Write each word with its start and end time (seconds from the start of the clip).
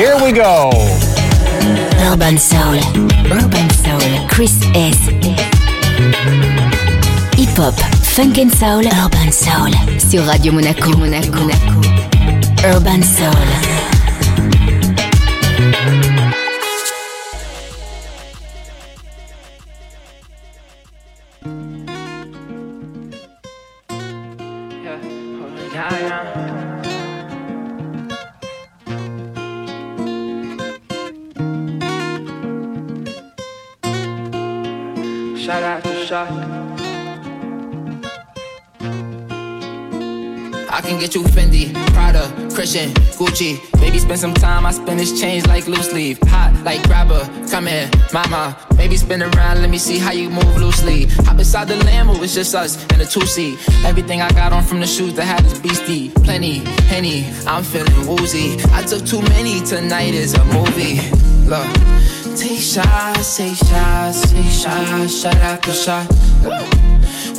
Here 0.00 0.16
we 0.16 0.32
go. 0.32 0.70
Urban 2.10 2.38
Soul. 2.38 2.80
Urban 3.30 3.68
Soul. 3.68 4.28
Chris 4.30 4.58
S. 4.74 4.96
Hip 7.36 7.56
Hop. 7.58 7.74
Funk 8.14 8.38
and 8.38 8.50
Soul. 8.50 8.86
Urban 8.86 9.30
Soul. 9.30 9.70
Sur 10.00 10.22
Radio 10.22 10.52
Monaco. 10.52 10.96
Monaco. 10.96 11.50
Urban 12.64 13.02
Soul. 13.02 13.99
Can 40.90 40.98
get 40.98 41.14
you 41.14 41.22
Fendi, 41.22 41.72
Prada, 41.92 42.26
Christian, 42.52 42.90
Gucci. 43.14 43.60
Maybe 43.80 44.00
spend 44.00 44.18
some 44.18 44.34
time, 44.34 44.66
I 44.66 44.72
spend 44.72 44.98
this 44.98 45.20
change 45.20 45.46
like 45.46 45.68
loose 45.68 45.92
leaf. 45.92 46.18
Hot 46.24 46.52
like 46.64 46.82
grabber, 46.88 47.22
come 47.48 47.66
here, 47.66 47.88
mama. 48.12 48.56
Maybe 48.76 48.96
spin 48.96 49.22
around, 49.22 49.60
let 49.60 49.70
me 49.70 49.78
see 49.78 49.98
how 49.98 50.10
you 50.10 50.28
move 50.30 50.56
loosely. 50.56 51.06
Hop 51.26 51.38
inside 51.38 51.68
the 51.68 51.74
Lambo, 51.74 52.20
it's 52.20 52.34
just 52.34 52.56
us 52.56 52.82
and 52.90 53.00
a 53.02 53.06
two 53.06 53.24
seat. 53.24 53.56
Everything 53.84 54.20
I 54.20 54.30
got 54.30 54.52
on 54.52 54.64
from 54.64 54.80
the 54.80 54.86
shoes 54.86 55.14
that 55.14 55.26
had 55.26 55.44
is 55.46 55.60
beastie. 55.60 56.10
Plenty, 56.24 56.58
henny, 56.90 57.24
I'm 57.46 57.62
feeling 57.62 58.06
woozy. 58.08 58.56
I 58.72 58.82
took 58.82 59.06
too 59.06 59.22
many, 59.22 59.60
tonight 59.60 60.14
is 60.14 60.34
a 60.34 60.44
movie. 60.46 60.98
Look, 61.46 61.70
take 62.36 62.58
shots, 62.58 63.36
take 63.36 63.54
shots, 63.54 64.32
take 64.32 64.50
shots, 64.50 65.20
shot 65.20 65.36
after 65.36 65.72
shot. 65.72 66.89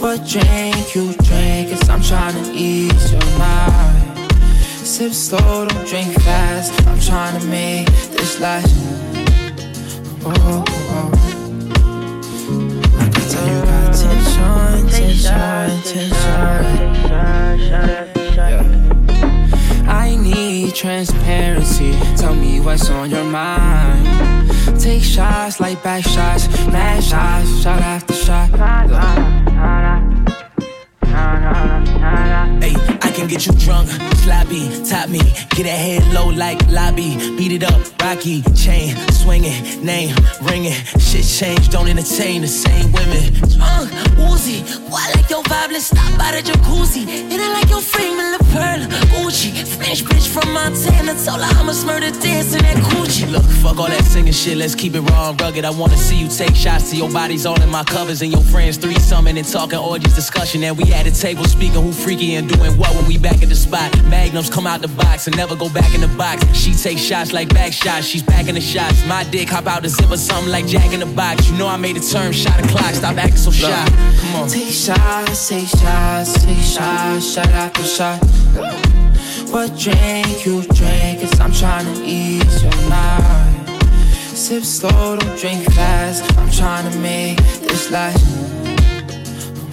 What 0.01 0.25
drink 0.27 0.95
you 0.95 1.13
drink? 1.13 1.69
Cause 1.69 1.87
I'm 1.87 2.01
trying 2.01 2.33
to 2.33 2.51
ease 2.53 3.11
your 3.11 3.21
mind. 3.37 4.31
Sip 4.57 5.13
slow, 5.13 5.67
don't 5.67 5.87
drink 5.87 6.19
fast. 6.21 6.73
I'm 6.87 6.99
trying 6.99 7.39
to 7.39 7.45
make 7.45 7.85
this 8.09 8.39
last. 8.39 8.73
Oh, 10.25 10.33
oh, 10.35 10.65
oh. 10.89 11.11
I 12.97 13.09
can 13.09 13.25
tell 13.29 13.47
you 13.47 13.61
got 13.61 13.93
tension, 13.93 14.89
tension, 14.89 15.81
tension. 15.83 16.09
Yeah. 18.39 18.63
I 19.87 20.15
need 20.15 20.73
transparency. 20.73 21.91
Tell 22.17 22.33
me 22.33 22.59
what's 22.59 22.89
on 22.89 23.11
your 23.11 23.25
mind. 23.25 24.07
Take 24.79 25.03
shots 25.03 25.59
like 25.59 25.83
back 25.83 26.03
shots, 26.03 26.47
mad 26.67 27.03
shots, 27.03 27.61
shot 27.61 27.81
after 27.81 28.13
shot. 28.13 28.49
Hey, 32.59 32.73
I 33.01 33.11
can 33.11 33.27
get 33.27 33.45
you 33.45 33.53
drunk, 33.53 33.87
sloppy, 34.23 34.67
top 34.83 35.09
me, 35.09 35.19
get 35.51 35.65
a 35.65 35.75
head 35.85 36.01
low 36.13 36.29
like 36.29 36.59
lobby, 36.69 37.15
beat 37.37 37.51
it 37.51 37.63
up, 37.63 37.79
rocky, 38.01 38.41
chain 38.55 38.95
swinging, 39.11 39.85
name 39.85 40.15
ringing, 40.41 40.73
shit 40.97 41.23
change, 41.23 41.69
don't 41.69 41.87
entertain 41.87 42.41
the 42.41 42.47
same 42.47 42.91
women. 42.93 43.35
Uh, 43.61 43.85
Uzi, 44.25 44.63
why 44.89 45.11
like 45.15 45.29
your 45.29 45.43
vibe? 45.43 45.71
Let's 45.71 45.85
stop 45.85 46.17
by 46.17 46.31
the 46.31 46.41
jacuzzi, 46.41 47.07
and 47.07 47.39
I 47.41 47.53
like 47.53 47.69
your 47.69 47.81
frame 47.81 48.17
pearl, 48.51 48.81
Gucci, 49.11 49.51
French 49.65 50.03
bitch 50.03 50.27
from 50.27 50.53
Montana, 50.53 51.13
told 51.23 51.41
her 51.41 51.59
I'ma 51.59 51.73
murder 51.85 52.11
dancing 52.19 52.61
that 52.61 52.77
Gucci. 52.77 53.31
Look, 53.31 53.43
fuck 53.63 53.77
all 53.77 53.87
that 53.87 54.03
singing 54.03 54.33
shit, 54.33 54.57
let's 54.57 54.75
keep 54.75 54.95
it 54.95 55.01
raw 55.01 55.29
and 55.29 55.41
rugged. 55.41 55.65
I 55.65 55.71
wanna 55.71 55.97
see 55.97 56.17
you 56.17 56.27
take 56.27 56.55
shots 56.55 56.91
to 56.91 56.95
your 56.97 57.09
bodies 57.09 57.45
all 57.45 57.59
in 57.61 57.69
my 57.69 57.83
covers 57.83 58.21
and 58.21 58.31
your 58.31 58.41
friends 58.41 58.77
three 58.77 58.99
summon 58.99 59.37
and 59.37 59.47
talking 59.47 59.79
orgies 59.79 60.13
discussion, 60.13 60.63
and 60.63 60.77
we 60.77 60.91
at 60.93 61.07
a 61.07 61.11
table 61.11 61.45
speaking 61.45 61.81
who 61.81 61.91
freaky 61.91 62.35
and 62.35 62.49
doing 62.49 62.77
what 62.77 62.93
when 62.95 63.07
we 63.07 63.17
back 63.17 63.41
at 63.41 63.49
the 63.49 63.55
spot. 63.55 63.89
Magnums 64.05 64.49
come 64.49 64.67
out 64.67 64.81
the 64.81 64.89
box 64.89 65.27
and 65.27 65.35
never 65.37 65.55
go 65.55 65.69
back 65.69 65.93
in 65.95 66.01
the 66.01 66.11
box. 66.17 66.43
She 66.53 66.73
takes 66.73 67.01
shots 67.01 67.31
like 67.31 67.49
back 67.53 67.73
shots, 67.73 68.05
she's 68.05 68.23
back 68.23 68.47
in 68.47 68.55
the 68.55 68.61
shots. 68.61 69.05
My 69.05 69.23
dick 69.25 69.49
hop 69.49 69.67
out 69.67 69.83
the 69.83 69.89
zipper, 69.89 70.17
something 70.17 70.51
like 70.51 70.67
Jack 70.67 70.93
in 70.93 70.99
the 70.99 71.05
box. 71.05 71.49
You 71.49 71.57
know 71.57 71.67
I 71.67 71.77
made 71.77 71.97
a 71.97 72.01
turn, 72.01 72.31
shot 72.33 72.59
a 72.59 72.67
clock, 72.67 72.93
stop 72.93 73.17
acting 73.17 73.37
so 73.37 73.51
shy. 73.51 73.85
Come 74.19 74.35
on. 74.35 74.49
Take 74.49 74.73
shots, 74.73 75.49
take 75.49 75.67
shots, 75.67 76.45
take 76.45 76.57
shots, 76.57 77.33
shot 77.33 77.47
after 77.47 77.83
shot. 77.83 78.40
What 79.51 79.77
drink 79.77 80.45
you 80.45 80.61
drink? 80.63 81.21
Cause 81.21 81.39
I'm 81.39 81.51
trying 81.51 81.85
to 81.85 82.03
ease 82.03 82.63
your 82.63 82.89
mind. 82.89 83.69
Sip 84.35 84.63
slow, 84.63 85.17
don't 85.17 85.37
drink 85.39 85.63
fast. 85.71 86.23
I'm 86.37 86.49
trying 86.51 86.91
to 86.91 86.97
make 86.99 87.37
this 87.61 87.91
last. 87.91 88.23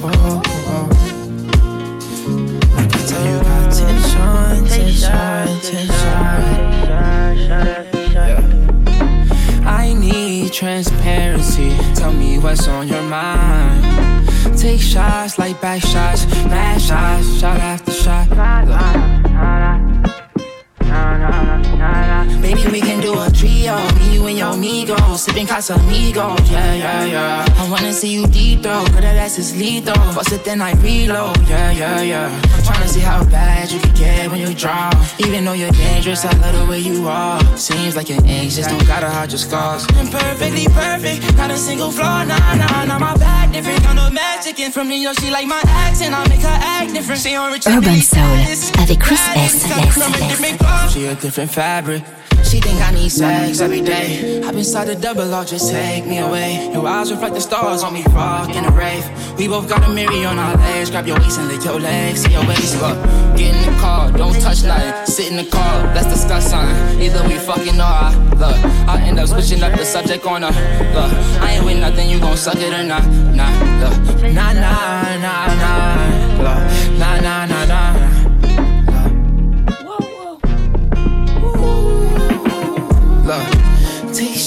Oh, 0.01 0.43
oh. 0.45 0.89
I 2.77 2.87
can 2.87 3.07
tell 3.07 3.27
you 3.27 3.43
got 3.43 3.73
tension. 3.73 4.19
I 9.65 9.95
need 9.95 10.53
transparency. 10.53 11.77
Tell 11.95 12.13
me 12.13 12.39
what's 12.39 12.69
on 12.69 12.89
your 12.89 13.03
mind. 13.03 14.29
Take 14.59 14.81
shots 14.81 15.39
like 15.39 15.61
back 15.61 15.81
shots, 15.83 16.27
mad 16.47 16.81
shots, 16.81 17.39
shot 17.39 17.61
after 17.61 17.88
shot. 18.09 19.18
Maybe 22.41 22.67
we 22.71 22.81
can 22.81 23.01
do 23.01 23.19
a 23.21 23.31
trio, 23.31 23.77
me, 23.99 24.15
you, 24.15 24.27
and 24.27 24.39
your 24.39 24.53
amigo, 24.53 24.97
sipping 25.17 25.47
Casamigos, 25.47 26.51
yeah, 26.51 26.75
yeah, 26.75 27.05
yeah. 27.05 27.47
I 27.59 27.71
wanna 27.71 27.93
see 27.93 28.13
you 28.13 28.27
deep 28.27 28.63
though, 28.63 28.85
girl, 28.87 29.01
that 29.01 29.17
ass 29.17 29.39
is 29.39 29.57
lethal. 29.57 29.95
Bust 30.15 30.33
it, 30.33 30.45
then 30.45 30.61
I 30.63 30.73
reload, 30.75 31.37
yeah, 31.49 31.71
yeah, 31.73 32.01
yeah. 32.03 32.29
I'm 32.55 32.63
tryna 32.63 32.89
see 32.89 33.01
how 33.01 33.25
bad 33.25 33.71
you 33.71 33.81
can 33.81 33.95
get 33.95 34.31
when 34.31 34.41
you 34.41 34.55
draw. 34.55 34.91
Even 35.19 35.45
though 35.45 35.53
you're 35.53 35.73
dangerous, 35.73 36.25
I 36.25 36.33
love 36.39 36.55
the 36.59 36.67
way 36.71 36.81
you 36.81 37.07
are. 37.09 37.41
Seems 37.57 37.97
like 37.97 38.09
you're 38.09 38.25
anxious, 38.25 38.67
don't 38.67 38.87
gotta 38.87 39.09
hide 39.11 39.31
your 39.31 39.39
scars. 39.39 39.87
I'm 39.91 40.09
perfectly 40.09 40.67
perfect, 40.67 41.37
not 41.37 41.51
a 41.51 41.57
single 41.57 41.91
flaw, 41.91 42.25
nah, 42.25 42.55
nah, 42.55 42.85
nah. 42.85 42.99
My 42.99 43.17
back 43.17 43.53
different, 43.53 43.83
kind 43.83 43.99
of 43.99 44.13
Mexican 44.13 44.73
from 44.73 44.89
New 44.89 44.97
York, 44.97 45.19
she 45.21 45.31
like 45.31 45.47
my 45.47 45.61
accent, 45.65 46.15
I 46.15 46.27
make 46.29 46.41
her 46.41 46.59
act 46.61 46.95
different. 46.95 47.21
She 47.21 47.35
on 47.35 47.53
Urban 47.53 48.01
Soul 48.01 48.23
avec 48.79 49.01
Chris 49.01 49.21
S. 49.35 49.65
She 50.93 51.07
a 51.07 51.15
different 51.15 51.51
fabric. 51.51 52.03
She 52.49 52.61
think 52.61 52.81
I 52.81 52.93
need 52.93 53.11
sex 53.11 53.61
every 53.61 53.83
day. 53.83 54.41
Hop 54.43 54.55
inside 54.55 54.87
the 54.87 54.97
double 54.97 55.35
R, 55.35 55.45
just 55.45 55.71
take 55.71 56.07
me 56.07 56.19
away. 56.19 56.71
Your 56.73 56.87
eyes 56.87 57.11
reflect 57.11 57.35
the 57.35 57.41
stars 57.41 57.83
on 57.83 57.93
me, 57.93 58.03
rockin' 58.09 58.65
a 58.65 58.71
rave. 58.71 59.05
We 59.39 59.49
both 59.49 59.69
got 59.69 59.87
a 59.87 59.91
mirror 59.93 60.27
on 60.27 60.39
our 60.39 60.57
legs. 60.57 60.91
Grab 60.91 61.07
your 61.07 61.19
waist 61.19 61.39
and 61.39 61.49
lick 61.49 61.63
your 61.65 61.79
legs, 61.79 62.23
see 62.23 62.33
your 62.33 62.47
waist. 62.47 62.81
Look, 62.81 62.97
get 63.37 63.55
in 63.55 63.71
the 63.71 63.79
car, 63.79 64.11
don't 64.13 64.33
touch 64.41 64.65
nothing. 64.65 65.07
Sit 65.07 65.31
in 65.31 65.37
the 65.37 65.51
car, 65.51 65.85
let's 65.95 66.09
discuss 66.09 66.51
something. 66.51 67.01
Either 67.03 67.23
we 67.29 67.37
fucking 67.39 67.79
or 67.79 67.83
I, 67.83 68.15
look, 68.37 68.57
I 68.89 69.03
end 69.03 69.19
up 69.19 69.29
switching 69.29 69.63
up 69.63 69.77
the 69.77 69.85
subject 69.85 70.25
on 70.25 70.43
her. 70.43 70.49
Look, 70.95 71.13
I 71.43 71.53
ain't 71.53 71.65
with 71.67 71.79
nothing, 71.81 72.09
you 72.09 72.19
gon' 72.19 72.37
suck 72.37 72.57
it 72.57 72.73
or 72.73 72.83
not? 72.83 73.05
Nah, 73.37 73.51
look, 73.83 74.23
nah, 74.33 74.53
nah, 74.53 75.17
nah, 75.21 75.47
nah, 75.63 76.39
look, 76.39 76.99
nah, 76.99 77.21
nah, 77.21 77.47
nah, 77.47 77.65
nah. 77.67 77.88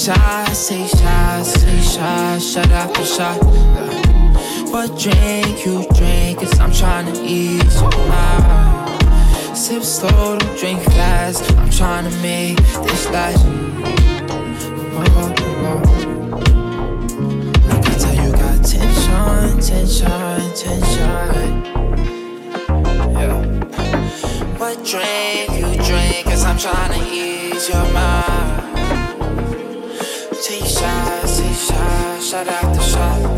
Shots, 0.02 0.68
take 0.68 0.88
shots, 0.88 1.52
take 1.62 1.80
shots, 1.80 2.44
shot 2.52 2.68
after 2.70 3.04
shot. 3.04 3.40
Look, 3.40 4.72
what 4.72 4.98
drink 4.98 5.64
you 5.64 5.86
drink? 5.94 6.40
Cause 6.40 6.58
I'm 6.58 6.72
trying 6.72 7.06
to 7.12 7.22
ease 7.22 7.80
your 7.80 7.90
mind. 8.08 9.56
Sip 9.56 9.84
slow, 9.84 10.38
don't 10.38 10.58
drink 10.58 10.82
fast. 10.82 11.48
I'm 11.56 11.70
trying 11.70 12.10
to 12.10 12.16
make 12.20 12.56
this 12.56 13.08
last. 13.10 13.46
I 17.70 17.80
can 17.84 17.98
tell 18.02 18.16
you 18.24 18.32
got 18.32 18.58
tension, 18.64 19.60
tension, 19.60 20.40
tension. 20.62 21.48
Yeah. 23.18 23.38
What 24.58 24.84
drink 24.84 25.50
you 25.60 25.68
drink? 25.84 26.24
Cause 26.24 26.44
I'm 26.44 26.58
trying 26.58 26.98
to 26.98 27.06
ease 27.08 27.68
your 27.68 27.84
mind. 27.92 28.61
Shots, 30.82 31.38
take 31.38 31.54
shots, 31.54 32.26
shot 32.26 32.48
after 32.48 32.82
shot. 32.82 33.31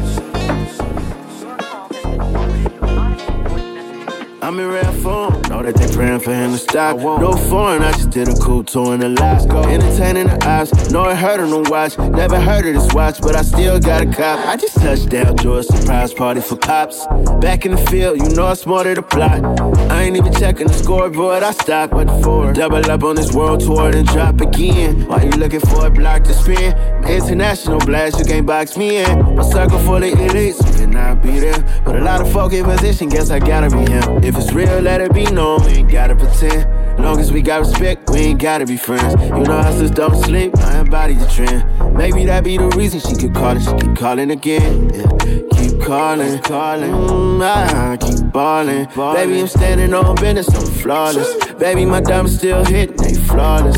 I'm 4.45 4.61
in 4.61 4.69
rare 4.69 4.93
form. 4.93 5.41
Know 5.49 5.63
that 5.63 5.75
they 5.75 5.91
praying 5.97 6.21
for 6.21 6.35
him 6.35 6.53
to 6.53 6.59
stop. 6.59 6.99
No 6.99 7.33
foreign, 7.33 7.81
I 7.81 7.93
just 7.93 8.11
did 8.11 8.29
a 8.29 8.35
cool 8.35 8.63
tour 8.63 8.95
in 8.95 9.03
Alaska. 9.03 9.57
Entertaining 9.61 10.27
the 10.27 10.47
eyes. 10.47 10.91
Know 10.91 11.09
it 11.09 11.17
hurt 11.17 11.41
on 11.41 11.49
the 11.49 11.71
watch. 11.71 11.97
Never 11.97 12.39
heard 12.39 12.67
of 12.67 12.75
this 12.75 12.93
watch, 12.93 13.23
but 13.23 13.35
I 13.35 13.41
still 13.41 13.81
got 13.81 14.03
a 14.03 14.07
cop. 14.07 14.47
I 14.47 14.57
just 14.57 14.75
touched 14.75 15.09
down, 15.09 15.39
to 15.39 15.57
a 15.57 15.63
surprise 15.63 16.13
party 16.13 16.43
for 16.43 16.59
cops. 16.59 17.07
Back 17.41 17.65
in 17.65 17.73
the 17.73 17.79
field, 17.89 18.19
you 18.19 18.37
know 18.37 18.49
I'm 18.49 18.57
smarter 18.57 18.95
to 18.95 19.03
plot. 19.03 19.43
I 19.91 20.03
ain't 20.03 20.17
even 20.19 20.35
checking 20.35 20.67
the 20.67 20.75
scoreboard, 20.75 21.43
I 21.43 21.53
stopped 21.53 21.95
but 21.95 22.11
for 22.23 22.53
Double 22.53 22.85
up 22.91 23.03
on 23.03 23.17
this 23.17 23.33
world 23.33 23.61
tour, 23.61 23.93
then 23.93 24.05
drop 24.05 24.43
again. 24.43 25.07
Why 25.07 25.23
you 25.23 25.31
looking 25.31 25.61
for 25.61 25.87
a 25.87 25.91
block 25.91 26.25
to 26.25 26.35
spin? 26.35 26.77
International 27.09 27.79
blast, 27.79 28.19
you 28.19 28.27
can't 28.27 28.47
box 28.47 28.77
me 28.77 28.99
in. 28.99 29.37
My 29.37 29.43
circle 29.43 29.79
full 29.79 29.97
of 29.97 30.03
elites, 30.03 30.57
so 30.57 30.71
cannot 30.79 31.23
be 31.23 31.39
there. 31.39 31.63
But 31.87 31.97
a 31.97 32.01
lot 32.05 32.21
of 32.21 32.31
folk 32.31 32.53
in 32.53 32.67
position, 32.67 33.09
guess 33.09 33.31
I 33.31 33.39
gotta 33.39 33.71
be 33.71 33.91
him. 33.91 34.23
If 34.23 34.34
it's 34.37 34.53
real, 34.53 34.81
let 34.81 35.01
it 35.01 35.13
be 35.13 35.25
known, 35.25 35.65
we 35.65 35.73
ain't 35.73 35.91
gotta 35.91 36.15
pretend. 36.15 37.01
Long 37.01 37.19
as 37.21 37.33
we 37.33 37.43
got 37.43 37.61
respect, 37.61 38.09
we 38.11 38.19
ain't 38.19 38.41
gotta 38.41 38.67
be 38.67 38.77
friends. 38.77 39.15
You 39.23 39.45
know 39.45 39.61
hustlers 39.63 39.91
don't 39.91 40.17
sleep, 40.25 40.57
I 40.59 40.81
embody 40.81 41.15
the 41.15 41.27
trend. 41.27 41.95
Maybe 41.97 42.25
that 42.27 42.45
be 42.45 42.57
the 42.57 42.69
reason 42.69 43.01
she 43.01 43.15
keep 43.17 43.35
calling, 43.35 43.61
she 43.61 43.73
keep 43.75 43.97
calling 43.97 44.31
again. 44.31 44.91
Yeah. 44.91 45.07
Keep 45.53 45.83
calling, 45.83 46.39
calling, 46.41 46.91
mm, 46.91 47.43
I 47.43 47.97
keep 47.97 48.33
balling. 48.33 48.87
Baby, 49.15 49.41
I'm 49.41 49.47
standing 49.47 49.95
on 49.95 50.15
business, 50.17 50.49
I'm 50.49 50.67
flawless. 50.81 51.53
Baby, 51.55 51.85
my 51.85 52.01
diamonds 52.01 52.39
still 52.39 52.65
hitting, 52.65 52.97
they 52.97 53.15
flawless. 53.15 53.77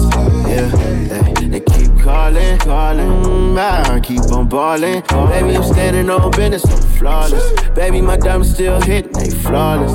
Yeah, 0.49 0.69
they, 1.35 1.47
they 1.49 1.61
keep 1.61 1.86
calling, 2.07 2.59
calling, 2.59 3.09
mm, 3.25 3.59
I 3.59 3.99
keep 4.01 4.21
on 4.31 4.49
balling. 4.49 5.01
Baby, 5.01 5.57
I'm 5.57 5.65
standing 5.65 6.09
on 6.09 6.31
business, 6.31 6.65
I'm 6.65 6.83
flawless. 6.99 7.61
Baby, 7.71 8.01
my 8.01 8.17
diamonds 8.17 8.55
still 8.55 8.81
hitting, 8.81 9.13
they 9.13 9.31
flawless 9.31 9.93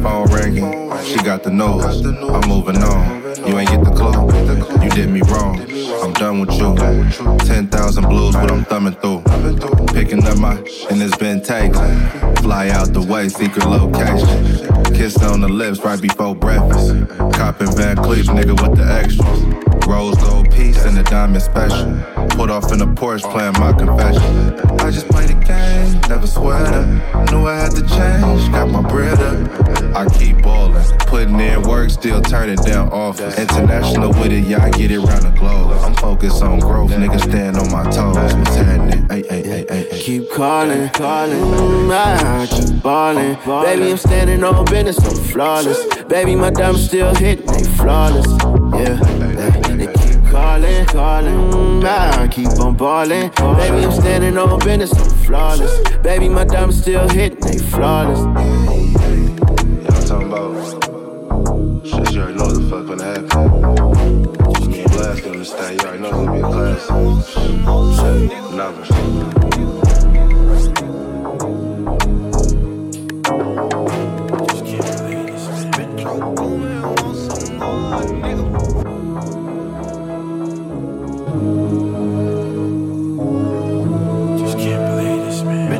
phone 0.00 0.30
ringing. 0.32 0.72
She 1.04 1.16
got 1.16 1.42
the 1.42 1.50
nose. 1.50 2.04
I'm 2.04 2.48
moving 2.48 2.82
on. 2.82 3.20
You 3.46 3.58
ain't 3.58 3.70
get 3.70 3.84
the 3.84 3.90
clue. 3.90 4.84
You 4.84 4.90
did 4.90 5.10
me 5.10 5.22
wrong. 5.22 5.60
I'm 6.02 6.12
done 6.14 6.40
with 6.40 6.52
you. 6.52 6.74
10,000 7.46 8.08
blues, 8.08 8.36
what 8.36 8.50
I'm 8.50 8.64
thumbing 8.64 8.94
through. 8.94 9.22
Picking 9.92 10.24
up 10.26 10.38
my, 10.38 10.56
and 10.90 11.02
it's 11.02 11.16
been 11.16 11.42
taken. 11.42 12.06
Fly 12.36 12.68
out 12.70 12.92
the 12.92 13.02
way, 13.02 13.28
secret 13.28 13.66
location. 13.66 14.94
Kiss 14.94 15.22
on 15.22 15.40
the 15.40 15.48
lips 15.48 15.80
right 15.80 16.00
before 16.00 16.34
breakfast. 16.34 16.90
Copping 17.34 17.72
Van 17.76 17.96
Cleef, 17.96 18.24
nigga 18.24 18.54
with 18.60 18.76
the 18.76 18.84
extras. 18.84 19.69
Rose 19.90 20.16
gold 20.18 20.48
piece 20.52 20.84
and 20.84 20.96
a 20.96 21.02
diamond 21.02 21.42
special. 21.42 22.00
Put 22.36 22.48
off 22.48 22.72
in 22.72 22.80
a 22.80 22.86
Porsche 22.86 23.28
playing 23.32 23.54
my 23.58 23.72
confession. 23.72 24.54
I 24.78 24.88
just 24.92 25.08
play 25.08 25.26
the 25.26 25.34
game, 25.34 26.00
never 26.08 26.28
sweat. 26.28 26.86
Knew 27.32 27.48
I 27.48 27.56
had 27.56 27.72
to 27.72 27.82
change, 27.82 28.52
got 28.52 28.70
my 28.70 28.82
bread 28.82 29.18
up. 29.18 29.69
I 29.94 30.06
keep 30.18 30.42
ballin', 30.42 30.84
putting 31.00 31.38
in 31.40 31.62
work, 31.62 31.90
still 31.90 32.20
turning 32.22 32.56
down 32.56 32.88
offers. 32.90 33.38
International 33.38 34.10
with 34.10 34.32
it, 34.32 34.44
yeah, 34.44 34.62
I 34.62 34.70
get 34.70 34.90
it 34.90 35.00
round 35.00 35.22
the 35.22 35.30
globe. 35.30 35.76
I'm 35.82 35.94
focused 35.94 36.42
on 36.42 36.60
growth, 36.60 36.90
niggas 36.90 37.22
stand 37.22 37.56
on 37.56 37.70
my 37.70 37.84
toes. 37.90 38.16
What's 38.16 38.56
happening? 38.56 39.06
Ay, 39.10 39.24
ay, 39.30 39.42
ay, 39.44 39.66
ay, 39.70 39.88
ay. 39.92 39.98
Keep 39.98 40.30
calling, 40.30 40.88
calling, 40.90 41.40
mm, 41.40 41.90
I 41.90 42.46
keep 42.46 42.82
ballin'. 42.82 43.34
Baby, 43.64 43.90
I'm 43.90 43.96
standing 43.96 44.44
on 44.44 44.64
business, 44.66 44.98
I'm 44.98 45.24
flawless. 45.24 46.04
Baby, 46.04 46.36
my 46.36 46.50
diamonds 46.50 46.86
still 46.86 47.14
hitting, 47.14 47.46
they 47.46 47.64
flawless. 47.64 48.26
Yeah, 48.72 48.94
they, 49.76 49.86
keep 49.86 50.24
calling, 50.30 50.86
calling, 50.86 51.84
I 51.84 52.28
keep 52.28 52.48
on 52.60 52.76
ballin'. 52.76 53.30
Baby, 53.30 53.84
I'm 53.84 53.92
standing 53.92 54.38
on 54.38 54.58
business, 54.60 54.92
I'm 54.92 55.10
flawless. 55.24 55.98
Baby, 55.98 56.28
my 56.28 56.44
diamonds 56.44 56.80
still 56.80 57.08
hitting, 57.08 57.40
they 57.40 57.58
flawless. 57.58 58.20
Keep 65.44 65.56
blasting 65.56 65.70
on 65.70 65.74
the 65.74 65.74
stage, 65.74 65.82
you 65.82 65.88
already 65.88 66.02
know 66.02 66.08
it's 66.08 66.16
gonna 66.16 66.32
be 66.32 66.38
a 66.38 66.42
classic. 66.42 66.90
Never. 68.54 68.84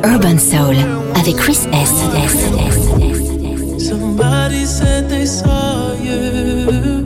Urban 0.03 0.39
Soul 0.39 0.75
avec 1.15 1.35
Chris 1.37 1.67
S. 1.71 1.91
Somebody 3.77 4.65
said 4.65 5.09
they 5.09 5.25
saw 5.25 5.93
you. 5.93 7.00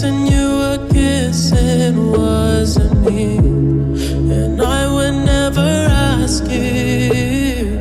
Person 0.00 0.26
you 0.28 0.48
were 0.48 0.88
kissing 0.88 2.12
wasn't 2.12 3.02
me. 3.02 3.36
And 3.36 4.62
I 4.62 4.90
would 4.90 5.26
never 5.26 5.60
ask 5.60 6.42
you. 6.44 7.76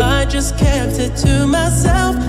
I 0.00 0.24
just 0.24 0.56
kept 0.56 0.98
it 0.98 1.14
to 1.16 1.46
myself. 1.46 2.19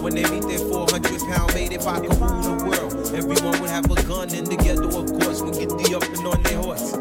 When 0.00 0.14
they 0.14 0.28
meet 0.30 0.42
their 0.42 0.58
400 0.58 1.20
pound 1.30 1.54
mate, 1.54 1.72
if 1.72 1.86
I 1.86 2.00
could 2.00 2.16
rule 2.20 2.42
the 2.42 2.64
world, 2.64 3.14
everyone 3.14 3.60
would 3.60 3.70
have 3.70 3.90
a 3.90 4.02
gun 4.02 4.28
and 4.34 4.46
together, 4.48 4.84
of 4.84 5.06
course, 5.20 5.40
we 5.42 5.50
get 5.52 5.68
the 5.70 5.96
up 5.96 6.04
and 6.04 6.26
on 6.26 6.42
their 6.42 6.58
horse. 6.58 6.92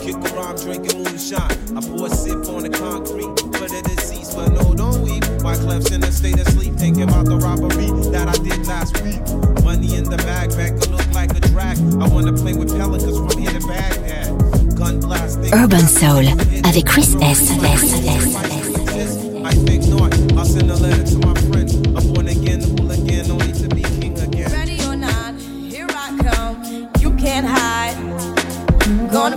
Kick 0.00 0.16
around 0.32 0.60
drinking 0.60 1.02
moonshine. 1.02 1.56
I 1.76 1.80
pour 1.80 2.06
a 2.06 2.10
sip 2.10 2.48
on 2.48 2.62
the 2.62 2.70
concrete 2.70 3.32
for 3.56 3.68
the 3.68 3.80
deceased, 3.84 4.36
but 4.36 4.48
no, 4.52 4.74
don't 4.74 5.00
weep. 5.02 5.24
My 5.42 5.56
clef's 5.56 5.90
in 5.90 6.02
a 6.04 6.12
state 6.12 6.40
of 6.40 6.48
sleep, 6.48 6.74
thinking 6.74 7.04
about 7.04 7.26
the 7.26 7.36
robbery 7.36 7.90
that 8.12 8.28
I 8.28 8.36
did 8.42 8.66
last 8.66 9.00
week. 9.02 9.20
Money 9.64 9.96
in 9.96 10.04
the 10.04 10.16
bag, 10.18 10.50
back 10.56 10.72
look 10.88 11.06
like 11.12 11.36
a 11.36 11.40
drag. 11.40 11.78
I 12.00 12.08
wanna 12.08 12.32
play 12.32 12.54
with 12.54 12.76
pelicans 12.76 13.16
from 13.16 13.40
here 13.40 13.52
to 13.52 13.66
Baghdad. 13.66 14.76
Gun 14.76 15.00
blast. 15.00 15.38
Urban 15.52 15.86
Soul 15.86 16.26
avec 16.64 16.86
Chris 16.86 17.14
S. 17.20 17.50
S. 17.50 17.82
S. 18.04 19.20
I 19.44 19.52
think 19.52 19.86
not. 19.88 20.12
I'll 20.36 20.44
send 20.44 20.70
a 20.70 20.76
letter 20.76 21.04
to 21.04 21.18
my 21.18 21.34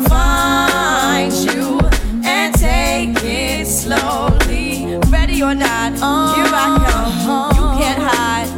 find 0.03 1.33
you 1.33 1.79
and 2.25 2.53
take 2.55 3.17
it 3.23 3.67
slowly. 3.67 4.97
Ready 5.09 5.41
or 5.43 5.55
not, 5.55 5.93
here 5.93 6.53
I 6.53 6.77
come. 6.89 7.55
You 7.55 7.81
can't 7.81 8.01
hide. 8.01 8.49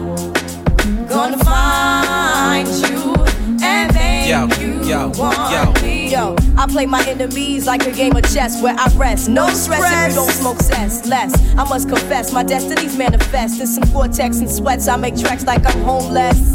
Gonna 1.10 1.38
find 1.44 2.68
you 2.68 3.16
and 3.64 3.94
make 3.94 4.28
Yo, 4.30 4.48
you 4.60 4.84
yo, 4.84 5.08
want 5.18 5.52
yo. 5.52 5.82
me. 5.82 6.12
Yo, 6.12 6.36
I 6.58 6.68
play 6.68 6.86
my 6.86 7.04
enemies 7.08 7.66
like 7.66 7.86
a 7.86 7.92
game 7.92 8.16
of 8.16 8.24
chess 8.34 8.62
where 8.62 8.76
I 8.78 8.88
rest. 8.96 9.30
No 9.30 9.50
stress 9.50 9.82
if 9.92 10.10
you 10.10 10.16
don't 10.22 10.32
smoke 10.32 10.60
cess. 10.60 11.06
Less, 11.06 11.34
I 11.56 11.68
must 11.68 11.90
confess, 11.90 12.32
my 12.32 12.44
destinies 12.44 12.98
manifest. 12.98 13.60
In 13.60 13.68
some 13.68 13.92
Gore-Tex 13.94 14.40
and 14.40 14.50
sweats, 14.50 14.88
I 14.88 14.98
make 14.98 15.18
tracks 15.18 15.46
like 15.46 15.66
I'm 15.66 15.82
homeless. 15.82 16.55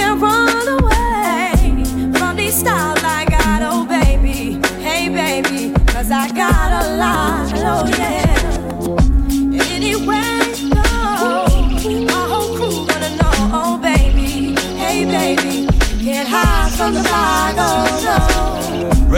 Can't 0.00 0.18
run 0.18 0.59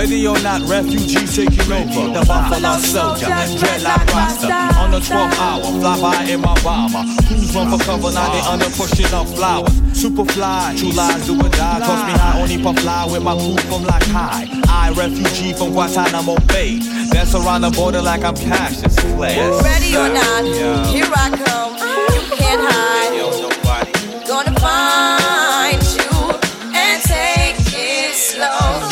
Ready 0.03 0.27
or 0.27 0.37
not, 0.43 0.63
refugees 0.63 1.37
taking 1.37 1.71
over. 1.71 2.19
The 2.19 2.25
Buffalo 2.27 2.77
Soldier, 2.79 3.27
dreadlock 3.55 4.05
Rasta. 4.11 4.81
On 4.81 4.91
the 4.91 4.99
12th 4.99 5.39
hour, 5.39 5.63
fly 5.63 6.01
by 6.03 6.25
in 6.25 6.41
my 6.41 6.61
bomber. 6.65 7.07
Who's 7.31 7.55
run 7.55 7.71
for 7.71 7.79
cover 7.85 8.11
now? 8.11 8.33
They 8.33 8.41
under 8.41 8.69
pushing 8.75 9.15
up 9.15 9.29
flowers. 9.29 9.71
Superfly, 9.95 10.77
true 10.77 10.91
lies 10.91 11.25
do 11.25 11.39
or 11.39 11.49
die. 11.51 11.79
Toss 11.87 12.05
me 12.09 12.19
high, 12.19 12.43
only 12.43 12.61
puff 12.61 12.81
fly 12.81 13.07
with 13.13 13.23
my 13.23 13.37
crew 13.39 13.57
from 13.71 13.85
like 13.85 14.03
high. 14.07 14.49
I, 14.67 14.91
refugee 14.91 15.53
from 15.53 15.71
Guantanamo 15.71 16.35
Bay. 16.49 16.81
Dance 17.13 17.37
around 17.37 17.61
the 17.61 17.71
border 17.71 18.03
like 18.03 18.25
I'm 18.25 18.35
Cassius 18.35 18.99
Clay. 18.99 19.39
Ready 19.63 19.95
or 19.95 20.09
not, 20.09 20.43
here 20.91 21.07
I 21.15 21.31
come. 21.31 21.75
You 22.11 22.37
can't 22.37 22.61
hide. 22.61 24.27
Gonna 24.27 24.59
find 24.59 25.81
you 25.95 26.75
and 26.75 27.01
take 27.05 27.55
it 27.71 28.17
slowly. 28.17 28.92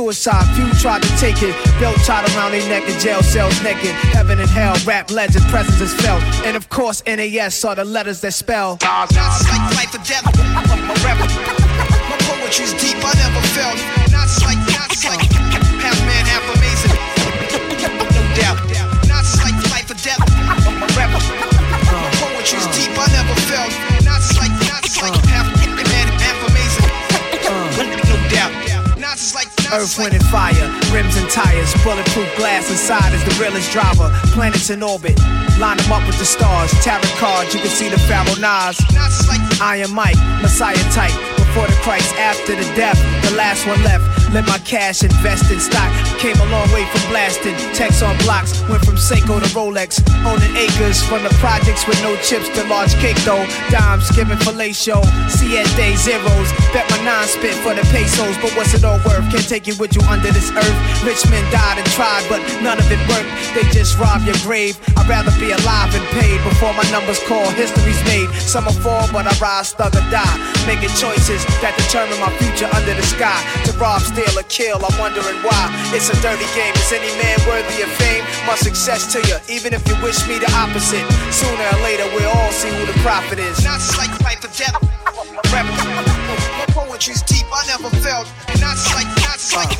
Suicide, 0.00 0.48
few 0.56 0.66
tried 0.80 1.02
to 1.02 1.08
take 1.18 1.42
it. 1.42 1.52
Belt 1.78 1.94
tied 2.06 2.26
around 2.32 2.52
their 2.52 2.66
neck 2.70 2.88
in 2.88 2.98
jail 2.98 3.22
cells 3.22 3.62
naked. 3.62 3.92
Heaven 4.16 4.40
and 4.40 4.48
hell, 4.48 4.74
rap 4.86 5.10
legend, 5.10 5.44
presence 5.52 5.78
is 5.78 5.92
felt. 6.00 6.22
And 6.46 6.56
of 6.56 6.70
course, 6.70 7.02
NAS 7.04 7.62
are 7.66 7.74
the 7.74 7.84
letters 7.84 8.22
that 8.22 8.32
spell. 8.32 8.78
Not 8.80 9.12
like 9.12 9.76
life 9.76 9.92
or 9.92 10.00
death. 10.00 10.24
Rap, 11.04 11.20
my 11.20 12.16
poetry's 12.24 12.72
deep. 12.80 12.96
I 13.04 13.12
never 13.20 13.44
felt. 13.52 13.76
Not 14.08 14.32
like, 14.40 14.56
not 14.72 14.88
like 15.04 15.20
half 15.84 16.00
man, 16.08 16.24
half 16.24 16.48
amazing. 16.56 16.96
No 18.08 18.24
doubt. 18.40 18.56
Not 19.04 19.28
like 19.44 19.60
life 19.68 19.90
or 19.90 20.00
death. 20.00 20.16
Rap, 20.96 21.12
my 21.12 22.10
poetry's 22.16 22.64
deep. 22.72 22.96
I 22.96 23.06
never 23.12 23.38
felt. 23.52 23.89
Earth, 29.72 29.98
wind, 29.98 30.14
and 30.14 30.24
fire, 30.26 30.66
rims 30.92 31.16
and 31.16 31.30
tires, 31.30 31.72
bulletproof 31.84 32.28
glass 32.36 32.70
inside 32.70 33.12
is 33.14 33.22
the 33.24 33.40
realest 33.40 33.70
driver. 33.70 34.10
Planets 34.32 34.70
in 34.70 34.82
orbit, 34.82 35.18
line 35.60 35.76
them 35.76 35.92
up 35.92 36.04
with 36.06 36.18
the 36.18 36.24
stars. 36.24 36.72
Tarot 36.82 37.02
cards, 37.18 37.54
you 37.54 37.60
can 37.60 37.70
see 37.70 37.88
the 37.88 37.98
Pharaoh 37.98 38.34
Nas. 38.40 38.80
Iron 39.60 39.94
Mike, 39.94 40.18
Messiah 40.42 40.74
type. 40.90 41.29
Before 41.50 41.66
the 41.66 41.82
Christ, 41.82 42.14
after 42.14 42.54
the 42.54 42.62
death, 42.78 42.94
the 43.26 43.34
last 43.34 43.66
one 43.66 43.82
left. 43.82 44.06
Let 44.30 44.46
my 44.46 44.58
cash 44.62 45.02
invest 45.02 45.50
in 45.50 45.58
stock. 45.58 45.90
Came 46.22 46.38
a 46.38 46.46
long 46.46 46.70
way 46.70 46.86
from 46.94 47.02
blasting. 47.10 47.58
Text 47.74 48.04
on 48.06 48.14
blocks, 48.22 48.62
went 48.70 48.86
from 48.86 48.94
Seiko 48.94 49.42
to 49.42 49.50
Rolex. 49.50 49.98
Owning 50.22 50.54
acres 50.54 51.02
from 51.02 51.26
the 51.26 51.34
projects 51.42 51.82
with 51.90 51.98
no 52.06 52.14
chips 52.22 52.46
to 52.54 52.62
large 52.70 52.94
cake 53.02 53.18
though. 53.26 53.42
Dimes 53.74 54.06
giving 54.14 54.38
fellatio. 54.38 55.02
Siete 55.26 55.98
zeros. 55.98 56.54
Bet 56.70 56.86
my 56.94 57.02
nine 57.02 57.26
spit 57.26 57.58
for 57.66 57.74
the 57.74 57.82
pesos. 57.90 58.38
But 58.38 58.54
what's 58.54 58.70
it 58.72 58.86
all 58.86 59.02
worth? 59.02 59.26
Can't 59.34 59.48
take 59.48 59.66
you 59.66 59.74
with 59.82 59.98
you 59.98 60.02
under 60.06 60.30
this 60.30 60.54
earth. 60.54 60.78
Rich 61.02 61.26
men 61.34 61.42
died 61.50 61.82
and 61.82 61.88
tried, 61.98 62.22
but 62.30 62.38
none 62.62 62.78
of 62.78 62.86
it 62.86 63.02
worked. 63.10 63.26
They 63.58 63.66
just 63.74 63.98
rob 63.98 64.22
your 64.22 64.38
grave. 64.46 64.78
I'd 64.94 65.10
rather 65.10 65.34
be 65.42 65.50
alive 65.50 65.90
and 65.98 66.06
paid 66.14 66.38
before 66.46 66.70
my 66.78 66.86
numbers 66.94 67.18
call. 67.26 67.50
History's 67.58 67.98
made. 68.06 68.30
Some 68.38 68.70
will 68.70 68.78
fall, 68.78 69.10
but 69.10 69.26
I 69.26 69.34
rise, 69.42 69.74
thug 69.74 69.98
or 69.98 70.06
die. 70.14 70.38
Making 70.70 70.94
choices 70.94 71.39
that 71.60 71.76
determine 71.76 72.18
my 72.20 72.32
future 72.38 72.68
under 72.72 72.94
the 72.94 73.04
sky. 73.04 73.38
To 73.68 73.72
rob, 73.78 74.00
steal, 74.02 74.32
or 74.36 74.46
kill, 74.48 74.80
I'm 74.80 74.96
wondering 74.98 75.40
why. 75.44 75.68
It's 75.92 76.08
a 76.08 76.16
dirty 76.22 76.48
game. 76.56 76.72
Is 76.76 76.92
any 76.92 77.10
man 77.20 77.38
worthy 77.48 77.82
of 77.82 77.90
fame? 78.00 78.24
My 78.46 78.56
success 78.56 79.10
to 79.12 79.18
you, 79.26 79.36
even 79.48 79.74
if 79.74 79.82
you 79.88 79.96
wish 80.02 80.20
me 80.28 80.38
the 80.38 80.50
opposite. 80.56 81.04
Sooner 81.32 81.66
or 81.66 81.80
later, 81.84 82.06
we'll 82.14 82.30
all 82.30 82.52
see 82.52 82.70
who 82.70 82.86
the 82.86 82.96
prophet 83.04 83.38
is. 83.38 83.62
Not 83.64 83.80
like 83.98 84.10
death. 84.56 84.76
Rap, 85.52 85.66
my 85.66 86.66
poetry's 86.68 87.22
deep. 87.22 87.46
I 87.52 87.66
never 87.66 87.90
felt. 88.02 88.26
Not 88.60 88.76
like, 88.94 89.08
not 89.24 89.40
like 89.54 89.72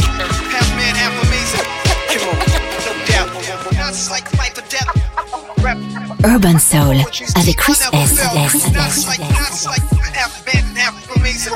half 0.51 0.69
man, 0.77 0.95
half 0.95 1.15
amazing. 1.27 1.67
Come 2.11 2.29
on, 2.29 2.39
no 2.87 2.93
doubt. 3.07 3.29
Not 3.77 3.95
like 4.11 4.27
life 4.39 4.57
or 4.59 4.67
death. 4.69 4.89
Rap, 5.63 5.79
Urban 6.25 6.59
Soul 6.59 6.97
avec 7.37 7.57
Chris 7.57 7.79
S. 7.93 8.19
S. 8.35 8.73
not 8.73 9.07
like, 9.07 9.21
not 9.21 9.67
like 9.67 9.83
half 10.15 10.45
man, 10.47 10.65
half 10.77 11.17
amazing. 11.17 11.55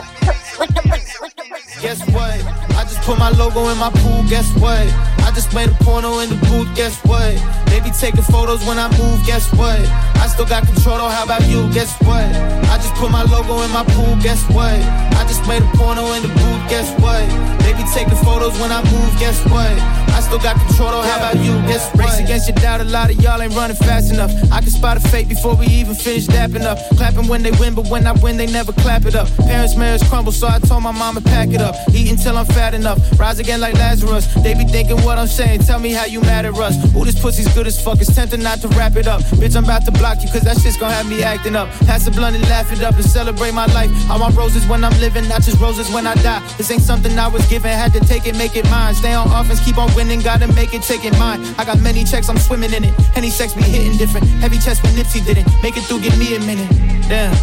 Guess 1.82 2.00
what? 2.10 2.73
Put 3.04 3.18
my 3.18 3.30
logo 3.30 3.68
in 3.68 3.78
my 3.78 3.90
pool. 3.90 4.24
Guess 4.28 4.48
what? 4.56 4.80
I 5.24 5.30
just 5.34 5.52
made 5.54 5.68
a 5.68 5.74
porno 5.84 6.20
in 6.20 6.30
the 6.30 6.36
booth. 6.48 6.74
Guess 6.74 7.04
what? 7.04 7.36
They 7.66 7.80
be 7.80 7.90
taking 7.90 8.22
photos 8.22 8.64
when 8.66 8.78
I 8.78 8.88
move. 8.96 9.24
Guess 9.26 9.52
what? 9.54 9.78
I 10.24 10.26
still 10.26 10.46
got 10.46 10.64
control, 10.64 10.96
though, 10.96 11.08
how 11.08 11.24
about 11.24 11.46
you? 11.48 11.68
Guess 11.74 12.00
what? 12.00 12.24
I 12.72 12.76
just 12.80 12.94
put 12.94 13.10
my 13.10 13.24
logo 13.24 13.60
in 13.60 13.70
my 13.72 13.84
pool, 13.84 14.16
guess 14.22 14.40
what? 14.48 14.72
I 15.20 15.22
just 15.28 15.46
made 15.46 15.60
a 15.60 15.70
porno 15.76 16.12
in 16.16 16.22
the 16.22 16.28
booth, 16.28 16.64
guess 16.72 16.88
what? 16.98 17.20
They 17.60 17.74
be 17.74 17.84
taking 17.92 18.16
photos 18.24 18.58
when 18.58 18.72
I 18.72 18.80
move, 18.90 19.12
guess 19.20 19.36
what? 19.52 19.68
I 20.16 20.20
still 20.20 20.38
got 20.38 20.56
control, 20.66 20.92
though, 20.92 21.02
how 21.02 21.18
about 21.18 21.36
you? 21.44 21.52
Guess 21.68 21.92
what? 21.92 22.06
Race 22.06 22.20
against 22.20 22.48
your 22.48 22.56
doubt, 22.56 22.80
a 22.80 22.84
lot 22.84 23.10
of 23.10 23.20
y'all 23.20 23.40
ain't 23.42 23.54
running 23.54 23.76
fast 23.76 24.12
enough. 24.12 24.32
I 24.50 24.60
can 24.60 24.70
spot 24.70 24.96
a 24.96 25.00
fake 25.00 25.28
before 25.28 25.54
we 25.56 25.66
even 25.66 25.94
finish 25.94 26.26
dapping 26.26 26.62
up. 26.64 26.78
Clapping 26.96 27.28
when 27.28 27.42
they 27.42 27.52
win, 27.60 27.74
but 27.74 27.88
when 27.88 28.06
I 28.06 28.12
win, 28.12 28.38
they 28.38 28.46
never 28.46 28.72
clap 28.72 29.04
it 29.04 29.14
up. 29.14 29.28
Parents' 29.44 29.76
marriage 29.76 30.02
crumble, 30.08 30.32
so 30.32 30.48
I 30.48 30.58
told 30.58 30.82
my 30.82 30.92
mama 30.92 31.20
pack 31.20 31.50
it 31.50 31.60
up. 31.60 31.74
Eat 31.92 32.10
until 32.10 32.38
I'm 32.38 32.46
fat 32.46 32.72
enough, 32.72 32.93
rise 33.18 33.38
again 33.38 33.60
like 33.60 33.74
Lazarus. 33.74 34.26
They 34.42 34.54
be 34.54 34.64
thinking 34.64 34.96
what 35.02 35.18
I'm 35.18 35.26
saying, 35.26 35.60
tell 35.60 35.78
me 35.78 35.92
how 35.92 36.04
you 36.04 36.20
mad 36.20 36.44
at 36.44 36.54
us. 36.54 36.76
Ooh, 36.96 37.04
this 37.04 37.20
pussy's 37.20 37.52
good 37.54 37.66
as 37.66 37.82
fuck, 37.82 38.00
it's 38.00 38.14
tempting 38.14 38.42
not 38.42 38.60
to 38.60 38.68
wrap 38.68 38.96
it 38.96 39.06
up. 39.06 39.22
Bitch, 39.40 39.56
I'm 39.56 39.64
about 39.64 39.84
to 39.86 39.92
block 39.92 40.22
you, 40.22 40.28
cause 40.30 40.42
that 40.42 40.58
shit's 40.60 40.76
gonna 40.76 40.94
have 40.94 41.08
me 41.08 41.22
acting 41.22 41.56
up. 41.56 41.68
Pass 41.86 42.04
the 42.04 42.10
blunt 42.10 42.36
and 42.36 42.44
laugh 42.48 42.72
it 42.72 42.82
up 42.82 42.94
and 42.94 43.04
celebrate 43.04 43.54
my 43.54 43.66
life. 43.66 43.90
I 44.10 44.18
want 44.18 44.36
roses 44.36 44.66
when 44.66 44.84
I'm 44.84 44.98
living, 45.00 45.28
not 45.28 45.42
just 45.42 45.60
roses 45.60 45.90
when 45.92 46.06
I 46.06 46.14
die. 46.16 46.42
This 46.56 46.70
ain't 46.70 46.82
something 46.82 47.18
I 47.18 47.28
was 47.28 47.46
given, 47.46 47.70
had 47.70 47.92
to 47.94 48.00
take 48.00 48.26
it, 48.26 48.36
make 48.36 48.56
it 48.56 48.64
mine. 48.70 48.94
Stay 48.94 49.14
on 49.14 49.26
offense, 49.30 49.64
keep 49.64 49.78
on 49.78 49.92
winning, 49.94 50.20
gotta 50.20 50.48
make 50.52 50.74
it, 50.74 50.82
take 50.82 51.04
it 51.04 51.18
mine. 51.18 51.40
I 51.58 51.64
got 51.64 51.80
many 51.80 52.04
checks, 52.04 52.28
I'm 52.28 52.38
swimming 52.38 52.72
in 52.72 52.84
it. 52.84 52.94
Any 53.16 53.30
sex 53.30 53.54
be 53.54 53.62
hitting 53.62 53.96
different. 53.96 54.26
Heavy 54.40 54.58
chest 54.58 54.82
when 54.82 54.94
Nipsey 54.94 55.24
didn't. 55.24 55.46
Make 55.62 55.76
it 55.76 55.84
through, 55.84 56.00
give 56.00 56.18
me 56.18 56.36
a 56.36 56.40
minute. 56.40 56.70
Damn. 57.08 57.34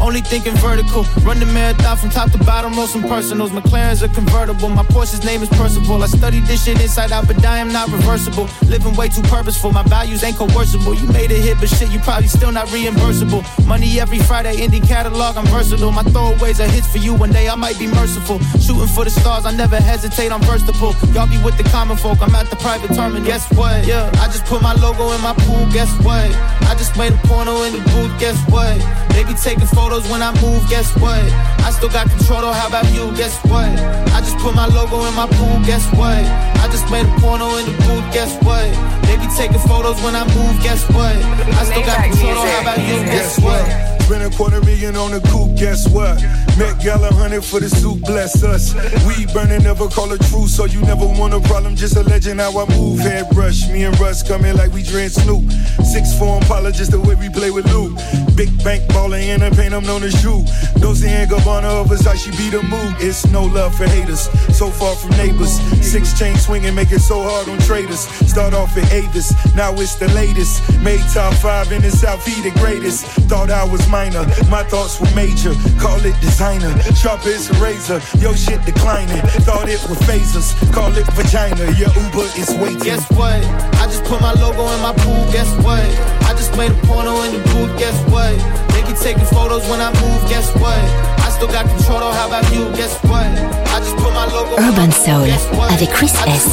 Only 0.00 0.20
thinking 0.20 0.54
vertical. 0.56 1.04
Run 1.22 1.38
the 1.38 1.46
marathon 1.46 1.96
from 1.96 2.10
top 2.10 2.32
to 2.32 2.38
bottom, 2.38 2.74
roll 2.74 2.88
some 2.88 3.02
personals. 3.02 3.52
McLaren's 3.52 4.02
a 4.02 4.08
convertible. 4.08 4.68
My 4.68 4.81
Porsche's 4.84 5.24
name 5.24 5.42
is 5.42 5.48
Percival. 5.50 6.02
I 6.02 6.06
studied 6.06 6.44
this 6.44 6.64
shit 6.64 6.80
inside 6.80 7.12
out, 7.12 7.26
but 7.26 7.44
I 7.44 7.58
am 7.58 7.72
not 7.72 7.90
reversible. 7.90 8.48
Living 8.66 8.94
way 8.94 9.08
too 9.08 9.22
purposeful. 9.22 9.72
My 9.72 9.82
values 9.84 10.22
ain't 10.22 10.36
coercible. 10.36 10.94
You 10.94 11.06
made 11.08 11.30
a 11.30 11.34
hit, 11.34 11.58
but 11.60 11.68
shit, 11.68 11.90
you 11.90 11.98
probably 12.00 12.28
still 12.28 12.52
not 12.52 12.68
reimbursable. 12.68 13.42
Money 13.66 14.00
every 14.00 14.18
Friday, 14.18 14.56
indie 14.56 14.86
catalog, 14.86 15.36
I'm 15.36 15.46
versatile. 15.46 15.92
My 15.92 16.02
throwaways 16.02 16.60
are 16.60 16.70
hits 16.70 16.86
for 16.90 16.98
you. 16.98 17.14
One 17.14 17.32
day 17.32 17.48
I 17.48 17.54
might 17.54 17.78
be 17.78 17.86
merciful. 17.86 18.38
Shooting 18.60 18.88
for 18.88 19.04
the 19.04 19.10
stars, 19.10 19.46
I 19.46 19.52
never 19.52 19.76
hesitate, 19.76 20.32
I'm 20.32 20.42
versatile. 20.42 20.94
Y'all 21.12 21.28
be 21.28 21.38
with 21.42 21.56
the 21.56 21.64
common 21.64 21.96
folk, 21.96 22.20
I'm 22.22 22.34
at 22.34 22.48
the 22.50 22.56
private 22.56 22.94
terminal. 22.94 23.24
Guess 23.24 23.52
what? 23.54 23.86
Yeah, 23.86 24.10
I 24.22 24.26
just 24.26 24.44
put 24.46 24.62
my 24.62 24.74
logo 24.74 25.12
in 25.12 25.20
my 25.20 25.34
pool. 25.34 25.66
Guess 25.72 25.92
what? 26.04 26.30
I 26.70 26.74
just 26.76 26.96
made 26.96 27.12
a 27.12 27.20
porno 27.28 27.62
in 27.64 27.72
the 27.72 27.82
booth. 27.90 28.18
Guess 28.18 28.38
what? 28.48 28.76
They 29.12 29.24
be 29.24 29.34
taking 29.34 29.66
photos 29.66 30.08
when 30.10 30.22
I 30.22 30.32
move. 30.40 30.68
Guess 30.68 30.96
what? 30.96 31.22
I 31.60 31.70
still 31.70 31.90
got 31.90 32.08
control. 32.08 32.40
Though, 32.40 32.52
how 32.52 32.68
about 32.68 32.90
you? 32.92 33.14
Guess 33.16 33.36
what? 33.44 33.68
I 34.16 34.20
just 34.20 34.36
put 34.38 34.54
my 34.54 34.66
logo 34.72 35.04
in 35.04 35.14
my 35.14 35.26
pool. 35.26 35.60
Guess 35.64 35.84
what? 35.94 36.24
I 36.62 36.68
just 36.72 36.90
made 36.90 37.06
a 37.06 37.14
porno 37.20 37.56
in 37.60 37.66
the 37.66 37.76
booth. 37.84 38.06
Guess 38.12 38.32
what? 38.42 38.66
They 39.06 39.16
be 39.16 39.28
taking 39.36 39.60
photos 39.68 40.00
when 40.02 40.16
I 40.16 40.24
move. 40.34 40.56
Guess 40.62 40.88
what? 40.90 41.14
I 41.14 41.64
still 41.64 41.84
got 41.84 42.04
control. 42.10 42.46
How 42.46 42.60
about 42.62 42.78
you? 42.78 42.96
Guess 43.06 43.40
what? 43.40 43.91
Spent 44.12 44.34
a 44.34 44.36
quarter 44.36 44.60
million 44.60 44.94
on 44.94 45.10
the 45.10 45.20
coupe, 45.32 45.56
guess 45.56 45.88
what? 45.88 46.20
Met 46.58 46.76
Gala 46.84 47.08
hundred 47.14 47.42
for 47.42 47.60
the 47.60 47.70
suit, 47.70 48.02
bless 48.02 48.44
us. 48.44 48.74
We 49.08 49.24
burning, 49.32 49.64
never 49.64 49.88
call 49.88 50.12
a 50.12 50.18
truce, 50.18 50.54
so 50.54 50.66
you 50.66 50.82
never 50.82 51.06
want 51.06 51.32
a 51.32 51.40
problem, 51.48 51.76
just 51.76 51.96
a 51.96 52.02
legend 52.02 52.38
how 52.38 52.52
I 52.52 52.68
move. 52.76 52.98
Head 52.98 53.34
rush, 53.34 53.70
me 53.70 53.84
and 53.84 53.98
Russ 53.98 54.22
coming 54.22 54.54
like 54.54 54.70
we 54.70 54.82
dread 54.82 55.12
Snoop. 55.12 55.50
Six 55.80 56.12
form 56.18 56.42
Impala, 56.42 56.72
just 56.72 56.90
the 56.90 57.00
way 57.00 57.14
we 57.14 57.30
play 57.30 57.50
with 57.50 57.64
Luke. 57.72 57.96
Big 58.36 58.52
bank 58.62 58.84
baller 58.92 59.16
in 59.16 59.40
the 59.40 59.50
paint, 59.56 59.72
I'm 59.72 59.84
known 59.84 60.02
as 60.02 60.22
you. 60.22 60.44
Dolce 60.76 61.08
and 61.08 61.30
Gabbana 61.30 61.80
of 61.80 61.90
us, 61.90 62.04
how 62.04 62.12
she 62.12 62.30
be 62.32 62.50
the 62.50 62.62
move. 62.64 62.92
It's 63.00 63.24
no 63.32 63.44
love 63.44 63.74
for 63.74 63.86
haters, 63.88 64.28
so 64.52 64.68
far 64.68 64.94
from 64.94 65.16
neighbors. 65.16 65.56
Six 65.80 66.12
chain 66.18 66.36
swinging, 66.36 66.74
make 66.74 66.92
it 66.92 67.00
so 67.00 67.22
hard 67.22 67.48
on 67.48 67.58
traders. 67.60 68.00
Start 68.28 68.52
off 68.52 68.76
at 68.76 68.92
Avis, 68.92 69.32
now 69.56 69.72
it's 69.80 69.96
the 69.96 70.08
latest. 70.12 70.60
Made 70.84 71.00
top 71.14 71.32
five 71.40 71.72
in 71.72 71.80
the 71.80 71.90
South, 71.90 72.20
he 72.26 72.36
the 72.42 72.52
greatest. 72.60 73.06
Thought 73.32 73.48
I 73.48 73.64
was 73.64 73.88
minor, 74.02 74.26
my 74.50 74.62
thoughts 74.64 75.00
were 75.00 75.10
major. 75.14 75.54
Call 75.78 76.00
it 76.02 76.18
designer, 76.20 76.72
sharp 76.94 77.24
as 77.26 77.50
a 77.50 77.54
razor. 77.62 78.00
Yo 78.18 78.32
shit 78.34 78.60
declining, 78.64 79.22
thought 79.46 79.68
it 79.68 79.78
was 79.88 79.98
phasers. 80.08 80.50
Call 80.72 80.90
it 80.96 81.06
vagina, 81.14 81.70
your 81.78 81.90
Uber 81.94 82.26
is 82.34 82.50
waiting. 82.58 82.82
Guess 82.82 83.06
what? 83.12 83.38
I 83.78 83.86
just 83.86 84.04
put 84.04 84.20
my 84.20 84.32
logo 84.34 84.66
in 84.74 84.80
my 84.82 84.94
pool. 85.02 85.22
Guess 85.30 85.50
what? 85.62 85.86
I 86.26 86.34
just 86.34 86.56
made 86.56 86.72
a 86.72 86.80
porno 86.86 87.22
in 87.22 87.30
the 87.34 87.42
booth. 87.52 87.78
Guess 87.78 87.96
what? 88.10 88.34
They 88.74 88.82
be 88.82 88.94
taking 88.98 89.28
photos 89.30 89.62
when 89.70 89.80
I 89.80 89.90
move. 90.02 90.20
Guess 90.28 90.50
what? 90.58 90.82
I 91.22 91.30
still 91.30 91.48
got 91.48 91.66
control. 91.66 92.00
Though, 92.00 92.10
how 92.10 92.26
about 92.26 92.46
you? 92.52 92.64
Guess 92.74 92.98
what? 93.04 93.30
I 93.74 93.78
just 93.78 93.96
put 94.02 94.12
my 94.14 94.26
logo. 94.26 94.58
Urban 94.58 94.90
Soul 94.90 95.30
avec 95.70 95.90
Chris 95.92 96.14
S. 96.26 96.50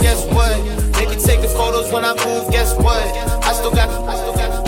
Guess 0.00 0.24
what? 0.32 0.56
They 0.96 1.04
be 1.06 1.16
taking 1.20 1.50
photos 1.50 1.92
when 1.92 2.04
I 2.04 2.14
move. 2.24 2.50
Guess 2.50 2.76
what? 2.76 3.04
I 3.44 3.52
still 3.52 3.74
got. 3.74 3.88
I 4.08 4.16
still 4.16 4.34
got. 4.34 4.61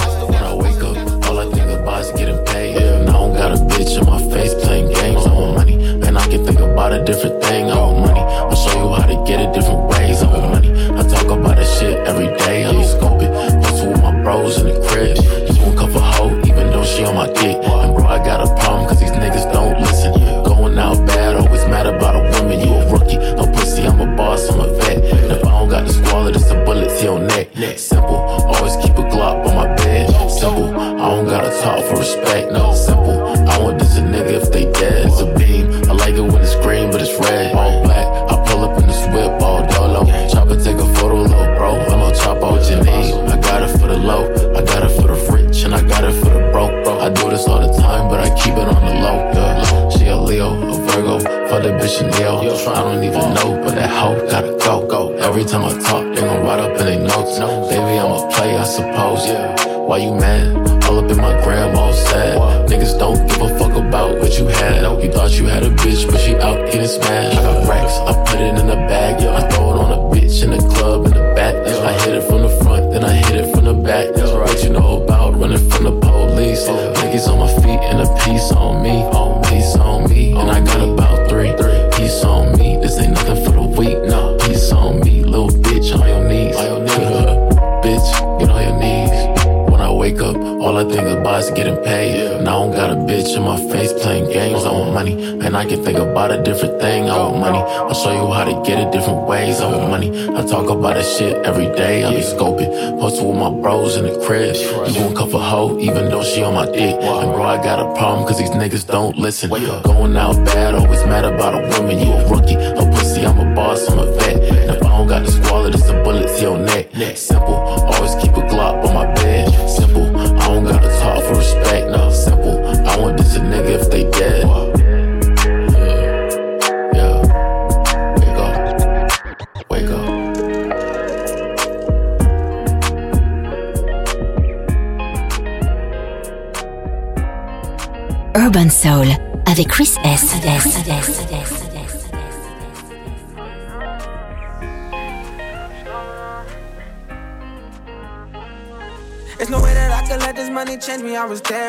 Problem, 107.95 108.27
cause 108.27 108.39
these 108.39 108.51
niggas 108.51 108.87
don't 108.87 109.17
listen. 109.17 109.51
Going 109.51 110.17
out 110.17 110.37
bad, 110.45 110.75
always 110.75 111.05
mad 111.07 111.25
about 111.25 111.55
a 111.55 111.61
woman. 111.79 111.99
You 111.99 112.13
a 112.13 112.29
rookie, 112.29 112.55
a 112.55 112.85
pussy, 112.93 113.25
I'm 113.25 113.34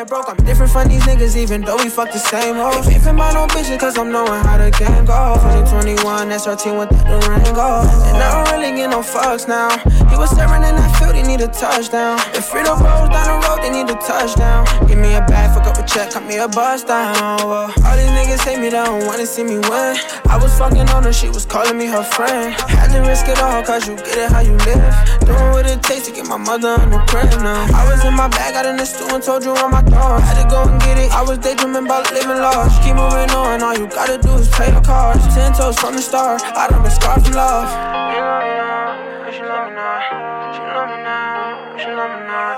broke. 0.04 0.28
I'm 0.28 0.36
different 0.38 0.55
from 0.68 0.88
these 0.88 1.02
niggas, 1.02 1.36
even 1.36 1.62
though 1.62 1.76
we 1.76 1.88
fuck 1.88 2.12
the 2.12 2.18
same 2.18 2.56
hoes. 2.56 2.88
Ain't 2.88 3.02
about 3.06 3.34
no 3.34 3.46
bitches, 3.46 3.78
cause 3.78 3.98
I'm 3.98 4.10
knowing 4.10 4.42
how 4.44 4.58
the 4.58 4.70
game 4.70 5.04
go. 5.04 5.36
2021, 5.70 6.28
that's 6.28 6.46
our 6.46 6.56
team 6.56 6.76
with 6.78 6.90
the 6.90 7.16
ring 7.28 7.54
go. 7.54 7.82
And 8.10 8.16
I 8.16 8.44
don't 8.44 8.52
really 8.52 8.76
get 8.76 8.90
no 8.90 9.00
fucks 9.00 9.48
now. 9.48 9.70
He 10.10 10.16
was 10.16 10.30
staring 10.30 10.62
in 10.62 10.74
that 10.76 10.90
field, 10.98 11.14
he 11.14 11.22
need 11.22 11.40
a 11.40 11.48
touchdown. 11.48 12.18
If 12.34 12.50
Frito 12.50 12.78
rolls 12.78 13.10
down 13.10 13.26
the 13.28 13.36
road, 13.46 13.60
they 13.62 13.70
need 13.70 13.90
a 13.90 13.98
touchdown. 14.00 14.66
Give 14.88 14.98
me 14.98 15.14
a 15.14 15.22
bag, 15.26 15.54
fuck 15.54 15.66
up 15.66 15.78
a 15.78 15.86
check, 15.86 16.10
cut 16.12 16.24
me 16.24 16.36
a 16.38 16.48
bust 16.48 16.86
down. 16.86 17.40
Whoa. 17.40 17.68
All 17.68 17.96
these 17.96 18.12
niggas 18.16 18.42
hate 18.44 18.58
me, 18.58 18.70
they 18.70 18.82
don't 18.82 19.06
wanna 19.06 19.26
see 19.26 19.44
me 19.44 19.58
win. 19.68 19.96
I 20.28 20.38
was 20.40 20.56
fucking 20.58 20.88
on 20.90 21.04
her, 21.04 21.12
she 21.12 21.28
was 21.28 21.44
calling 21.44 21.76
me 21.76 21.86
her 21.86 22.02
friend. 22.02 22.54
Had 22.54 22.92
to 22.92 23.00
risk 23.00 23.28
it 23.28 23.38
all, 23.38 23.62
cause 23.62 23.88
you 23.88 23.96
get 23.96 24.18
it 24.18 24.30
how 24.30 24.40
you 24.40 24.56
live. 24.68 24.94
Doing 25.26 25.50
what 25.52 25.66
it 25.66 25.82
takes 25.82 26.06
to 26.06 26.12
get 26.12 26.26
my 26.26 26.36
mother 26.36 26.68
on 26.68 26.90
the 26.90 26.98
crib 27.10 27.30
now. 27.42 27.66
I 27.74 27.82
was 27.90 28.04
in 28.04 28.14
my 28.14 28.28
bag, 28.28 28.54
got 28.54 28.66
in 28.66 28.76
the 28.76 28.86
stew 28.86 29.08
and 29.14 29.22
told 29.22 29.44
you 29.44 29.52
on 29.52 29.70
my 29.70 29.82
thoughts. 29.82 30.24
Had 30.24 30.42
to 30.42 30.48
go 30.48 30.55
and 30.64 30.80
get 30.80 30.98
it, 30.98 31.12
I 31.12 31.22
was 31.22 31.38
daydreaming 31.38 31.84
about 31.84 32.10
living 32.12 32.40
large. 32.40 32.72
Keep 32.80 32.96
moving 32.96 33.30
on, 33.30 33.62
all 33.62 33.76
you 33.76 33.86
gotta 33.86 34.16
do 34.16 34.32
is 34.34 34.48
play 34.48 34.70
the 34.70 34.80
cards. 34.80 35.22
Ten 35.34 35.52
toes 35.52 35.78
from 35.78 35.94
the 35.94 36.02
start, 36.02 36.42
I 36.42 36.68
done 36.68 36.82
been 36.82 36.90
scarred 36.90 37.24
from 37.24 37.34
love. 37.34 37.68
She 38.08 38.20
love 38.20 38.42
me 38.42 38.54
now, 38.56 39.30
she 39.30 39.42
love 39.42 39.68
me 39.68 39.74
now, 39.74 40.52
she 40.54 40.62
love 40.62 40.88
me 40.88 40.98
now, 41.04 41.76
she 41.76 41.90
love 41.92 42.10
me 42.10 42.26
now. 42.26 42.56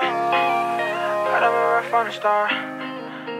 I 1.34 1.40
done 1.40 1.52
been 1.52 1.62
rough 1.74 1.88
from 1.90 2.06
the 2.06 2.12
start. 2.12 2.77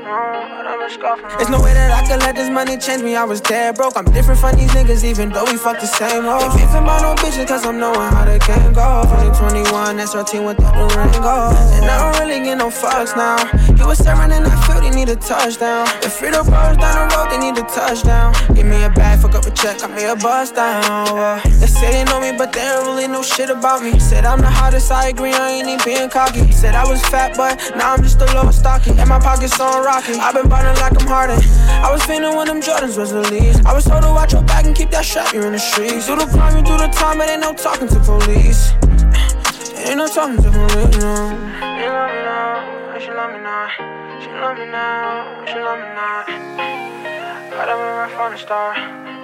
There's 0.09 1.51
no 1.51 1.61
way 1.61 1.75
that 1.75 1.93
I 1.93 2.01
could 2.09 2.21
let 2.21 2.35
this 2.35 2.49
money 2.49 2.79
change 2.79 3.03
me. 3.03 3.15
I 3.15 3.25
was 3.25 3.43
dead 3.43 3.77
broke. 3.77 3.93
I'm 3.95 4.07
different 4.07 4.41
from 4.41 4.57
these 4.57 4.71
niggas, 4.73 5.05
even 5.05 5.29
though 5.29 5.45
we 5.45 5.57
fuck 5.59 5.81
the 5.81 5.87
same 5.87 6.25
hoes. 6.25 6.45
Ain't 6.45 6.55
beefing 6.57 6.81
about 6.81 7.03
no 7.03 7.13
bitches, 7.21 7.47
cause 7.47 7.67
I'm 7.67 7.79
knowing 7.79 8.09
how 8.17 8.25
the 8.25 8.41
game 8.41 8.73
go. 8.73 9.05
2021, 9.37 9.97
that's 9.97 10.15
our 10.15 10.25
team 10.25 10.45
with 10.45 10.57
the 10.57 10.65
ring 10.97 11.13
go. 11.21 11.53
And 11.77 11.85
I 11.85 11.97
don't 12.01 12.17
really 12.25 12.41
get 12.41 12.57
no 12.57 12.69
fucks 12.73 13.13
now. 13.17 13.37
He 13.77 13.85
was 13.85 13.99
staring 13.99 14.33
in 14.33 14.49
that 14.49 14.57
field, 14.65 14.83
he 14.83 14.91
need 14.91 15.11
a 15.13 15.17
touchdown. 15.17 15.85
If 16.01 16.17
Frito 16.17 16.41
rolls 16.41 16.81
down 16.81 16.97
the 16.97 17.15
road, 17.15 17.29
they 17.29 17.39
need 17.39 17.59
a 17.61 17.67
touchdown. 17.69 18.33
Give 18.57 18.65
me 18.65 18.83
a 18.85 18.91
bag, 18.91 19.21
fuck 19.21 19.35
up 19.35 19.45
a 19.45 19.51
check, 19.51 19.79
got 19.85 19.93
me 19.93 20.05
a 20.09 20.17
bust 20.17 20.57
down. 20.57 21.45
They 21.61 21.69
say 21.69 21.93
they 21.93 22.05
know 22.09 22.21
me, 22.21 22.33
but 22.33 22.53
they 22.53 22.65
don't 22.65 22.97
really 22.97 23.09
know 23.09 23.23
shit 23.23 23.51
about 23.51 23.83
me. 23.83 23.99
Said 24.01 24.25
I'm 24.25 24.41
the 24.41 24.49
hottest, 24.49 24.91
I 24.91 25.09
agree, 25.09 25.33
I 25.33 25.61
ain't 25.61 25.69
even 25.69 25.85
being 25.85 26.09
cocky. 26.09 26.51
Said 26.51 26.75
I 26.75 26.89
was 26.89 27.05
fat, 27.13 27.37
but 27.37 27.61
now 27.77 27.93
I'm 27.93 28.03
just 28.03 28.21
a 28.23 28.27
little 28.33 28.53
stocky. 28.53 28.97
And 28.97 29.09
my 29.09 29.21
pockets 29.21 29.61
on 29.61 29.85
I've 29.99 30.33
been 30.33 30.49
ballin' 30.49 30.77
like 30.77 30.95
I'm 31.03 31.09
Harden. 31.09 31.41
I 31.83 31.91
was 31.91 32.01
feeling 32.05 32.37
when 32.37 32.47
them 32.47 32.61
Jordans 32.61 32.97
was 32.97 33.13
released. 33.13 33.67
I 33.67 33.75
was 33.75 33.85
told 33.85 34.03
to 34.05 34.11
watch 34.11 34.33
your 34.33 34.45
back 34.45 34.65
and 34.65 34.77
keep 34.77 34.91
that 34.91 35.05
shot, 35.05 35.33
you're 35.33 35.45
in 35.45 35.55
the 35.55 35.59
streets. 35.59 36.07
Do 36.07 36.15
the 36.15 36.27
crime, 36.27 36.57
you 36.57 36.63
do 36.63 36.79
the 36.79 36.87
time, 36.87 37.19
but 37.19 37.29
ain't 37.29 37.41
no 37.41 37.53
talking 37.53 37.89
to 37.89 37.99
police. 38.01 38.71
Ain't 39.89 39.97
no 39.97 40.07
talking 40.07 40.37
to 40.37 40.51
police, 40.51 40.97
no. 41.03 41.35
She 41.75 41.87
love 41.91 42.11
me 42.15 42.21
now, 42.23 42.99
she 43.01 43.11
love 43.11 43.33
me 43.33 43.41
now. 43.43 43.69
She 44.23 44.31
love 44.31 44.59
me 44.59 44.67
now, 44.67 45.45
she 45.47 45.59
love 45.59 45.79
me 45.79 45.89
now. 45.99 46.25
I 47.59 47.67
done 47.67 47.79
been 47.79 47.97
rough 47.99 48.21
on 48.21 48.31
the 48.33 48.39
start. 48.39 49.18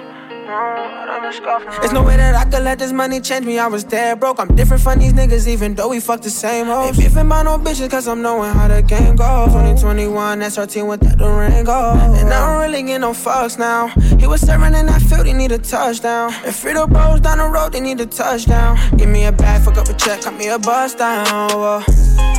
There's 0.45 1.91
no 1.91 2.03
way 2.03 2.17
that 2.17 2.35
I 2.35 2.45
could 2.45 2.63
let 2.63 2.77
this 2.77 2.91
money 2.91 3.19
change 3.19 3.45
me. 3.45 3.57
I 3.57 3.67
was 3.67 3.83
dead 3.83 4.19
broke. 4.19 4.39
I'm 4.39 4.55
different 4.55 4.83
from 4.83 4.99
these 4.99 5.13
niggas, 5.13 5.47
even 5.47 5.73
though 5.73 5.89
we 5.89 5.99
fuck 5.99 6.21
the 6.21 6.29
same 6.29 6.67
hoes. 6.67 6.87
Ain't 6.87 6.97
beefing 6.97 7.25
about 7.25 7.45
no 7.45 7.57
bitches, 7.57 7.89
cause 7.89 8.07
I'm 8.07 8.21
knowing 8.21 8.51
how 8.53 8.67
the 8.67 8.81
game 8.81 9.15
go. 9.15 9.45
2021, 9.47 10.39
that's 10.39 10.57
our 10.57 10.67
team 10.67 10.87
with 10.87 10.99
that 11.01 11.17
the 11.17 11.27
ring 11.27 11.63
go. 11.63 11.93
And 11.93 12.31
I 12.31 12.45
don't 12.45 12.61
really 12.61 12.83
get 12.83 12.99
no 12.99 13.11
fucks 13.11 13.57
now. 13.57 13.87
He 14.19 14.27
was 14.27 14.41
staring 14.41 14.75
in 14.75 14.85
that 14.85 15.01
field, 15.01 15.25
he 15.25 15.33
need 15.33 15.51
a 15.51 15.57
touchdown. 15.57 16.31
If 16.45 16.61
Frito 16.61 16.87
bros 16.87 17.21
down 17.21 17.39
the 17.39 17.45
road, 17.45 17.73
they 17.73 17.79
need 17.79 17.99
a 18.01 18.05
touchdown. 18.05 18.77
Give 18.97 19.09
me 19.09 19.25
a 19.25 19.31
bag, 19.31 19.63
fuck 19.63 19.77
up 19.77 19.87
a 19.87 19.93
check, 19.93 20.21
cut 20.21 20.35
me 20.35 20.47
a 20.49 20.59
bust 20.59 20.99
down. 20.99 21.25
Whoa. 21.49 22.34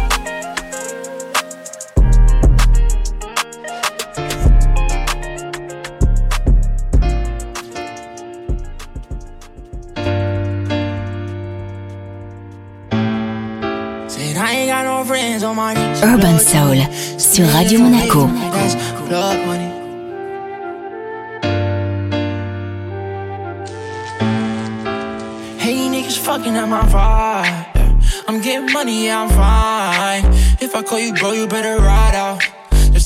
Urban 16.02 16.38
Soul 16.38 16.78
sur 17.18 17.46
Radio 17.52 17.80
Monaco. 17.80 18.28
Hey, 25.58 25.88
niggas 25.88 26.18
fucking 26.18 26.56
up 26.56 26.68
my 26.68 26.82
vibe. 26.88 28.02
I'm 28.28 28.40
getting 28.40 28.72
money, 28.72 29.08
I'm 29.08 29.28
fine. 29.28 30.24
If 30.60 30.74
I 30.74 30.82
call 30.82 30.98
you 30.98 31.14
bro, 31.14 31.32
you 31.32 31.46
better 31.46 31.76
ride 31.76 32.14
out. 32.14 32.55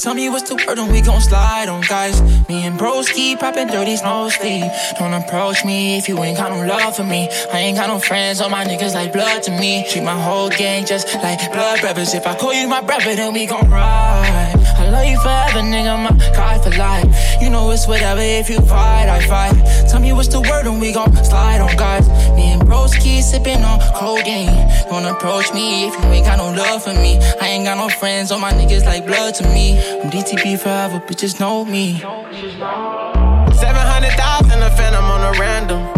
Tell 0.00 0.14
me 0.14 0.30
what's 0.30 0.48
the 0.48 0.54
word 0.54 0.78
and 0.78 0.90
we 0.90 1.02
gon' 1.02 1.20
slide 1.20 1.68
on 1.68 1.82
guys. 1.82 2.22
Me 2.48 2.64
and 2.64 2.78
bros 2.78 3.10
keep 3.10 3.40
popping 3.40 3.66
dirties 3.66 4.02
no 4.02 4.30
sleep. 4.30 4.64
Don't 4.98 5.12
approach 5.12 5.62
me 5.62 5.98
if 5.98 6.08
you 6.08 6.18
ain't 6.24 6.38
got 6.38 6.50
no 6.50 6.64
love 6.64 6.96
for 6.96 7.04
me. 7.04 7.28
I 7.52 7.58
ain't 7.58 7.76
got 7.76 7.88
no 7.88 7.98
friends, 7.98 8.40
all 8.40 8.48
my 8.48 8.64
niggas 8.64 8.94
like 8.94 9.12
blood 9.12 9.42
to 9.42 9.50
me. 9.50 9.86
Treat 9.90 10.02
my 10.02 10.18
whole 10.18 10.48
gang 10.48 10.86
just 10.86 11.14
like 11.16 11.52
blood 11.52 11.82
brothers. 11.82 12.14
If 12.14 12.26
I 12.26 12.34
call 12.34 12.54
you 12.54 12.66
my 12.66 12.80
brother, 12.80 13.14
then 13.14 13.34
we 13.34 13.44
gon' 13.44 13.68
ride. 13.68 14.59
Love 14.90 15.06
you 15.06 15.18
forever, 15.20 15.60
nigga, 15.60 15.96
my 16.02 16.10
guy 16.34 16.58
for 16.58 16.70
life. 16.70 17.06
You 17.40 17.48
know 17.48 17.70
it's 17.70 17.86
whatever, 17.86 18.20
if 18.20 18.50
you 18.50 18.60
fight, 18.60 19.08
I 19.08 19.20
fight. 19.20 19.54
Tell 19.88 20.00
me 20.00 20.12
what's 20.12 20.26
the 20.28 20.40
word 20.40 20.66
and 20.66 20.80
we 20.80 20.92
gon' 20.92 21.14
slide 21.24 21.60
on 21.60 21.76
guys. 21.76 22.08
Me 22.34 22.50
and 22.52 22.66
bros 22.66 22.92
keep 22.94 23.22
sipping 23.22 23.62
on 23.62 23.78
codeine. 23.94 24.50
Don't 24.88 25.04
approach 25.04 25.52
me 25.54 25.86
if 25.86 25.94
you 25.94 26.10
ain't 26.10 26.26
got 26.26 26.38
no 26.38 26.50
love 26.52 26.82
for 26.82 26.94
me. 26.94 27.20
I 27.40 27.46
ain't 27.48 27.64
got 27.64 27.78
no 27.78 27.88
friends, 27.88 28.32
all 28.32 28.40
my 28.40 28.52
niggas 28.52 28.84
like 28.84 29.06
blood 29.06 29.36
to 29.36 29.44
me. 29.44 29.78
I'm 30.00 30.10
DTP 30.10 30.58
forever, 30.58 30.98
bitches 31.00 31.38
know 31.38 31.64
me. 31.64 32.00
700,000 32.00 34.62
a 34.62 34.70
phantom 34.76 35.04
on 35.04 35.34
a 35.34 35.38
random. 35.38 35.89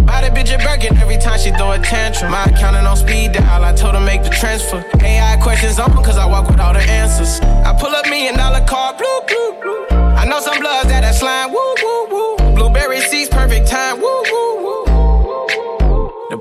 Birkin 0.43 0.97
every 0.99 1.19
time 1.19 1.39
she 1.39 1.51
throw 1.53 1.71
a 1.73 1.79
tantrum. 1.79 2.33
My 2.33 2.45
accountant 2.45 2.87
on 2.87 2.97
speed 2.97 3.33
dial, 3.33 3.65
I 3.65 3.73
told 3.73 3.95
her 3.95 4.01
make 4.01 4.25
the 4.25 4.31
transfer. 4.31 4.85
AI 5.01 5.37
questions 5.41 5.79
on 5.79 5.93
cause 5.93 6.19
I 6.19 6.27
walk 6.27 6.49
with 6.49 6.59
all 6.59 6.73
the 6.73 6.81
answers. 6.81 7.41
I 7.41 7.73
pull 7.79 7.95
up 7.95 8.07
million 8.07 8.37
dollar 8.37 8.65
car, 8.67 8.93
blue, 8.95 9.21
blue, 9.29 9.61
blue. 9.63 9.87
I 9.91 10.25
know 10.25 10.41
some 10.41 10.59
bloods 10.59 10.89
that 10.89 11.03
that 11.03 11.15
slime, 11.15 11.53
woo. 11.53 11.72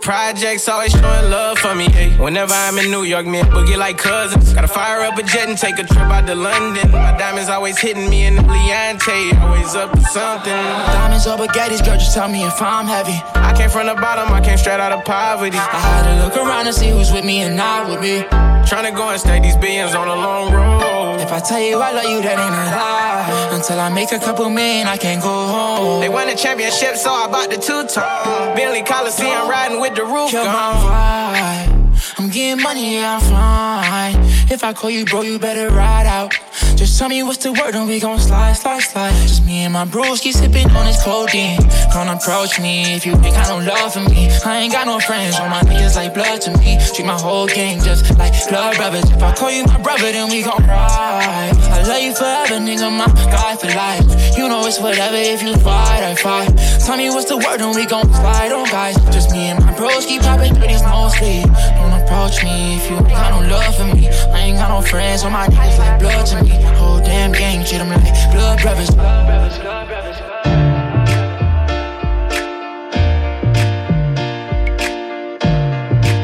Projects 0.02 0.68
always 0.68 0.92
showing 0.92 1.30
love 1.30 1.58
for 1.60 1.74
me. 1.76 1.88
Ay. 1.94 2.16
Whenever 2.20 2.54
I'm 2.54 2.78
in 2.78 2.90
New 2.92 3.04
York, 3.04 3.26
me 3.26 3.40
and 3.40 3.50
Boogie 3.50 3.78
like 3.78 3.98
cousins. 3.98 4.54
Gotta 4.54 4.68
fire 4.68 5.02
up 5.02 5.18
a 5.18 5.24
jet 5.24 5.48
and 5.48 5.58
take 5.58 5.78
a 5.80 5.84
trip 5.84 6.10
out 6.10 6.28
to 6.28 6.36
London. 6.36 6.92
My 6.92 7.16
diamonds 7.18 7.50
always 7.50 7.78
hitting 7.80 8.10
me 8.10 8.26
in 8.26 8.36
the 8.36 8.42
Leante, 8.42 9.40
always 9.40 9.76
up 9.76 9.92
to 9.92 10.02
something. 10.02 10.52
Diamonds 10.52 11.28
or 11.28 11.38
baguettes, 11.38 11.86
girl, 11.86 11.98
just 11.98 12.14
tell 12.14 12.28
me 12.28 12.44
if 12.44 12.62
I'm 12.62 12.88
heavy. 12.88 13.20
I 13.36 13.54
came 13.56 13.70
from 13.70 13.88
the 13.88 13.96
bottom, 13.96 14.34
I 14.34 14.42
came 14.42 14.58
straight 14.58 14.80
out 14.80 14.92
of 14.92 15.06
poverty. 15.06 15.58
I 15.58 15.80
had 15.80 16.04
to 16.10 16.26
look 16.26 16.36
around 16.36 16.68
and 16.68 16.76
see 16.76 16.90
who's 16.90 17.12
with 17.12 17.24
me 17.24 17.42
and 17.42 17.56
not 17.56 17.90
with 17.90 18.02
me. 18.02 18.26
Tryna 18.70 18.96
go 18.96 19.10
and 19.10 19.20
stake 19.20 19.44
these 19.44 19.58
billions 19.58 19.94
on 19.96 20.08
a 20.08 20.16
long 20.16 20.54
road. 20.54 21.20
If 21.22 21.32
I 21.32 21.40
tell 21.40 21.60
you 21.60 21.80
I 21.80 21.92
love 21.92 22.06
you, 22.06 22.22
that 22.22 22.38
ain't 22.40 22.56
a 22.56 22.66
lie. 22.76 23.56
Until 23.56 23.80
I 23.80 23.90
make 23.90 24.12
a 24.12 24.20
couple 24.20 24.50
million, 24.50 24.88
I 24.88 24.98
can't 24.98 25.22
go 25.22 25.30
home. 25.30 26.02
They 26.02 26.10
won 26.10 26.28
the 26.28 26.36
championship, 26.36 26.96
so 26.96 27.12
I 27.12 27.28
bought 27.28 27.50
the 27.50 27.58
two-tone. 27.58 28.56
Bentley 28.56 28.84
Coliseum 28.84 29.50
riding 29.50 29.80
with 29.80 29.96
the 29.96 30.04
roof 30.04 30.32
Kill 30.32 30.46
my 30.46 30.52
gone. 30.52 30.86
vibe. 30.88 32.18
I'm 32.18 32.30
getting 32.30 32.64
money, 32.64 32.96
yeah, 32.96 33.20
I'm 33.22 34.16
fine. 34.16 34.24
If 34.52 34.64
I 34.64 34.74
call 34.74 34.90
you 34.90 35.06
bro, 35.06 35.22
you 35.22 35.38
better 35.40 35.70
ride 35.70 36.08
out. 36.08 36.34
Just 36.82 36.98
tell 36.98 37.10
me 37.10 37.22
what's 37.22 37.38
the 37.38 37.54
word 37.54 37.76
and 37.76 37.88
we 37.88 38.00
gon' 38.00 38.18
slide, 38.18 38.54
slide, 38.54 38.82
slide. 38.82 39.14
Just 39.22 39.46
me 39.46 39.66
and 39.66 39.74
my 39.74 39.86
bros 39.86 40.20
keep 40.20 40.34
sipping 40.34 40.66
on 40.72 40.88
this 40.88 40.98
codeine. 41.04 41.62
Don't 41.94 42.10
approach 42.10 42.60
me 42.60 42.96
if 42.98 43.06
you 43.06 43.14
think 43.22 43.38
I 43.38 43.46
don't 43.46 43.66
love 43.66 43.94
for 43.94 44.02
me. 44.10 44.34
I 44.44 44.66
ain't 44.66 44.74
got 44.74 44.88
no 44.88 45.00
friends, 45.00 45.38
all 45.38 45.48
my 45.48 45.62
niggas 45.62 45.96
like 45.96 46.16
blood 46.16 46.42
to 46.42 46.58
me. 46.58 46.82
Treat 46.96 47.06
my 47.06 47.14
whole 47.14 47.46
gang 47.46 47.84
just 47.84 48.18
like 48.18 48.34
blood 48.50 48.78
brothers. 48.78 49.06
If 49.12 49.22
I 49.22 49.32
call 49.36 49.52
you 49.52 49.64
my 49.66 49.80
brother, 49.80 50.12
then 50.12 50.32
we 50.32 50.42
gon' 50.42 50.58
ride. 50.66 51.54
I 51.54 51.86
love 51.86 52.02
you 52.02 52.16
forever, 52.16 52.58
nigga, 52.58 52.90
my 52.90 53.06
guy 53.30 53.56
for 53.58 53.70
life. 53.78 54.36
You 54.36 54.50
know 54.50 54.66
it's 54.66 54.80
whatever 54.80 55.18
if 55.18 55.44
you 55.44 55.54
fight, 55.58 56.02
I 56.02 56.16
fight. 56.16 56.50
Tell 56.82 56.98
me 56.98 57.12
what's 57.12 57.30
the 57.30 57.38
word 57.38 57.62
and 57.62 57.76
we 57.76 57.86
gon' 57.86 58.12
slide 58.12 58.52
on 58.52 58.66
guys. 58.74 58.98
Just 59.14 59.30
me 59.30 59.54
and 59.54 59.64
my 59.64 59.72
bros 59.78 60.08
keep 60.08 60.24
popping 60.24 60.56
30s, 60.56 60.82
no 60.90 61.14
sleep. 61.14 61.46
Don't 61.78 61.94
approach 62.02 62.42
me 62.44 62.82
if 62.82 62.90
you 62.90 62.98
ain't 62.98 63.10
got 63.10 63.38
no 63.38 63.48
love 63.54 63.78
for 63.78 63.86
me. 63.86 64.10
I 64.34 64.50
ain't 64.50 64.58
got 64.58 64.70
no 64.74 64.82
friends, 64.82 65.22
all 65.22 65.30
my 65.30 65.46
niggas 65.46 65.78
like 65.78 66.00
blood 66.00 66.26
to 66.26 66.44
me. 66.44 66.71
Whole 66.78 67.00
damn 67.00 67.32
gang 67.32 67.64
treat 67.64 67.80
them 67.80 67.90
like 67.90 68.32
blood 68.32 68.62
brothers. 68.62 68.90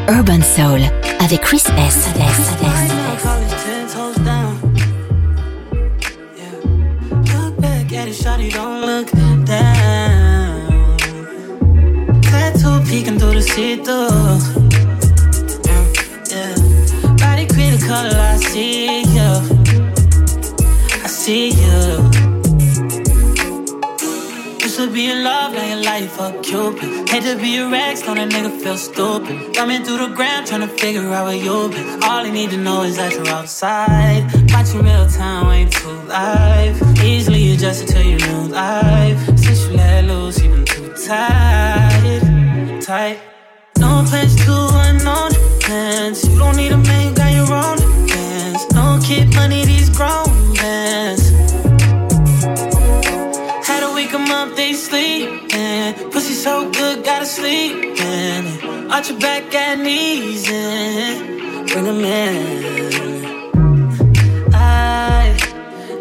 Urban 0.10 0.42
Soul 0.42 0.82
avec 1.20 1.42
Chris 1.42 1.66
S. 1.78 2.08
S. 2.16 2.56
college 3.22 3.52
ten 3.66 3.88
toes 3.88 4.16
down. 4.18 4.58
Yeah. 6.38 6.56
Look 7.34 7.60
back 7.60 7.92
at 7.94 8.08
shawty, 8.10 8.52
don't 8.52 8.82
look 8.86 9.12
down. 9.46 10.98
Tattoo 12.22 12.80
peeking 12.90 13.20
through 13.20 13.36
the 13.36 13.42
see-through. 13.42 14.10
Yeah, 15.68 15.86
yeah. 16.32 16.56
Body 17.18 17.46
create 17.48 17.82
a 17.82 17.86
color 17.86 18.12
like 18.12 18.36
I 18.36 18.38
see 18.38 19.02
you. 19.02 19.57
See 21.28 21.50
you. 21.50 22.10
Used 24.64 24.78
to 24.78 24.90
be 24.90 25.12
in 25.12 25.26
love, 25.26 25.52
now 25.52 25.68
your 25.68 25.84
life 25.84 26.18
a 26.22 26.32
Cupid. 26.42 27.10
Hate 27.10 27.24
to 27.24 27.36
be 27.36 27.58
a 27.58 27.68
ex, 27.68 28.02
don't 28.02 28.18
a 28.18 28.26
nigga 28.26 28.62
feel 28.62 28.78
stupid. 28.78 29.54
Coming 29.54 29.84
through 29.84 29.98
the 29.98 30.08
gram, 30.16 30.46
trying 30.46 30.62
to 30.62 30.70
figure 30.70 31.02
out 31.12 31.26
where 31.26 31.36
you 31.36 31.68
been. 31.68 32.02
All 32.02 32.26
you 32.26 32.32
need 32.32 32.52
to 32.52 32.58
know 32.58 32.84
is 32.84 32.96
that 32.96 33.12
you're 33.12 33.28
outside. 33.28 34.24
Watching 34.54 34.84
real 34.84 35.06
time, 35.10 35.52
ain't 35.52 35.74
too 35.74 36.00
live. 36.08 36.82
Easily 37.04 37.52
adjusted 37.52 37.90
to 37.90 38.02
your 38.06 38.20
new 38.20 38.48
life. 38.48 39.20
Since 39.38 39.68
you 39.68 39.74
let 39.76 40.06
loose, 40.06 40.42
you 40.42 40.50
been 40.50 40.64
too 40.64 40.94
tight. 40.94 42.22
Tight. 42.82 43.20
No 43.80 44.06
place 44.08 44.34
to 44.46 44.56
unknown 44.86 45.32
plans. 45.60 46.24
You 46.24 46.40
don't 46.40 46.56
need 46.56 46.72
a 46.72 46.78
man, 46.78 47.10
you 47.10 47.14
got 47.14 47.34
your 47.34 47.54
own 47.54 48.08
plans. 48.08 48.66
Don't 48.68 49.04
keep 49.04 49.36
money, 49.36 49.66
these 49.66 49.90
grown 49.90 50.27
so 56.48 56.72
good, 56.72 57.04
gotta 57.04 57.26
sleep 57.26 57.76
in. 58.00 58.44
Arch 58.90 59.10
your 59.10 59.20
back 59.20 59.54
at 59.54 59.76
knees 59.86 60.46
and 60.50 61.68
bring 61.70 61.88
'em 61.94 62.06
in. 62.06 62.36
I 64.54 65.36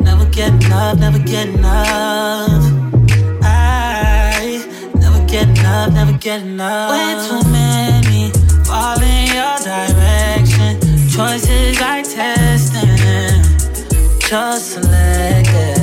never 0.06 0.26
get 0.38 0.52
enough, 0.60 0.96
never 1.04 1.22
get 1.32 1.46
enough. 1.56 2.64
I 3.42 4.62
never 5.02 5.20
get 5.32 5.46
enough, 5.58 5.88
never 5.98 6.16
get 6.26 6.40
enough. 6.50 6.90
Way 6.92 7.08
too 7.26 7.42
many 7.58 8.22
fall 8.68 9.00
in 9.14 9.24
your 9.38 9.56
direction. 9.70 10.72
Choices 11.16 11.76
I 11.94 11.98
testing, 12.14 13.42
just 14.28 14.64
selective. 14.72 15.75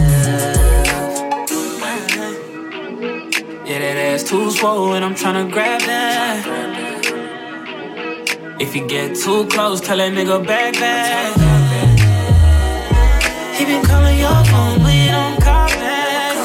That 3.84 3.98
ass 3.98 4.24
too 4.24 4.50
swollen, 4.52 5.04
I'm 5.04 5.14
tryna 5.14 5.52
grab 5.52 5.82
that. 5.82 6.40
If 8.60 8.76
you 8.76 8.88
get 8.88 9.18
too 9.18 9.46
close, 9.48 9.82
tell 9.82 9.98
that 9.98 10.14
nigga 10.14 10.40
back 10.48 10.74
back. 10.76 11.36
He 13.58 13.66
been 13.66 13.84
calling 13.86 14.18
your 14.18 14.40
phone, 14.52 14.80
but 14.84 14.94
you 15.02 15.12
don't 15.18 15.40
call 15.48 15.68
back. 15.84 16.36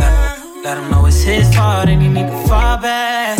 Let, 0.00 0.64
let 0.64 0.78
him 0.78 0.90
know 0.90 1.06
it's 1.06 1.22
his 1.22 1.48
fault 1.54 1.88
and 1.88 2.02
he 2.02 2.08
need 2.08 2.26
to 2.26 2.48
fall 2.48 2.76
back. 2.78 3.38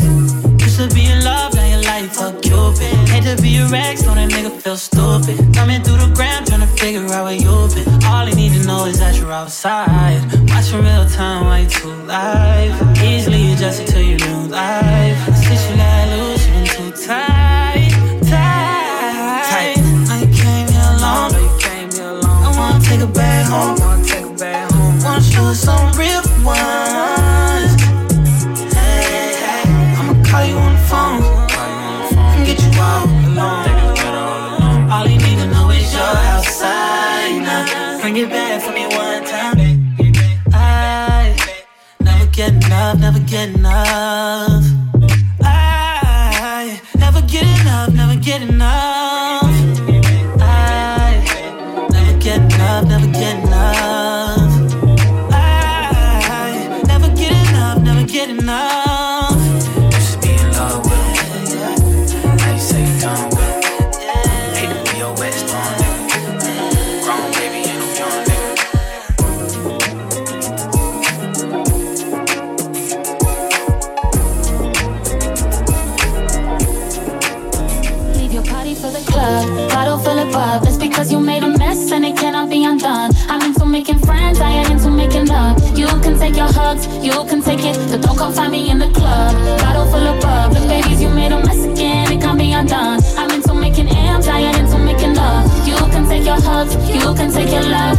Now 2.20 2.28
your 2.28 2.32
life 2.32 2.36
a 2.36 2.40
Cupid. 2.40 3.08
Hate 3.08 3.24
to 3.24 3.42
be 3.42 3.56
a 3.58 3.66
ex, 3.66 4.02
don't 4.02 4.18
a 4.18 4.26
nigga 4.26 4.50
feel 4.60 4.76
stupid. 4.76 5.54
Coming 5.54 5.82
through 5.82 5.98
the 5.98 6.12
gram, 6.14 6.44
trying 6.44 6.60
to 6.60 6.66
figure 6.66 7.04
out 7.12 7.24
where 7.24 7.34
you've 7.34 7.74
been. 7.74 8.04
All 8.04 8.28
you 8.28 8.34
need 8.34 8.52
to 8.52 8.66
know 8.66 8.86
is 8.86 8.98
that 8.98 9.16
you're 9.16 9.32
outside. 9.32 10.20
Watching 10.48 10.82
real 10.82 11.06
time, 11.08 11.46
way 11.46 11.66
too 11.66 11.92
live. 12.04 12.98
Easily 13.02 13.52
adjusted 13.52 13.88
to 13.88 14.02
your 14.02 14.18
new 14.18 14.48
life. 14.48 15.18
Since 15.44 15.68
you 15.68 15.76
let 15.76 16.08
loose, 16.16 16.46
you 16.46 16.52
been 16.52 16.66
too 16.66 17.06
tight, 17.06 17.90
tight. 18.30 19.44
tight. 19.50 19.76
Now 20.08 20.20
you 20.20 20.28
came 20.32 20.68
here 20.68 20.90
alone. 20.96 21.32
I 22.44 22.52
wanna 22.56 22.84
take 22.84 23.00
a 23.00 23.06
back 23.06 23.46
home. 23.46 23.78
Wanna 25.04 25.22
show 25.22 25.44
us 25.44 25.68
All 33.38 35.06
you 35.06 35.18
need 35.18 35.36
to 35.36 35.46
know 35.48 35.68
is 35.70 35.92
you're 35.92 36.02
outside 36.02 37.42
now. 37.42 38.00
Bring 38.00 38.16
it 38.16 38.30
back 38.30 38.62
for 38.62 38.72
me 38.72 38.86
one 38.86 39.24
time. 39.24 39.58
I 40.54 41.36
never 42.00 42.26
get 42.26 42.52
enough, 42.64 42.98
never 42.98 43.20
get 43.20 43.50
enough. 43.50 44.64
I 45.42 46.80
never 46.96 47.20
get 47.22 47.60
enough, 47.60 47.92
never 47.92 48.16
get 48.16 48.40
enough. 48.40 49.42
I 50.40 51.22
never 51.90 52.18
get 52.18 52.40
enough, 52.40 52.84
never 52.88 53.06
get 53.12 53.34
enough. 53.36 53.45
Hugs, 86.76 87.04
you 87.04 87.12
can 87.24 87.42
take 87.42 87.64
it, 87.64 87.76
but 87.90 88.02
don't 88.02 88.16
come 88.16 88.32
find 88.32 88.52
me 88.52 88.70
in 88.70 88.78
the 88.78 88.88
club. 88.88 89.34
Bottle 89.60 89.86
full 89.86 90.06
of 90.06 90.20
bub, 90.20 90.52
the 90.52 90.60
babies 90.66 91.00
you 91.02 91.08
made 91.08 91.32
a 91.32 91.38
mess 91.44 91.64
again, 91.64 92.12
it 92.12 92.20
can't 92.20 92.38
be 92.38 92.52
undone. 92.52 93.00
I'm 93.16 93.30
into 93.30 93.54
making 93.54 93.88
M's, 93.88 94.28
I 94.28 94.40
am 94.40 94.64
into 94.64 94.78
making 94.78 95.14
love. 95.14 95.46
You 95.66 95.76
can 95.76 96.08
take 96.08 96.24
your 96.24 96.40
hugs, 96.40 96.74
you 96.88 97.14
can 97.14 97.32
take 97.32 97.50
your 97.50 97.62
love. 97.62 97.98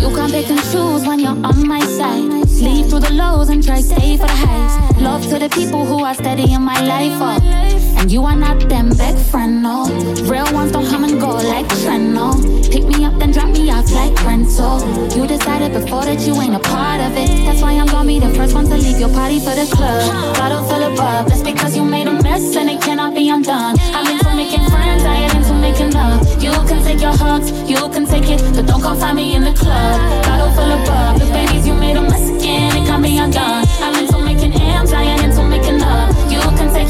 You 0.00 0.14
can't 0.14 0.32
pick 0.32 0.50
and 0.50 0.60
choose 0.70 1.06
when 1.06 1.18
you're 1.20 1.30
on 1.30 1.66
my 1.66 1.80
side. 1.80 2.48
Sleep 2.48 2.86
through 2.86 3.00
the 3.00 3.12
lows 3.12 3.48
and 3.48 3.64
try 3.64 3.80
stay 3.80 4.16
for 4.16 4.26
the 4.26 4.32
highs. 4.32 5.00
Love 5.00 5.22
to 5.28 5.38
the 5.38 5.48
people 5.48 5.84
who 5.84 6.04
are 6.04 6.14
steady 6.14 6.52
in 6.52 6.62
my 6.62 6.80
life. 6.80 7.18
Oh. 7.20 7.85
You 8.08 8.22
are 8.24 8.36
not 8.36 8.68
them 8.68 8.90
big 8.90 9.18
friend, 9.18 9.64
no. 9.64 9.86
Real 10.30 10.46
ones 10.54 10.70
don't 10.70 10.86
come 10.86 11.02
and 11.02 11.20
go 11.20 11.30
like 11.30 11.68
trend, 11.82 12.14
no. 12.14 12.34
Pick 12.70 12.84
me 12.84 13.04
up 13.04 13.18
then 13.18 13.32
drop 13.32 13.48
me 13.48 13.68
off 13.70 13.90
like 13.90 14.14
rental. 14.24 14.78
You 15.16 15.26
decided 15.26 15.72
before 15.72 16.04
that 16.04 16.20
you 16.20 16.40
ain't 16.40 16.54
a 16.54 16.60
part 16.60 17.00
of 17.00 17.16
it. 17.16 17.26
That's 17.44 17.62
why 17.62 17.72
I'm 17.72 17.86
gonna 17.86 18.06
be 18.06 18.20
the 18.20 18.30
first 18.34 18.54
one 18.54 18.66
to 18.66 18.76
leave 18.76 19.00
your 19.00 19.08
party 19.08 19.40
for 19.40 19.54
the 19.56 19.66
club. 19.74 20.36
Bottle 20.36 20.62
full 20.68 20.84
of 20.84 20.96
bub. 20.96 21.26
That's 21.26 21.42
because 21.42 21.76
you 21.76 21.84
made 21.84 22.06
a 22.06 22.12
mess 22.22 22.54
and 22.54 22.70
it 22.70 22.80
cannot 22.80 23.12
be 23.12 23.28
undone. 23.28 23.74
I'm 23.80 24.06
into 24.06 24.34
making 24.36 24.64
friends, 24.70 25.02
I 25.02 25.16
am 25.26 25.36
into 25.36 25.54
making 25.54 25.90
love. 25.90 26.22
You 26.40 26.52
can 26.68 26.84
take 26.84 27.00
your 27.00 27.16
hugs, 27.16 27.50
you 27.68 27.88
can 27.90 28.06
take 28.06 28.30
it, 28.30 28.40
but 28.54 28.66
don't 28.66 28.82
come 28.82 28.96
find 28.98 29.16
me 29.16 29.34
in 29.34 29.42
the 29.42 29.52
club. 29.52 29.98
Bottle 30.22 30.52
full 30.52 30.70
of 30.70 30.86
bub. 30.86 31.18
The 31.18 31.26
babies 31.26 31.66
you 31.66 31.74
made 31.74 31.96
a 31.96 32.02
mess 32.02 32.30
again, 32.30 32.76
it 32.76 32.86
can't 32.86 33.02
be 33.02 33.18
undone. 33.18 33.66
I'm 33.82 34.05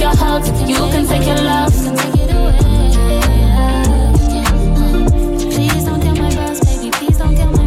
your 0.06 0.16
hugs, 0.16 0.48
you 0.68 0.76
can 0.92 1.04
take 1.06 1.26
your 1.26 1.36
love. 1.36 1.74
Please 5.52 5.84
don't 5.84 6.00
kill 6.00 6.16
my 6.22 6.30
buzz, 6.34 6.60
baby. 6.60 6.90
Please 6.98 7.18
don't 7.18 7.34
kill 7.34 7.50
my 7.50 7.64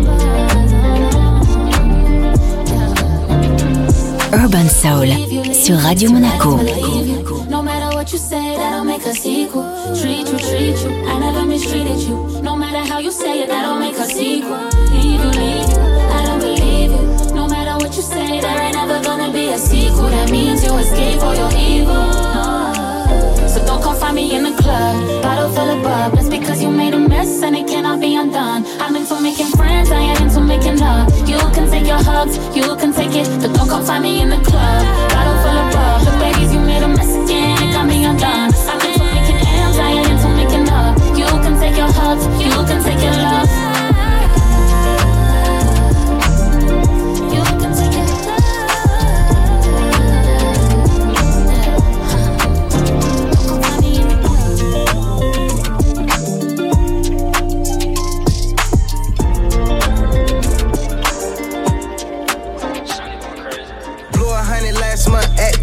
Urban 4.32 4.69
Soul 4.69 5.10
sur 5.54 5.78
Radio 5.84 6.12
Monaco. 6.12 6.60
No 7.49 7.62
matter 7.62 7.95
what 7.95 8.12
you 8.13 8.19
say, 8.19 8.56
that'll 8.56 8.86
make. 8.86 9.04
Treat 9.04 9.52
you, 10.32 10.38
treat 10.38 10.78
you. 10.84 10.91
I 11.08 11.19
never 11.19 11.45
mistreated 11.45 11.99
you. 12.08 12.41
No 12.41 12.56
matter 12.56 12.84
how 12.89 12.99
you 12.99 13.12
say 13.12 13.41
it, 13.43 13.49
that'll 13.49 13.80
make. 13.80 13.97
Leave 14.15 14.45
you, 15.19 15.32
leave 15.32 15.69
you. 15.69 15.88
You 18.00 18.06
say, 18.06 18.40
there 18.40 18.62
ain't 18.62 18.76
never 18.76 19.04
gonna 19.04 19.30
be 19.30 19.50
a 19.50 19.58
sequel. 19.58 20.08
That 20.08 20.32
means 20.32 20.64
you 20.64 20.72
escape 20.78 21.22
all 21.22 21.36
your 21.36 21.52
evil. 21.52 22.08
So 23.52 23.60
don't 23.66 23.84
come 23.84 23.98
find 23.98 24.16
me 24.16 24.36
in 24.38 24.44
the 24.44 24.56
club. 24.62 25.22
Bottle 25.22 25.50
full 25.52 25.70
of 25.76 25.84
bub. 25.84 26.14
That's 26.14 26.30
because 26.30 26.64
you 26.64 26.72
made 26.72 26.94
a 26.94 27.00
mess 27.00 27.44
and 27.44 27.58
it 27.58 27.68
cannot 27.68 28.00
be 28.00 28.16
undone. 28.16 28.64
I'm 28.80 28.96
into 28.96 29.20
making 29.20 29.52
friends, 29.60 29.92
I 29.92 30.00
am 30.12 30.24
into 30.24 30.40
making 30.40 30.78
love. 30.78 31.12
You 31.28 31.40
can 31.56 31.70
take 31.70 31.88
your 31.88 32.02
hugs, 32.02 32.38
you 32.56 32.64
can 32.80 32.94
take 32.94 33.16
it, 33.22 33.28
but 33.42 33.52
don't 33.54 33.68
come 33.68 33.84
find 33.84 34.04
me 34.04 34.22
in 34.22 34.30
the 34.30 34.42
club. 34.48 34.82
Bottle 35.12 35.38
full 35.44 35.58
of 35.60 35.68
bub. 35.76 36.00
The 36.08 36.12
babies 36.24 36.54
you 36.54 36.62
made 36.62 36.84
a 36.84 36.88
mess 36.88 37.12
again, 37.20 37.58
it 37.64 37.70
can't 37.76 37.90
be 37.90 38.00
undone. 38.06 38.52
I'm 38.72 38.80
into 38.80 39.04
making 39.12 39.40
M's, 39.44 39.78
I 39.78 39.92
am 40.00 40.08
into 40.08 40.30
making 40.40 40.66
love. 40.72 40.96
You 41.20 41.28
can 41.44 41.60
take 41.60 41.76
your 41.76 41.92
hugs, 41.92 42.24
you 42.40 42.60
can 42.64 42.80
take 42.82 43.04
your 43.04 43.18
love. 43.28 43.59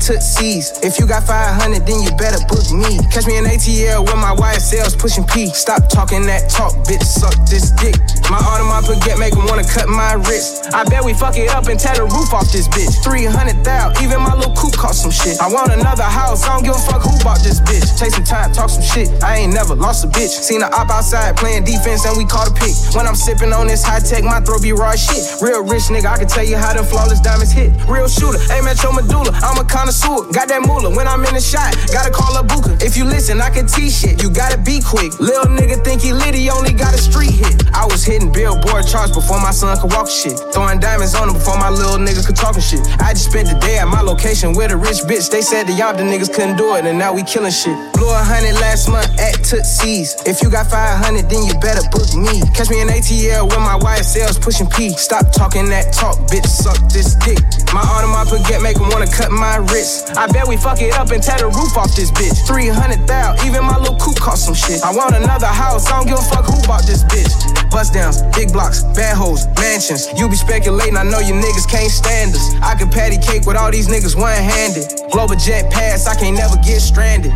If 0.08 1.00
you 1.00 1.06
got 1.06 1.26
500, 1.26 1.84
then 1.84 2.00
you 2.00 2.14
better 2.14 2.38
book 2.46 2.62
me. 2.70 2.98
Catch 3.10 3.26
me 3.26 3.38
in 3.38 3.44
ATL 3.44 4.06
with 4.06 4.14
my 4.14 4.36
YSLs 4.38 4.96
pushing 4.96 5.24
P. 5.26 5.48
Stop 5.48 5.88
talking 5.88 6.22
that 6.26 6.48
talk, 6.48 6.74
bitch, 6.86 7.02
suck 7.02 7.34
this 7.50 7.72
dick. 7.82 7.98
My 8.30 8.38
Audemars 8.38 8.86
Piguet 8.86 9.18
make 9.18 9.34
'em 9.34 9.46
wanna 9.46 9.64
cut 9.66 9.88
my 9.88 10.14
wrist. 10.14 10.65
I 10.72 10.84
bet 10.84 11.04
we 11.04 11.14
fuck 11.14 11.36
it 11.36 11.50
up 11.50 11.66
and 11.68 11.78
tear 11.78 11.94
the 11.94 12.06
roof 12.06 12.32
off 12.34 12.50
this 12.50 12.66
bitch. 12.68 13.02
300 13.04 13.62
thou, 13.62 13.92
even 14.02 14.22
my 14.22 14.34
little 14.34 14.54
coupe 14.54 14.76
cost 14.76 15.02
some 15.02 15.10
shit. 15.10 15.38
I 15.40 15.48
want 15.48 15.72
another 15.72 16.06
house, 16.06 16.44
I 16.44 16.54
don't 16.54 16.64
give 16.64 16.74
a 16.74 16.84
fuck 16.86 17.02
who 17.02 17.12
bought 17.22 17.40
this 17.40 17.60
bitch. 17.60 17.86
Some 17.96 18.24
time, 18.24 18.52
talk 18.52 18.70
some 18.70 18.82
shit. 18.82 19.10
I 19.22 19.44
ain't 19.44 19.52
never 19.52 19.74
lost 19.74 20.04
a 20.04 20.08
bitch. 20.08 20.30
Seen 20.30 20.62
a 20.62 20.66
op 20.72 20.90
outside 20.90 21.36
playing 21.36 21.64
defense 21.64 22.06
and 22.06 22.16
we 22.16 22.24
caught 22.24 22.48
a 22.48 22.54
pick. 22.54 22.74
When 22.94 23.06
I'm 23.06 23.14
sipping 23.14 23.52
on 23.52 23.66
this 23.66 23.82
high 23.82 24.00
tech, 24.00 24.24
my 24.24 24.40
throat 24.40 24.62
be 24.62 24.72
raw 24.72 24.94
shit. 24.96 25.22
Real 25.40 25.62
rich 25.64 25.88
nigga, 25.92 26.06
I 26.06 26.18
can 26.18 26.28
tell 26.28 26.44
you 26.44 26.56
how 26.56 26.74
them 26.74 26.84
flawless 26.84 27.20
diamonds 27.20 27.52
hit. 27.52 27.72
Real 27.86 28.08
shooter, 28.08 28.40
aim 28.52 28.66
at 28.66 28.82
your 28.82 28.92
medulla. 28.92 29.30
I'm 29.46 29.58
a 29.58 29.64
connoisseur, 29.64 30.26
got 30.32 30.48
that 30.48 30.66
moolah. 30.66 30.90
When 30.90 31.06
I'm 31.06 31.24
in 31.24 31.34
the 31.34 31.40
shot, 31.40 31.76
gotta 31.92 32.10
call 32.10 32.36
a 32.36 32.42
booker. 32.42 32.76
If 32.82 32.96
you 32.96 33.04
listen, 33.04 33.40
I 33.40 33.50
can 33.50 33.66
teach 33.66 33.92
shit. 33.92 34.22
You 34.22 34.30
gotta 34.30 34.58
be 34.58 34.82
quick. 34.82 35.14
Lil 35.20 35.46
nigga 35.46 35.78
think 35.84 36.02
he 36.02 36.12
lit, 36.12 36.34
he 36.34 36.50
only 36.50 36.72
got 36.72 36.94
a 36.94 36.98
street 36.98 37.30
hit. 37.30 37.62
I 37.70 37.86
was 37.86 38.02
hitting 38.02 38.32
billboard 38.32 38.86
charts 38.88 39.14
before 39.14 39.38
my 39.38 39.52
son 39.52 39.78
could 39.78 39.92
walk 39.92 40.10
shit. 40.10 40.34
Throwing 40.52 40.65
diamonds 40.74 41.14
on 41.14 41.28
him 41.28 41.34
before 41.34 41.56
my 41.56 41.70
little 41.70 41.98
niggas 41.98 42.26
could 42.26 42.34
talk 42.34 42.54
and 42.54 42.62
shit. 42.62 42.82
I 42.98 43.14
just 43.14 43.30
spent 43.30 43.46
the 43.48 43.54
day 43.62 43.78
at 43.78 43.86
my 43.86 44.00
location 44.02 44.52
with 44.52 44.72
a 44.72 44.76
rich 44.76 45.06
bitch. 45.06 45.30
They 45.30 45.42
said 45.42 45.66
the 45.66 45.72
y'all 45.72 45.94
the 45.94 46.02
niggas 46.02 46.34
couldn't 46.34 46.56
do 46.56 46.74
it, 46.74 46.84
and 46.84 46.98
now 46.98 47.14
we 47.14 47.22
killing 47.22 47.52
shit. 47.54 47.78
Blew 47.94 48.10
a 48.10 48.18
hundred 48.18 48.58
last 48.58 48.88
month 48.90 49.06
at 49.20 49.38
Tootsie's. 49.46 50.16
If 50.26 50.42
you 50.42 50.50
got 50.50 50.66
500, 50.66 51.30
then 51.30 51.46
you 51.46 51.54
better 51.62 51.86
book 51.94 52.10
me. 52.18 52.42
Catch 52.50 52.70
me 52.70 52.82
in 52.82 52.88
ATL 52.88 53.46
with 53.46 53.62
my 53.62 53.78
YSLs 53.78 54.42
pushing 54.42 54.66
P. 54.66 54.90
Stop 54.90 55.30
talking 55.30 55.70
that 55.70 55.94
talk, 55.94 56.18
bitch, 56.26 56.46
suck 56.46 56.76
this 56.90 57.14
dick. 57.22 57.38
My 57.70 57.82
Audemars 57.86 58.34
Piguet 58.34 58.62
make 58.62 58.76
'em 58.76 58.90
wanna 58.90 59.06
cut 59.06 59.30
my 59.30 59.56
wrist. 59.70 60.10
I 60.16 60.26
bet 60.26 60.48
we 60.48 60.56
fuck 60.56 60.82
it 60.82 60.98
up 60.98 61.10
and 61.10 61.22
tear 61.22 61.38
the 61.38 61.48
roof 61.48 61.76
off 61.76 61.94
this 61.94 62.10
bitch. 62.10 62.34
300 62.46 63.06
thou, 63.06 63.36
even 63.44 63.64
my 63.64 63.78
little 63.78 63.98
coupe 63.98 64.18
cost 64.18 64.44
some 64.46 64.54
shit. 64.54 64.82
I 64.82 64.90
want 64.90 65.14
another 65.14 65.46
house, 65.46 65.86
I 65.86 65.98
don't 65.98 66.08
give 66.08 66.18
a 66.18 66.22
fuck 66.22 66.46
who 66.46 66.58
bought 66.66 66.86
this 66.86 67.04
bitch. 67.04 67.32
Bust 67.70 67.92
downs, 67.92 68.22
big 68.34 68.52
blocks, 68.52 68.82
bad 68.94 69.16
hoes, 69.16 69.46
mansions. 69.60 70.08
You 70.16 70.28
be 70.28 70.36
speculating, 70.46 70.96
I 70.96 71.02
know 71.02 71.18
you 71.18 71.34
niggas 71.34 71.68
can't 71.68 71.90
stand 71.90 72.34
us. 72.34 72.54
I 72.62 72.78
could 72.78 72.90
patty 72.90 73.18
cake 73.18 73.46
with 73.46 73.56
all 73.56 73.70
these 73.70 73.88
niggas 73.88 74.14
one 74.14 74.30
handed. 74.30 74.86
Global 75.10 75.34
jet 75.34 75.70
pass, 75.72 76.06
I 76.06 76.14
can't 76.14 76.36
never 76.36 76.56
get 76.62 76.80
stranded. 76.80 77.34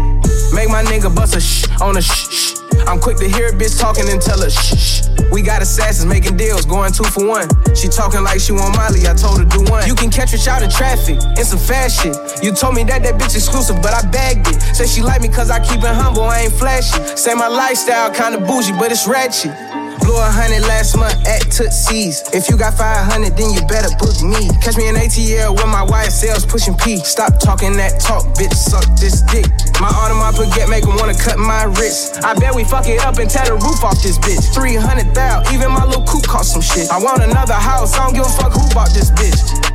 Make 0.55 0.71
my 0.71 0.83
nigga 0.87 1.15
bust 1.15 1.35
a 1.35 1.41
shh 1.41 1.67
on 1.81 1.97
a 1.97 2.03
shh. 2.03 2.55
I'm 2.87 2.99
quick 2.99 3.19
to 3.19 3.29
hear 3.29 3.49
a 3.49 3.53
bitch 3.53 3.79
talking 3.79 4.09
and 4.09 4.23
tell 4.23 4.41
her 4.41 4.51
shh. 4.51 5.09
We 5.33 5.43
got 5.43 5.61
assassins 5.61 6.07
making 6.07 6.37
deals, 6.37 6.65
going 6.65 6.93
two 6.93 7.05
for 7.05 7.27
one. 7.27 7.49
She 7.75 7.89
talking 7.89 8.23
like 8.23 8.41
she 8.41 8.53
want 8.53 8.77
Molly, 8.77 9.07
I 9.07 9.15
told 9.15 9.39
her 9.39 9.45
do 9.45 9.63
one. 9.71 9.87
You 9.87 9.95
can 9.95 10.11
catch 10.11 10.31
her 10.31 10.51
out 10.51 10.63
in 10.63 10.71
traffic, 10.71 11.19
in 11.37 11.45
some 11.45 11.59
fast 11.59 12.03
shit. 12.03 12.17
You 12.43 12.53
told 12.53 12.75
me 12.75 12.85
that 12.85 13.03
that 13.03 13.15
bitch 13.15 13.35
exclusive, 13.35 13.83
but 13.83 13.93
I 13.93 14.07
bagged 14.11 14.49
it. 14.49 14.63
Say 14.75 14.87
she 14.87 15.03
like 15.03 15.21
me 15.21 15.29
cause 15.29 15.51
I 15.51 15.59
keep 15.59 15.83
it 15.83 15.95
humble, 15.95 16.25
I 16.25 16.43
ain't 16.43 16.53
flashy. 16.53 16.99
Say 17.17 17.35
my 17.35 17.49
lifestyle 17.49 18.11
kinda 18.11 18.39
bougie, 18.39 18.73
but 18.73 18.91
it's 18.91 19.07
ratchet. 19.07 19.55
Blew 20.01 20.17
a 20.17 20.31
hundred 20.31 20.63
last 20.67 20.97
month 20.97 21.15
at 21.27 21.43
Tootsie's. 21.53 22.23
If 22.33 22.49
you 22.49 22.57
got 22.57 22.75
500, 22.75 23.37
then 23.37 23.53
you 23.53 23.61
better 23.67 23.93
book 23.99 24.17
me. 24.23 24.49
Catch 24.61 24.77
me 24.77 24.89
in 24.89 24.97
ATL 24.97 25.53
with 25.55 25.69
my 25.69 25.85
YSLs 25.87 26.49
pushing 26.49 26.77
P. 26.77 26.99
Stop 27.05 27.39
talking 27.39 27.77
that 27.77 28.01
talk, 28.01 28.25
bitch, 28.35 28.55
suck 28.55 28.85
this 28.97 29.23
dick. 29.33 29.47
My 29.81 29.89
Audemars 29.89 30.37
Piguet 30.37 30.69
make 30.69 30.85
'em 30.85 30.97
wanna 30.97 31.15
cut 31.15 31.39
my 31.39 31.65
wrist. 31.65 32.21
I 32.25 32.35
bet 32.35 32.55
we 32.55 32.65
fuck 32.65 32.87
it 32.89 33.05
up 33.05 33.19
and 33.19 33.31
tear 33.31 33.47
the 33.47 33.57
roof 33.57 33.85
off 33.85 34.03
this 34.03 34.19
bitch. 34.19 34.45
300 34.55 35.15
thou, 35.15 35.43
even 35.53 35.71
my 35.73 35.85
little 35.85 36.05
coupe 36.05 36.27
cost 36.27 36.53
some 36.53 36.63
shit. 36.63 36.91
I 36.91 36.99
want 36.99 37.23
another 37.23 37.55
house, 37.55 37.95
I 37.95 38.05
don't 38.05 38.15
give 38.15 38.27
a 38.27 38.29
fuck 38.29 38.53
who 38.53 38.69
bought 38.75 38.93
this 38.93 39.11
bitch. 39.11 39.70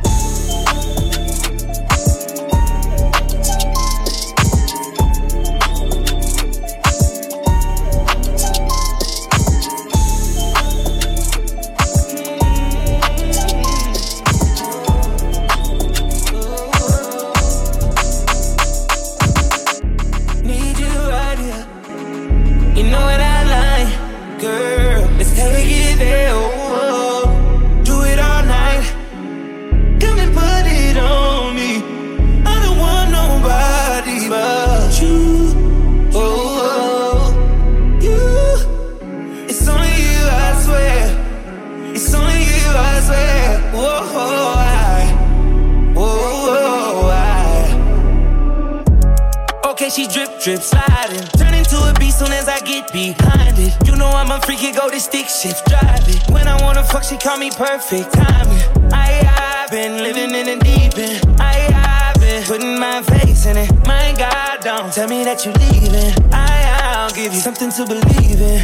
She 49.88 50.08
drip, 50.08 50.42
drip, 50.42 50.60
sliding. 50.60 51.24
Turn 51.38 51.54
into 51.54 51.76
a 51.78 51.94
beast 51.98 52.18
soon 52.18 52.32
as 52.32 52.48
I 52.48 52.58
get 52.60 52.92
behind 52.92 53.56
it. 53.56 53.72
You 53.86 53.96
know 53.96 54.08
I'm 54.08 54.30
a 54.32 54.40
freaky, 54.40 54.72
go 54.72 54.90
to 54.90 54.98
stick 54.98 55.26
shift, 55.28 55.64
drive 55.68 56.06
it. 56.08 56.28
When 56.28 56.48
I 56.48 56.60
wanna 56.60 56.82
fuck, 56.82 57.04
she 57.04 57.16
call 57.16 57.38
me 57.38 57.50
perfect 57.50 58.12
timing. 58.12 58.92
I, 58.92 59.22
I've 59.24 59.70
been 59.70 60.02
living 60.02 60.34
in 60.34 60.58
the 60.58 60.64
deep 60.64 60.98
end. 60.98 61.40
I, 61.40 62.12
I've 62.12 62.20
been 62.20 62.42
putting 62.42 62.78
my 62.78 63.00
face 63.02 63.46
in 63.46 63.56
it. 63.56 63.70
My 63.86 64.12
God, 64.18 64.60
don't 64.60 64.92
tell 64.92 65.08
me 65.08 65.24
that 65.24 65.44
you're 65.44 65.54
leaving. 65.54 66.12
I, 66.32 66.82
I'll 66.82 67.14
give 67.14 67.32
you 67.32 67.40
something 67.40 67.70
to 67.70 67.86
believe 67.86 68.40
in. 68.42 68.60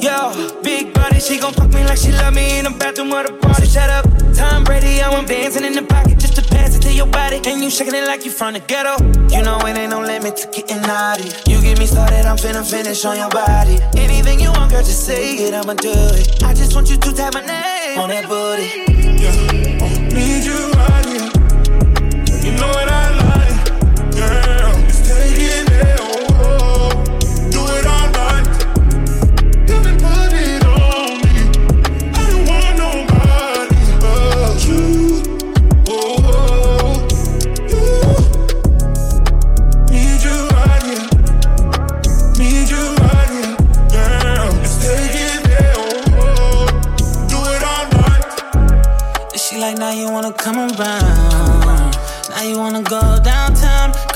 Yo, 0.00 0.60
big 0.62 0.92
body, 0.94 1.20
she 1.20 1.38
gon' 1.38 1.52
fuck 1.52 1.68
me 1.72 1.84
like 1.84 1.98
she 1.98 2.10
love 2.10 2.34
me 2.34 2.58
in 2.58 2.64
the 2.64 2.70
bathroom 2.70 3.12
or 3.12 3.22
the 3.22 3.32
party. 3.34 3.66
Shut 3.66 3.88
up, 3.88 4.04
Tom 4.34 4.64
Brady, 4.64 5.00
I 5.00 5.08
want 5.10 5.28
dancing 5.28 5.64
in 5.64 5.74
the 5.74 5.81
your 7.02 7.12
body. 7.12 7.40
And 7.46 7.62
you 7.62 7.70
shaking 7.70 7.94
it 7.94 8.06
like 8.06 8.24
you 8.24 8.30
from 8.30 8.54
the 8.54 8.60
ghetto. 8.60 8.94
You 9.34 9.42
know 9.42 9.58
it 9.66 9.76
ain't 9.76 9.90
no 9.90 10.00
limit 10.00 10.36
to 10.36 10.46
getting 10.48 10.82
naughty. 10.82 11.28
You 11.50 11.60
get 11.60 11.78
me 11.78 11.86
started, 11.86 12.24
I'm 12.26 12.36
finna 12.36 12.64
finish 12.68 13.04
on 13.04 13.16
your 13.16 13.30
body. 13.30 13.78
Anything 13.96 14.40
you 14.40 14.50
want, 14.52 14.70
girl, 14.70 14.82
just 14.82 15.04
say 15.06 15.36
it, 15.36 15.54
I'ma 15.54 15.74
do 15.74 15.92
it. 15.92 16.42
I 16.42 16.54
just 16.54 16.74
want 16.74 16.90
you 16.90 16.96
to 16.96 17.12
tap 17.12 17.34
my 17.34 17.40
name 17.40 17.98
on 17.98 18.08
that 18.10 18.28
booty. 18.28 18.68
Yeah, 19.22 19.84
I 19.84 19.88
Need 20.14 20.44
you 20.44 20.60
right 20.80 21.06
here. 21.12 21.30
You 22.44 22.52
know 22.58 22.68
what 22.68 22.88
I 22.88 23.04
like, 23.22 24.14
girl. 24.14 24.51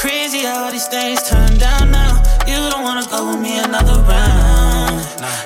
Crazy 0.06 0.38
how 0.46 0.70
these 0.70 0.86
things 0.86 1.28
turn 1.28 1.58
down 1.58 1.90
now. 1.90 2.22
You 2.46 2.54
don't 2.70 2.84
wanna 2.84 3.04
go 3.10 3.28
with 3.28 3.40
me 3.40 3.58
another 3.58 4.00
round. 4.02 5.02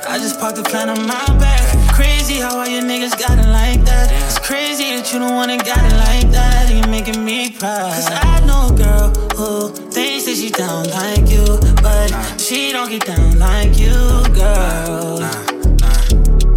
I 0.06 0.18
just 0.20 0.38
parked 0.38 0.56
the 0.56 0.62
plan 0.62 0.90
on 0.90 1.06
my 1.06 1.24
back. 1.38 1.64
Crazy 1.94 2.34
how 2.34 2.58
all 2.58 2.68
your 2.68 2.82
niggas 2.82 3.18
got 3.18 3.38
it 3.38 3.48
like 3.48 3.82
that. 3.86 4.12
It's 4.12 4.38
crazy 4.38 4.84
that 4.96 5.10
you 5.14 5.18
don't 5.18 5.34
wanna 5.34 5.56
got 5.56 5.78
it 5.78 5.96
like 6.04 6.30
that. 6.32 6.68
you're 6.68 6.86
making 6.88 7.24
me 7.24 7.52
proud. 7.52 7.90
Cause 7.90 8.10
I 8.10 8.44
know 8.44 8.68
a 8.68 8.76
girl 8.76 9.08
who 9.34 9.72
thinks 9.92 10.26
that 10.26 10.36
she 10.36 10.50
down 10.50 10.84
like 10.90 11.30
you. 11.30 11.46
But 11.80 12.10
she 12.38 12.70
don't 12.70 12.90
get 12.90 13.06
down 13.06 13.38
like 13.38 13.78
you, 13.78 13.96
girl. 14.34 15.24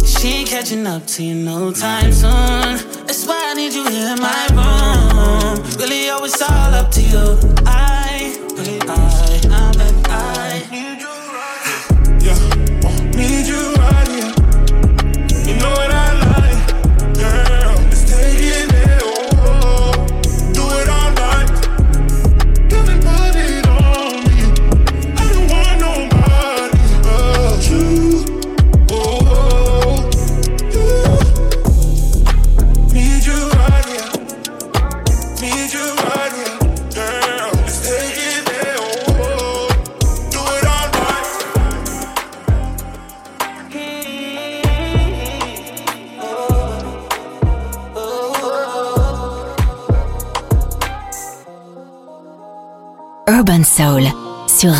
She 0.04 0.28
ain't 0.28 0.48
catching 0.50 0.86
up 0.86 1.06
to 1.06 1.24
you 1.24 1.36
no 1.36 1.72
time 1.72 2.12
soon. 2.12 2.76
That's 3.06 3.26
why 3.26 3.40
I 3.50 3.54
need 3.54 3.72
you 3.72 3.88
here 3.88 4.12
in 4.12 4.20
my 4.20 4.46
room. 4.52 5.03
Really, 5.76 6.08
oh, 6.08 6.24
it's 6.24 6.40
all 6.40 6.74
up 6.74 6.90
to 6.92 7.02
you. 7.02 7.36
I, 7.66 8.38
I, 8.88 9.43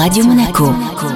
Radio 0.04 0.22
Monaco. 0.22 1.13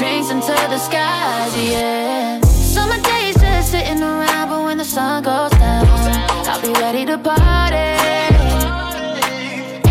Drinks 0.00 0.30
into 0.30 0.56
the 0.72 0.78
skies, 0.78 1.54
yeah. 1.58 2.40
Summer 2.40 2.96
days 3.02 3.34
just 3.34 3.70
sitting 3.70 4.02
around, 4.02 4.48
but 4.48 4.62
when 4.64 4.78
the 4.78 4.84
sun 4.84 5.22
goes 5.22 5.50
down, 5.50 5.86
I'll 6.48 6.62
be 6.62 6.72
ready 6.80 7.04
to 7.04 7.18
party. 7.18 7.90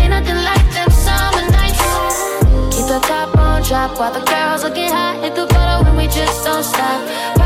Ain't 0.00 0.10
nothing 0.10 0.40
like 0.50 0.66
them 0.74 0.90
summer 0.90 1.46
nights. 1.54 1.78
Keep 2.74 2.86
the 2.88 2.98
top 3.06 3.38
on 3.38 3.62
drop 3.62 4.00
while 4.00 4.12
the 4.12 4.24
girls 4.26 4.64
are 4.64 4.74
get 4.74 4.90
hot. 4.90 5.22
Hit 5.22 5.36
the 5.36 5.46
bottle 5.46 5.84
when 5.84 5.96
we 5.96 6.06
just 6.08 6.44
don't 6.44 6.64
stop. 6.64 7.39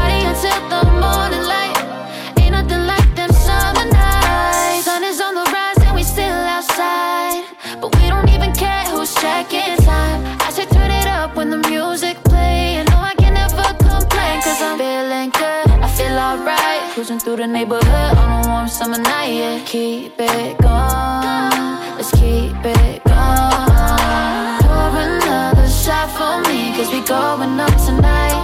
Cruising 16.95 17.19
through 17.19 17.39
the 17.39 17.47
neighborhood 17.49 18.17
on 18.19 18.45
a 18.45 18.49
warm 18.49 18.69
summer 18.69 18.99
night. 18.99 19.35
Yeah, 19.35 19.59
keep 19.67 20.15
it 20.17 20.57
going. 20.59 21.97
Let's 21.99 22.13
keep 22.13 22.55
it 22.55 23.03
going. 23.03 24.63
Pour 24.63 24.95
another 25.03 25.69
shot 25.69 26.07
for 26.15 26.39
me 26.49 26.71
cause 26.77 26.93
we 26.93 27.01
going 27.01 27.59
up 27.59 27.75
tonight. 27.85 28.39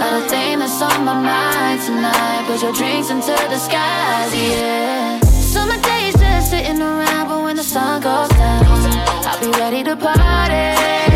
Not 0.00 0.20
a 0.20 0.28
thing 0.28 0.58
that's 0.58 0.82
on 0.82 1.04
my 1.04 1.14
mind 1.14 1.80
tonight. 1.86 2.42
Put 2.48 2.60
your 2.60 2.72
drinks 2.72 3.08
into 3.08 3.30
the 3.30 3.58
skies, 3.58 4.34
yeah. 4.34 5.20
Summer 5.20 5.80
days 5.80 6.14
just 6.14 6.50
sitting 6.50 6.82
around, 6.82 7.28
but 7.28 7.40
when 7.40 7.54
the 7.54 7.62
sun 7.62 8.02
goes 8.02 8.30
down, 8.30 8.64
I'll 8.66 9.40
be 9.40 9.56
ready 9.60 9.84
to 9.84 9.94
party. 9.94 11.09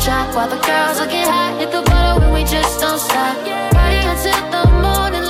Top 0.00 0.34
while 0.34 0.48
the 0.48 0.56
girls 0.56 0.98
are 0.98 1.06
get 1.06 1.28
hot. 1.28 1.60
Hit 1.60 1.70
the 1.70 1.82
bottle 1.82 2.20
when 2.22 2.32
we 2.32 2.42
just 2.44 2.80
don't 2.80 2.98
stop. 2.98 3.36
Party 3.72 4.00
until 4.12 4.40
the 4.54 4.64
morning 4.80 5.29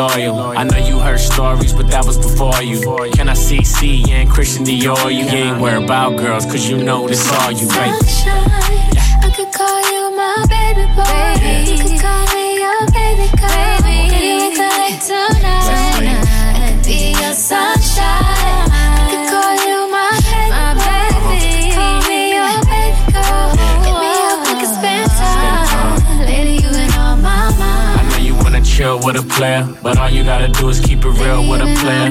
loyal. 0.00 0.58
I 0.58 0.64
know 0.64 0.78
you 0.78 0.98
heard 0.98 1.20
stories, 1.20 1.72
but 1.72 1.86
that 1.90 2.04
was 2.06 2.16
before 2.16 2.62
you. 2.62 2.80
Can 3.12 3.28
I 3.28 3.34
see 3.34 3.62
C 3.64 4.04
and 4.10 4.30
Christian 4.30 4.64
Dior? 4.64 5.12
You 5.12 5.24
ain't 5.24 5.60
worried 5.60 5.84
about 5.84 6.16
girls, 6.16 6.46
cause 6.46 6.68
you 6.68 6.78
know 6.78 7.06
this 7.06 7.30
all 7.32 7.52
you, 7.52 7.68
right? 7.68 7.94
Sunshine, 8.02 8.50
I 9.24 9.30
could 9.36 9.52
call 9.52 9.80
you 9.92 10.02
my 10.16 10.36
baby 10.54 10.86
boy. 10.96 11.30
You 11.70 11.76
could 11.84 11.98
call 12.00 12.24
me 12.34 12.46
your 12.64 12.82
baby 12.96 13.28
girl. 13.40 13.76
Baby, 13.84 14.30
we 14.40 14.48
could 14.56 14.74
like 14.80 15.00
tonight. 15.04 16.24
I 16.56 16.72
could 16.72 16.86
be 16.86 17.12
your 17.20 17.34
sunshine. 17.34 18.69
Chill 28.80 28.98
with 29.04 29.16
a 29.16 29.22
player, 29.36 29.68
but 29.82 29.98
all 29.98 30.08
you 30.08 30.24
gotta 30.24 30.48
do 30.48 30.68
is 30.70 30.80
keep 30.80 31.04
it 31.04 31.14
real 31.20 31.42
with 31.50 31.60
a 31.60 31.70
player. 31.80 32.08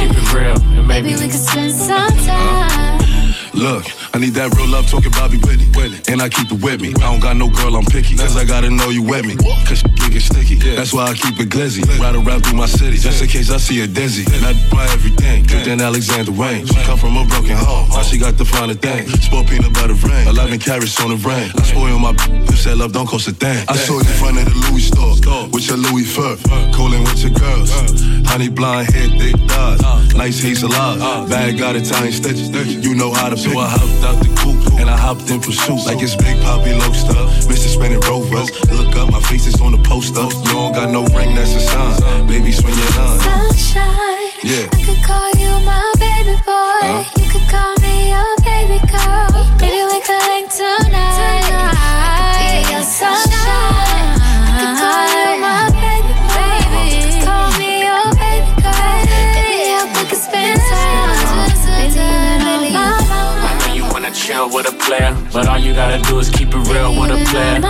Keep 0.00 0.16
it 0.16 0.32
real, 0.32 0.56
and 0.78 0.88
maybe 0.88 1.10
Maybe 1.10 1.20
we 1.20 1.28
could 1.28 1.44
spend 1.48 1.72
some 1.74 2.00
uh-huh. 2.00 2.98
time. 2.98 3.34
Look, 3.52 3.84
I 4.18 4.20
need 4.20 4.34
that 4.34 4.50
real 4.58 4.66
love 4.66 4.90
talking 4.90 5.14
Bobby 5.14 5.38
Whitney. 5.38 5.70
And 6.10 6.18
I 6.18 6.28
keep 6.28 6.50
it 6.50 6.58
with 6.58 6.82
me. 6.82 6.90
I 6.98 7.06
don't 7.06 7.22
got 7.22 7.38
no 7.38 7.46
girl, 7.46 7.78
I'm 7.78 7.86
picky. 7.86 8.18
Cause 8.18 8.34
I 8.36 8.44
gotta 8.44 8.68
know 8.68 8.90
you 8.90 9.06
with 9.06 9.22
me. 9.22 9.38
Cause 9.62 9.78
shit 9.78 9.94
get 10.10 10.22
sticky. 10.22 10.56
That's 10.74 10.92
why 10.92 11.06
I 11.06 11.14
keep 11.14 11.38
it 11.38 11.48
glizzy. 11.54 11.86
Ride 12.02 12.16
around 12.18 12.42
through 12.42 12.58
my 12.58 12.66
city. 12.66 12.98
Just 12.98 13.22
in 13.22 13.28
case 13.28 13.48
I 13.48 13.58
see 13.58 13.78
a 13.82 13.86
dizzy. 13.86 14.26
Not 14.42 14.58
buy 14.74 14.90
everything. 14.90 15.46
Good 15.46 15.66
than 15.66 15.80
Alexander 15.80 16.32
Wang. 16.32 16.66
She 16.66 16.74
come 16.82 16.98
from 16.98 17.16
a 17.16 17.24
broken 17.26 17.54
home. 17.54 17.90
Now 17.90 18.02
she 18.02 18.18
got 18.18 18.36
the 18.36 18.44
finer 18.44 18.74
thing. 18.74 19.06
Sport 19.22 19.46
peanut 19.46 19.72
butter 19.72 19.94
rain. 19.94 20.26
11 20.26 20.58
carats 20.58 20.98
on 21.00 21.10
the 21.10 21.20
rain. 21.22 21.52
I 21.54 21.62
spoil 21.62 21.98
my 22.00 22.10
You 22.50 22.56
said 22.56 22.78
love 22.78 22.92
don't 22.92 23.06
cost 23.06 23.28
a 23.28 23.32
thing. 23.32 23.64
I 23.68 23.76
saw 23.76 23.94
you 23.94 24.00
in 24.00 24.18
front 24.18 24.38
of 24.38 24.46
the 24.50 24.56
Louis 24.66 24.82
store. 24.82 25.14
With 25.54 25.68
your 25.68 25.78
Louis 25.78 26.02
fur. 26.02 26.34
Cooling 26.74 27.04
with 27.04 27.22
your 27.22 27.38
girls. 27.38 27.70
Honey 28.26 28.48
blonde 28.48 28.90
hair, 28.90 29.08
thick 29.14 29.36
thighs. 29.46 30.14
Nice 30.14 30.42
hazel 30.42 30.72
eyes. 30.72 31.30
Bag 31.30 31.58
got 31.58 31.76
Italian 31.76 32.12
stitches. 32.12 32.50
You 32.84 32.94
know 32.94 33.12
how 33.12 33.28
to 33.28 33.36
pick. 33.36 33.52
So 33.52 33.58
I 33.58 33.68
hopped 33.68 34.07
out 34.08 34.18
the 34.24 34.30
coupe 34.40 34.80
and 34.80 34.88
I 34.88 34.96
hopped 34.96 35.30
in 35.30 35.40
pursuit. 35.40 35.84
Like 35.84 36.00
it's 36.00 36.16
Big 36.16 36.40
Poppy 36.42 36.72
Loaster. 36.72 37.20
Mr. 37.50 37.68
Spinning 37.68 38.00
Rovers. 38.08 38.48
Look 38.72 38.96
up, 38.96 39.10
my 39.12 39.20
face 39.20 39.46
is 39.46 39.60
on 39.60 39.72
the 39.72 39.82
poster. 39.84 40.24
You 40.48 40.52
don't 40.56 40.72
got 40.72 40.90
no 40.90 41.04
ring, 41.16 41.34
that's 41.34 41.54
a 41.54 41.60
sign. 41.60 42.26
Baby, 42.26 42.52
swing 42.52 42.74
your 42.74 42.90
line. 42.96 43.20
Sunshine, 43.20 44.30
Yeah. 44.42 44.66
I 44.72 44.80
could 44.86 45.02
call 45.04 45.28
you 45.42 45.52
my 45.68 45.84
baby 46.00 46.36
boy. 46.48 47.04
You 47.20 47.26
could 47.32 47.46
call 47.52 47.74
me 47.84 48.10
your 48.14 48.32
baby 48.48 48.78
girl. 48.88 49.28
Maybe 49.60 49.80
we 49.92 49.98
could 50.00 50.22
link 50.32 50.48
tonight. 50.50 51.44
I 51.44 52.64
could 52.64 52.66
be 52.66 52.72
your 52.72 52.82
sunshine. 52.82 53.87
Wanna 64.48 64.68
with 64.68 64.72
a 64.72 64.76
player, 64.84 65.16
but 65.32 65.48
all 65.48 65.58
you 65.58 65.74
gotta 65.74 66.02
do 66.08 66.18
is 66.18 66.28
keep 66.30 66.48
it 66.48 66.68
real 66.68 67.00
with 67.00 67.10
a 67.10 67.24
player. 67.30 67.60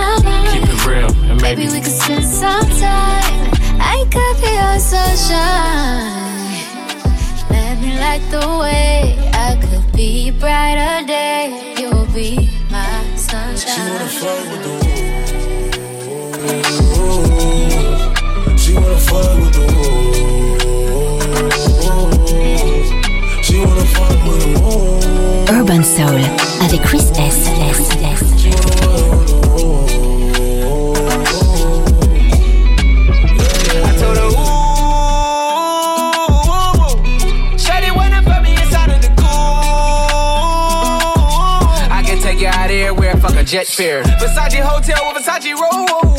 Keep 0.51 0.63
it 0.63 0.85
real, 0.85 1.11
and 1.29 1.41
maybe 1.41 1.65
Maybe 1.65 1.73
we 1.73 1.81
could 1.81 1.91
spend 1.91 2.25
some 2.25 2.69
time. 2.79 3.51
I 3.81 4.05
could 4.13 4.41
be 4.41 4.51
your 4.53 4.79
sunshine. 4.79 6.17
Na, 7.49 7.75
me 7.81 7.99
like 7.99 8.23
the 8.29 8.47
way 8.59 9.17
I 9.33 9.55
could 9.61 9.91
be 9.93 10.31
brighter 10.31 11.05
day. 11.07 11.75
You'll 11.79 12.05
be 12.13 12.49
my 12.69 13.15
sunshine. 13.15 13.75
She 13.75 13.81
wanna 13.81 14.07
fuck 14.07 14.39
with 14.51 14.61
the 14.63 14.71
wolves. 18.47 18.61
She 18.61 18.73
wanna 18.73 18.97
fuck 18.97 19.39
with 19.39 19.53
the 19.53 19.61
wolves. 19.75 20.28
You 42.39 42.47
out 42.47 42.71
everywhere, 42.71 43.15
fuck 43.17 43.35
a 43.35 43.43
jet 43.43 43.67
fare. 43.67 44.03
Versace 44.03 44.61
hotel 44.61 45.13
with 45.13 45.25
Versace 45.25 45.53
roll. 45.53 46.18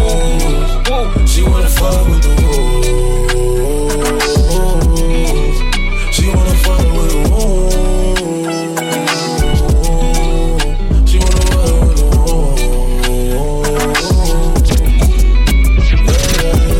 She 1.27 1.43
wanna 1.43 1.69
fuck 1.69 2.07
with 2.07 2.21
the 2.23 2.29
wolves. 2.41 2.87
She 6.15 6.27
wanna 6.27 6.55
fuck 6.63 6.79
with 6.95 7.09
the 7.11 7.17
wolves. 7.29 7.75
She 11.09 11.17
wanna 11.19 11.41
fuck 11.47 11.71
with 11.87 11.97
the 11.97 12.05
wolves. 12.17 12.61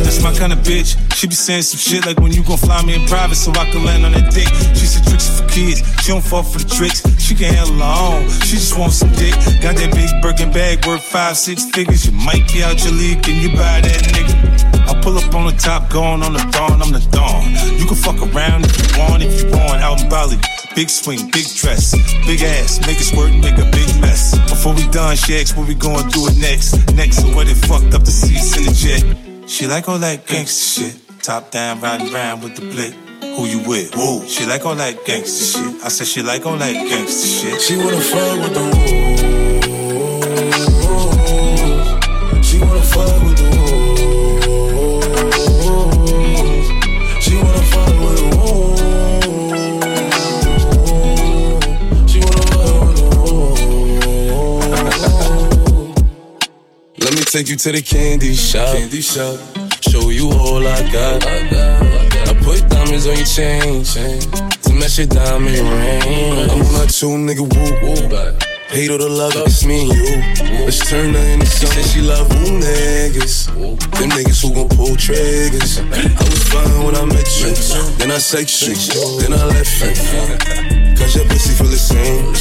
That's 0.03 0.21
my 0.21 0.33
kind 0.33 0.53
of 0.53 0.59
bitch. 0.59 0.97
She 1.15 1.27
be 1.27 1.35
saying 1.35 1.63
some 1.63 1.79
shit 1.79 2.05
like 2.05 2.19
when 2.19 2.31
you 2.31 2.43
gon' 2.43 2.57
fly 2.57 2.81
me 2.83 2.95
in 2.95 3.07
private 3.07 3.35
so 3.35 3.51
I 3.51 3.65
can 3.71 3.83
land 3.85 4.05
on 4.05 4.11
that 4.13 4.31
dick. 4.33 4.47
She 4.75 4.85
said 4.85 5.03
tricks 5.07 5.29
are 5.29 5.43
for 5.43 5.49
kids. 5.49 5.81
She 6.01 6.11
don't 6.11 6.23
fall 6.23 6.43
for 6.43 6.59
the 6.59 6.65
tricks. 6.65 7.01
She 7.31 7.37
can 7.37 7.53
handle 7.53 7.79
her 7.79 8.19
own. 8.19 8.29
She 8.43 8.59
just 8.59 8.77
wants 8.77 8.97
some 8.97 9.11
dick. 9.15 9.31
Got 9.63 9.79
that 9.79 9.95
big 9.95 10.11
Birkin 10.21 10.51
bag 10.51 10.85
worth 10.85 11.01
five, 11.01 11.37
six 11.37 11.63
figures. 11.63 12.05
You 12.05 12.11
might 12.11 12.43
be 12.51 12.61
out 12.61 12.83
your 12.83 12.91
league. 12.91 13.23
Can 13.23 13.39
you 13.39 13.55
buy 13.55 13.79
that 13.79 14.03
nigga? 14.11 14.35
I 14.91 14.99
pull 14.99 15.15
up 15.15 15.33
on 15.33 15.47
the 15.47 15.55
top, 15.55 15.89
going 15.89 16.23
on 16.23 16.33
the 16.33 16.43
dawn. 16.51 16.81
I'm 16.83 16.91
the 16.91 16.99
dawn. 17.07 17.55
You 17.79 17.87
can 17.87 17.95
fuck 17.95 18.19
around 18.19 18.65
if 18.67 18.75
you 18.75 18.99
want, 18.99 19.23
if 19.23 19.31
you 19.39 19.47
want. 19.47 19.79
Out 19.79 20.03
in 20.03 20.09
Bali. 20.09 20.35
Big 20.75 20.89
swing, 20.89 21.31
big 21.31 21.47
dress, 21.55 21.95
big 22.27 22.41
ass, 22.43 22.81
make 22.81 22.99
it 22.99 23.07
squirt 23.07 23.31
and 23.31 23.39
make 23.39 23.57
a 23.59 23.69
big 23.71 23.87
mess. 24.01 24.37
Before 24.51 24.75
we 24.75 24.85
done, 24.89 25.15
she 25.15 25.39
asked 25.39 25.55
what 25.55 25.69
we 25.69 25.75
gonna 25.75 26.09
do 26.11 26.27
it 26.27 26.35
next. 26.35 26.75
Next, 26.95 27.21
so 27.23 27.33
what 27.33 27.47
it 27.47 27.55
fucked 27.55 27.93
up 27.93 28.03
the 28.03 28.11
seats 28.11 28.57
in 28.57 28.65
the 28.67 28.75
jet. 28.75 29.49
She 29.49 29.67
like 29.67 29.87
all 29.87 29.99
that 29.99 30.27
gangster 30.27 30.83
shit. 30.83 31.23
Top 31.23 31.49
down, 31.51 31.79
riding 31.79 32.11
round 32.11 32.43
with 32.43 32.57
the 32.57 32.67
blick. 32.67 32.93
Who 33.35 33.45
you 33.45 33.59
with? 33.67 33.95
Whoa. 33.95 34.25
She 34.27 34.45
like 34.45 34.65
all 34.65 34.75
that 34.75 35.05
gangster 35.05 35.45
shit. 35.59 35.83
I 35.83 35.87
said 35.89 36.07
she 36.07 36.21
like 36.21 36.45
all 36.45 36.57
that 36.57 36.73
gangster 36.73 37.27
shit. 37.27 37.61
She 37.61 37.77
wanna 37.77 38.01
fuck 38.01 38.39
with 38.41 38.53
the 38.53 38.61
wolves. 38.61 39.21
She 42.47 42.59
wanna 42.59 42.81
fuck 42.81 43.23
with 43.23 43.37
the 43.37 43.47
wolves. 43.57 43.91
She 47.23 47.35
wanna 47.35 47.63
fuck 47.71 47.95
with 48.03 48.17
the 48.19 48.25
wolves. 48.37 48.81
She 52.11 52.19
wanna 52.19 52.43
fuck 52.51 52.85
with 52.87 52.97
the 52.97 53.07
wolves. 53.31 53.61
Let 56.99 57.13
me 57.15 57.23
take 57.23 57.47
you 57.49 57.55
to 57.55 57.71
the 57.71 57.81
candy 57.81 58.33
shop. 58.35 58.75
Candy 58.75 59.01
shop. 59.01 59.39
Show 59.81 60.09
you 60.09 60.29
all 60.31 60.67
I 60.67 60.81
got. 60.91 61.25
I 61.25 61.90
put 62.51 62.67
diamonds 62.69 63.07
on 63.07 63.15
your 63.15 63.25
chain, 63.25 63.83
chain 63.83 64.19
to 64.61 64.71
match 64.73 64.97
your 64.97 65.07
diamond 65.07 65.55
ring. 65.55 66.49
I'm 66.49 66.61
on 66.61 66.73
not 66.73 67.01
your 67.01 67.17
nigga 67.17 67.41
woo 67.47 67.71
woo. 67.81 67.95
Hate 68.67 68.89
all 68.89 68.97
the 68.97 69.09
love, 69.09 69.33
it's 69.35 69.63
me 69.65 69.81
and 69.81 69.93
you. 69.93 70.21
Let's 70.65 70.79
turn 70.89 71.13
her 71.13 71.19
into 71.33 71.45
something. 71.45 71.83
She 71.83 72.01
love 72.01 72.31
who 72.31 72.59
niggas. 72.59 73.47
Them 73.99 74.09
niggas 74.09 74.41
who 74.41 74.53
gon' 74.53 74.69
pull 74.69 74.95
triggers. 74.95 75.79
I 75.79 75.83
was 76.23 76.43
fine 76.47 76.83
when 76.85 76.95
I 76.95 77.03
met 77.05 77.27
you. 77.39 77.53
Then 77.97 78.11
I 78.11 78.17
sex 78.17 78.61
you. 78.63 78.75
Then 79.19 79.33
I 79.33 79.43
left 79.45 79.81
you. 79.81 79.93
Cause 80.95 81.15
your 81.15 81.25
pussy 81.25 81.53
feel 81.55 81.67
the 81.67 81.77
same. 81.77 82.33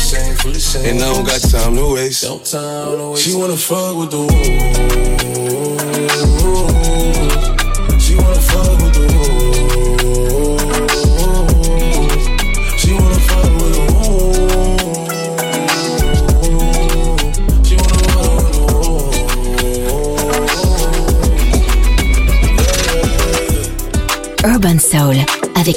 And 0.86 1.02
I 1.02 1.04
don't 1.12 1.24
got 1.26 1.40
time 1.40 1.74
to 1.74 1.84
waste. 1.94 2.24
She 3.22 3.34
wanna 3.34 3.56
fuck 3.56 3.96
with 3.96 4.10
the 4.10 4.18
wolves. 4.18 4.30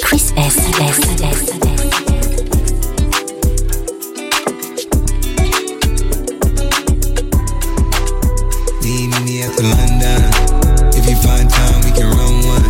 Chris 0.04 0.32
S. 0.36 0.56
S. 0.80 1.20
S. 1.22 2.54
Meet 8.84 9.10
me 9.24 9.42
at 9.42 9.52
the 9.56 9.64
London. 9.64 10.20
If 10.94 11.08
you 11.08 11.16
find 11.24 11.48
time, 11.48 11.80
we 11.82 11.90
can 11.96 12.08
run 12.12 12.34
one. 12.46 12.64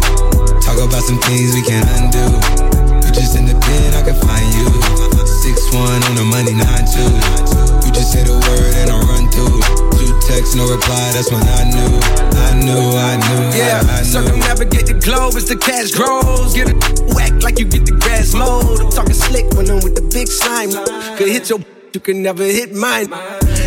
Talk 0.62 0.78
about 0.78 1.02
some 1.02 1.18
things 1.26 1.52
we 1.54 1.62
can 1.62 1.82
undo. 1.98 2.24
You 3.04 3.10
just 3.12 3.36
in 3.36 3.44
the 3.46 3.56
pen, 3.58 3.94
I 3.98 4.02
can 4.06 4.16
find 4.22 4.46
you. 4.54 4.66
Six 5.26 5.58
one 5.74 6.00
on 6.08 6.14
the 6.14 6.24
money, 6.24 6.54
nine 6.54 6.86
two. 6.86 7.10
You 7.84 7.90
just 7.92 8.12
say 8.14 8.22
the 8.24 8.34
word 8.38 8.72
and 8.80 8.90
I 8.94 8.98
run 9.10 9.26
through. 9.34 9.60
Two 9.98 10.14
texts, 10.26 10.54
no 10.54 10.70
reply. 10.70 11.02
That's 11.12 11.30
when 11.30 11.42
I 11.42 11.62
knew, 11.66 11.92
I 12.46 12.50
knew, 12.62 12.82
I 12.94 13.14
knew, 13.18 13.42
Yeah, 13.58 13.82
I, 13.84 13.98
I 13.98 14.00
knew. 14.00 14.14
circumnavigate 14.14 14.86
the 14.86 14.94
globe 14.94 15.34
as 15.34 15.46
the 15.50 15.56
cash 15.58 15.90
grows. 15.90 16.13
Can 22.04 22.22
never 22.22 22.44
hit 22.44 22.74
mine. 22.74 23.08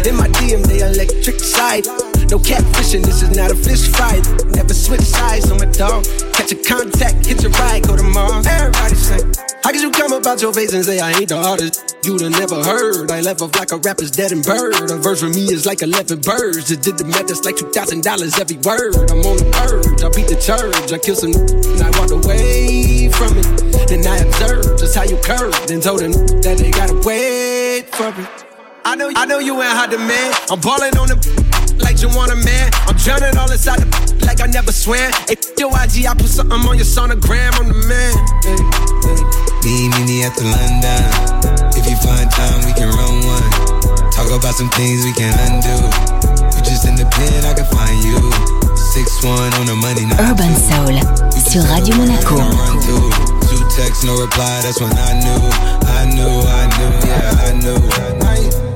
In 0.06 0.16
my 0.16 0.30
DM, 0.38 0.62
they 0.70 0.86
electric 0.86 1.40
side. 1.40 1.86
No 2.30 2.38
catfishing, 2.38 3.02
this 3.04 3.24
is 3.24 3.36
not 3.36 3.50
a 3.50 3.56
fish 3.56 3.90
fight. 3.90 4.22
Never 4.54 4.76
switch 4.76 5.02
sides 5.02 5.50
on 5.50 5.58
my 5.58 5.66
dog. 5.66 6.06
Catch 6.34 6.52
a 6.52 6.56
contact, 6.62 7.26
hit 7.26 7.42
your 7.42 7.52
ride, 7.54 7.88
go 7.88 7.98
to 7.98 8.04
Mars. 8.04 8.46
Everybody 8.46 8.94
say, 8.94 9.22
How 9.64 9.72
could 9.72 9.82
you 9.82 9.90
come 9.90 10.14
about 10.14 10.40
your 10.40 10.54
face 10.54 10.72
and 10.74 10.86
say 10.86 11.00
I 11.00 11.14
ain't 11.18 11.30
the 11.30 11.38
artist? 11.38 11.98
You'd 12.06 12.22
have 12.22 12.32
never 12.32 12.64
heard. 12.64 13.10
I 13.10 13.22
left 13.22 13.42
off 13.42 13.56
like 13.56 13.72
a 13.72 13.78
rapper's 13.78 14.12
dead 14.12 14.32
and 14.32 14.46
bird. 14.46 14.92
A 14.92 14.98
verse 14.98 15.22
for 15.22 15.30
me 15.30 15.50
is 15.50 15.66
like 15.66 15.82
11 15.82 16.22
birds. 16.22 16.70
It 16.70 16.84
did 16.84 17.00
the 17.00 17.06
math, 17.06 17.32
it's 17.32 17.44
like 17.44 17.56
$2,000 17.56 18.06
every 18.40 18.58
word. 18.62 19.10
I'm 19.10 19.26
on 19.26 19.38
the 19.42 19.50
purge, 19.50 20.04
I 20.06 20.10
beat 20.14 20.30
the 20.30 20.38
church. 20.38 20.94
I 20.94 21.00
killed 21.00 21.18
some 21.18 21.34
and 21.34 21.82
I 21.82 21.90
walked 21.98 22.14
away 22.14 23.10
from 23.10 23.34
it. 23.34 23.90
Then 23.90 24.06
I 24.06 24.18
observed 24.20 24.78
just 24.78 24.96
how 24.96 25.04
you 25.04 25.18
curved 25.24 25.72
and 25.72 25.82
told 25.82 26.02
them 26.02 26.12
that 26.46 26.60
they 26.60 26.70
gotta 26.70 27.02
wait 27.02 27.47
for 27.98 28.14
it. 28.14 28.30
I 28.86 28.94
know, 28.96 29.10
I 29.16 29.26
know 29.26 29.40
you 29.40 29.58
ain't 29.58 29.74
hot 29.74 29.90
demand. 29.90 30.38
I'm 30.54 30.62
balling 30.62 30.94
on 31.02 31.10
the 31.10 31.18
like 31.82 31.98
you 32.00 32.08
want 32.14 32.30
a 32.30 32.38
man. 32.38 32.70
I'm 32.86 32.96
drowning 32.96 33.34
all 33.36 33.50
inside 33.50 33.82
the 33.82 33.90
like 34.30 34.40
I 34.40 34.46
never 34.46 34.72
swam. 34.72 35.10
Hey, 35.26 35.42
yo, 35.58 35.74
IG, 35.74 36.06
I 36.06 36.14
put 36.14 36.30
something 36.30 36.62
on 36.62 36.78
your 36.78 36.86
sonogram. 36.86 37.58
I'm 37.58 37.74
the 37.74 37.80
man. 37.90 38.14
Hey, 38.46 38.62
hey. 39.02 39.22
Meet 39.66 40.06
me 40.06 40.24
at 40.24 40.38
the 40.38 40.46
London. 40.46 41.04
If 41.74 41.90
you 41.90 41.98
find 42.06 42.30
time, 42.30 42.62
we 42.70 42.72
can 42.78 42.94
run 42.94 43.18
one. 43.26 43.50
Talk 44.14 44.30
about 44.30 44.54
some 44.54 44.70
things 44.78 45.02
we 45.02 45.12
can 45.18 45.34
undo. 45.50 45.74
You 46.54 46.62
just 46.62 46.86
in 46.86 46.96
the 47.02 47.10
pen, 47.10 47.50
I 47.50 47.58
can 47.58 47.66
find 47.74 47.98
you. 48.06 48.22
Six 48.94 49.10
one 49.26 49.52
on 49.58 49.66
the 49.66 49.76
money, 49.76 50.06
nine 50.06 50.22
Urban 50.22 50.54
Soul 50.54 51.02
sur 51.50 51.66
Radio 51.66 51.98
Monaco. 51.98 53.37
Texts, 53.78 54.04
no 54.04 54.20
reply. 54.20 54.62
That's 54.64 54.82
when 54.82 54.92
I 54.98 55.14
knew, 55.22 55.42
I 55.86 56.06
knew, 56.10 56.34
I 56.50 56.64
knew, 56.78 56.92
yeah, 57.08 57.46
I 57.46 57.54
knew. 57.62 57.78
Meet 58.26 58.62
me 58.62 58.67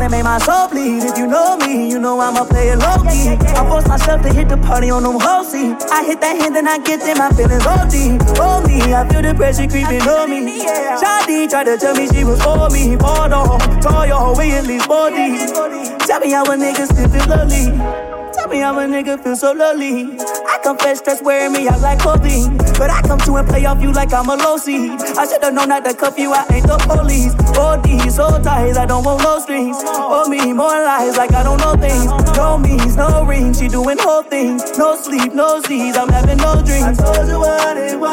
nosebleed. 0.00 1.04
If 1.04 1.18
you 1.18 1.26
know 1.26 1.56
me, 1.56 1.88
you 1.88 1.98
know 1.98 2.20
I'ma 2.20 2.44
play 2.44 2.68
it 2.68 2.78
low 2.78 3.02
key. 3.04 3.36
I 3.54 3.66
force 3.68 3.86
myself 3.88 4.22
to 4.22 4.32
hit 4.32 4.48
the 4.48 4.56
party 4.56 4.90
on 4.90 5.02
them 5.02 5.18
whole 5.18 5.44
seat. 5.44 5.76
I 5.90 6.04
hit 6.04 6.20
that 6.20 6.40
hand, 6.40 6.56
and 6.56 6.68
I 6.68 6.78
get 6.78 7.00
in 7.02 7.18
my 7.18 7.30
feelings 7.30 7.66
OD. 7.66 8.20
Oh 8.38 8.62
me, 8.66 8.80
I 8.92 9.08
feel 9.08 9.22
the 9.22 9.34
pressure 9.34 9.66
creeping 9.66 10.02
on 10.02 10.30
me. 10.30 10.64
Shawty 11.00 11.48
tried 11.48 11.64
to 11.64 11.76
tell 11.78 11.94
me 11.94 12.08
she 12.08 12.24
was 12.24 12.42
for 12.42 12.68
me. 12.70 12.96
Hold 13.00 13.32
on, 13.32 13.80
tall 13.80 14.06
your 14.06 14.36
way 14.36 14.52
at 14.52 14.66
least 14.66 14.86
40. 14.86 16.06
Tell 16.06 16.20
me 16.20 16.30
how 16.30 16.44
a 16.44 16.56
nigga 16.56 16.86
still 16.86 17.08
feel 17.08 17.26
lonely. 17.26 18.15
Tell 18.36 18.48
me 18.48 18.58
how 18.58 18.78
a 18.78 18.84
nigga 18.84 19.22
feel 19.22 19.34
so 19.34 19.52
lonely. 19.52 20.18
I 20.20 20.58
confess 20.62 20.98
stress 20.98 21.22
wearing 21.22 21.52
me 21.52 21.68
out 21.68 21.80
like 21.80 21.98
clothing. 22.00 22.58
But 22.78 22.90
I 22.90 23.00
come 23.00 23.18
to 23.20 23.36
and 23.36 23.48
play 23.48 23.64
off 23.64 23.80
you 23.80 23.92
like 23.92 24.12
I'm 24.12 24.28
a 24.28 24.36
low 24.36 24.58
seed. 24.58 25.00
I 25.16 25.26
should've 25.26 25.54
known 25.54 25.70
not 25.70 25.84
to 25.86 25.94
cuff 25.94 26.18
you, 26.18 26.32
I 26.32 26.44
ain't 26.52 26.66
the 26.66 26.76
police. 26.76 27.34
Oh, 27.56 27.80
these 27.82 28.16
so 28.16 28.40
ties, 28.42 28.76
I 28.76 28.84
don't 28.84 29.04
want 29.04 29.22
no 29.22 29.38
strings. 29.40 29.78
Oh, 29.82 30.28
me, 30.28 30.52
more 30.52 30.68
lies 30.68 31.16
like 31.16 31.32
I 31.32 31.42
don't 31.42 31.58
know 31.58 31.76
things. 31.76 32.04
No 32.36 32.58
means, 32.58 32.94
no 32.96 33.24
rings, 33.24 33.58
she 33.58 33.68
doing 33.68 33.96
whole 33.98 34.22
things. 34.22 34.76
No 34.76 34.96
sleep, 35.00 35.32
no 35.32 35.60
Z's, 35.62 35.96
I'm 35.96 36.10
having 36.10 36.36
no 36.36 36.62
dreams. 36.62 37.00
I 37.00 37.14
told 37.14 37.28
you 37.28 37.38
what 37.38 37.76
it 37.78 37.98
was. 37.98 38.10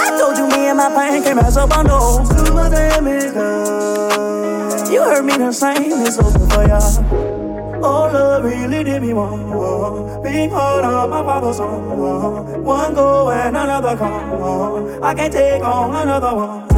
I 0.00 0.18
told 0.18 0.38
you 0.38 0.48
me 0.48 0.66
and 0.68 0.78
my 0.78 0.88
pain 0.88 1.22
came 1.22 1.38
as 1.38 1.58
a 1.58 1.66
bundle. 1.66 2.24
Much 2.54 2.72
damage 2.72 3.34
done. 3.34 4.90
You 4.90 5.02
heard 5.02 5.24
me 5.26 5.36
the 5.36 5.52
same, 5.52 5.92
it's 6.06 6.18
over 6.18 6.46
for 6.48 6.66
ya. 6.66 7.37
Oh, 7.80 8.10
love 8.12 8.44
really 8.44 8.84
did 8.84 9.02
me 9.02 9.12
wrong. 9.12 10.22
Being 10.22 10.50
hard 10.50 10.84
on 10.84 11.10
my 11.10 11.22
father's 11.22 11.56
son. 11.56 12.62
One 12.64 12.94
go 12.94 13.30
and 13.30 13.56
another 13.56 13.96
come. 13.96 15.02
I 15.02 15.14
can't 15.14 15.32
take 15.32 15.62
on 15.62 15.94
another 15.94 16.34
one. 16.34 16.68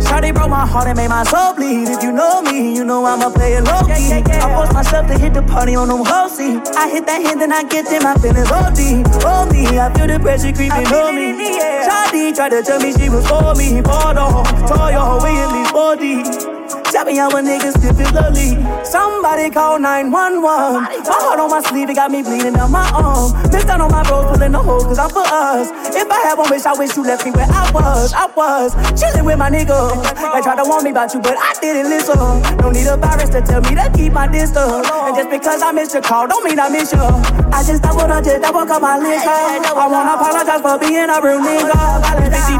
Shawty 0.00 0.32
broke 0.32 0.50
my 0.50 0.66
heart 0.66 0.86
and 0.86 0.96
made 0.96 1.08
my 1.08 1.24
soul 1.24 1.54
bleed. 1.54 1.88
If 1.88 2.02
you 2.02 2.12
know 2.12 2.40
me, 2.42 2.74
you 2.74 2.84
know 2.84 3.04
I'ma 3.04 3.30
play 3.30 3.54
it 3.54 3.64
low 3.64 3.82
key. 3.82 4.12
I 4.12 4.54
force 4.54 4.72
myself 4.72 5.08
to 5.08 5.18
hit 5.18 5.34
the 5.34 5.42
party 5.42 5.74
on 5.74 5.88
them 5.88 6.04
whole 6.04 6.28
seat. 6.28 6.62
I 6.76 6.88
hit 6.88 7.06
that 7.06 7.22
hand, 7.22 7.40
then 7.40 7.52
I 7.52 7.64
get 7.64 7.90
in 7.90 8.02
my 8.02 8.14
feelings 8.14 8.50
OD. 8.50 9.02
Oh 9.24 9.46
me, 9.50 9.66
I 9.78 9.92
feel 9.94 10.06
the 10.06 10.20
pressure 10.20 10.52
creeping 10.52 10.86
on 10.86 11.16
me. 11.16 11.58
Shawty 11.88 12.34
tried 12.34 12.50
to 12.50 12.62
tell 12.62 12.78
me 12.80 12.92
she 12.92 13.08
was 13.08 13.26
for 13.26 13.54
me. 13.54 13.82
Hold 13.84 14.18
on, 14.18 14.44
tore 14.68 14.90
your 14.92 15.20
way 15.20 15.36
at 15.36 15.50
least 15.50 15.72
40. 15.72 16.53
Tell 16.94 17.04
me 17.06 17.16
how 17.16 17.28
a 17.28 17.42
nigga 17.42 17.74
still 17.74 17.92
feel 17.98 18.06
lonely. 18.14 18.54
Somebody 18.86 19.50
call 19.50 19.80
911. 19.82 21.02
My 21.10 21.18
heart 21.26 21.40
on 21.40 21.50
my 21.50 21.58
sleeve, 21.66 21.90
it 21.90 21.98
got 21.98 22.08
me 22.08 22.22
bleeding 22.22 22.54
down 22.54 22.70
my 22.70 22.86
arm. 22.94 23.34
Missed 23.50 23.66
out 23.66 23.80
on 23.80 23.90
my 23.90 24.06
bros, 24.06 24.30
pulling 24.30 24.52
the 24.52 24.62
hole, 24.62 24.78
cause 24.78 25.02
I'm 25.02 25.10
for 25.10 25.26
us. 25.26 25.74
If 25.90 26.06
I 26.06 26.20
had 26.22 26.38
one 26.38 26.48
wish, 26.54 26.62
I 26.62 26.72
wish 26.78 26.94
you 26.94 27.02
left 27.02 27.26
me 27.26 27.32
where 27.32 27.50
I 27.50 27.66
was. 27.74 28.14
I 28.14 28.30
was 28.38 28.78
chilling 28.94 29.26
with 29.26 29.38
my 29.42 29.50
nigga. 29.50 29.74
They 30.14 30.40
tried 30.46 30.62
to 30.62 30.70
warn 30.70 30.84
me 30.84 30.90
about 30.94 31.12
you, 31.12 31.18
but 31.18 31.34
I 31.34 31.58
didn't 31.58 31.90
listen. 31.90 32.14
No 32.62 32.70
need 32.70 32.86
a 32.86 32.96
virus 32.96 33.30
to 33.34 33.42
tell 33.42 33.60
me 33.66 33.74
to 33.74 33.90
keep 33.90 34.12
my 34.12 34.30
distance. 34.30 34.86
And 34.86 35.16
just 35.18 35.30
because 35.34 35.62
I 35.66 35.72
missed 35.72 35.94
your 35.94 36.02
call, 36.06 36.28
don't 36.28 36.46
mean 36.46 36.60
I 36.62 36.68
miss 36.70 36.92
you. 36.94 37.02
I 37.50 37.66
just 37.66 37.82
doubled 37.82 38.06
on 38.06 38.22
just 38.22 38.38
double 38.38 38.70
up 38.70 38.82
my 38.82 39.02
list. 39.02 39.26
I 39.26 39.58
wanna 39.82 40.14
apologize 40.14 40.62
for 40.62 40.78
being 40.78 41.10
a 41.10 41.18
real 41.18 41.42
nigga. 41.42 41.74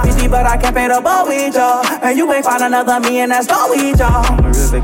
50 0.03 0.27
50, 0.27 0.27
but 0.27 0.45
I 0.45 0.57
can't 0.59 0.75
pay 0.75 0.89
the 0.89 0.99
bill 0.99 1.23
with 1.23 1.55
y'all. 1.55 1.87
And 2.03 2.19
you 2.19 2.27
ain't 2.33 2.45
find 2.45 2.67
another 2.67 2.99
me, 2.99 3.21
and 3.21 3.31
that's 3.31 3.47
all 3.47 3.71
with 3.71 3.95
y'all. 3.95 4.24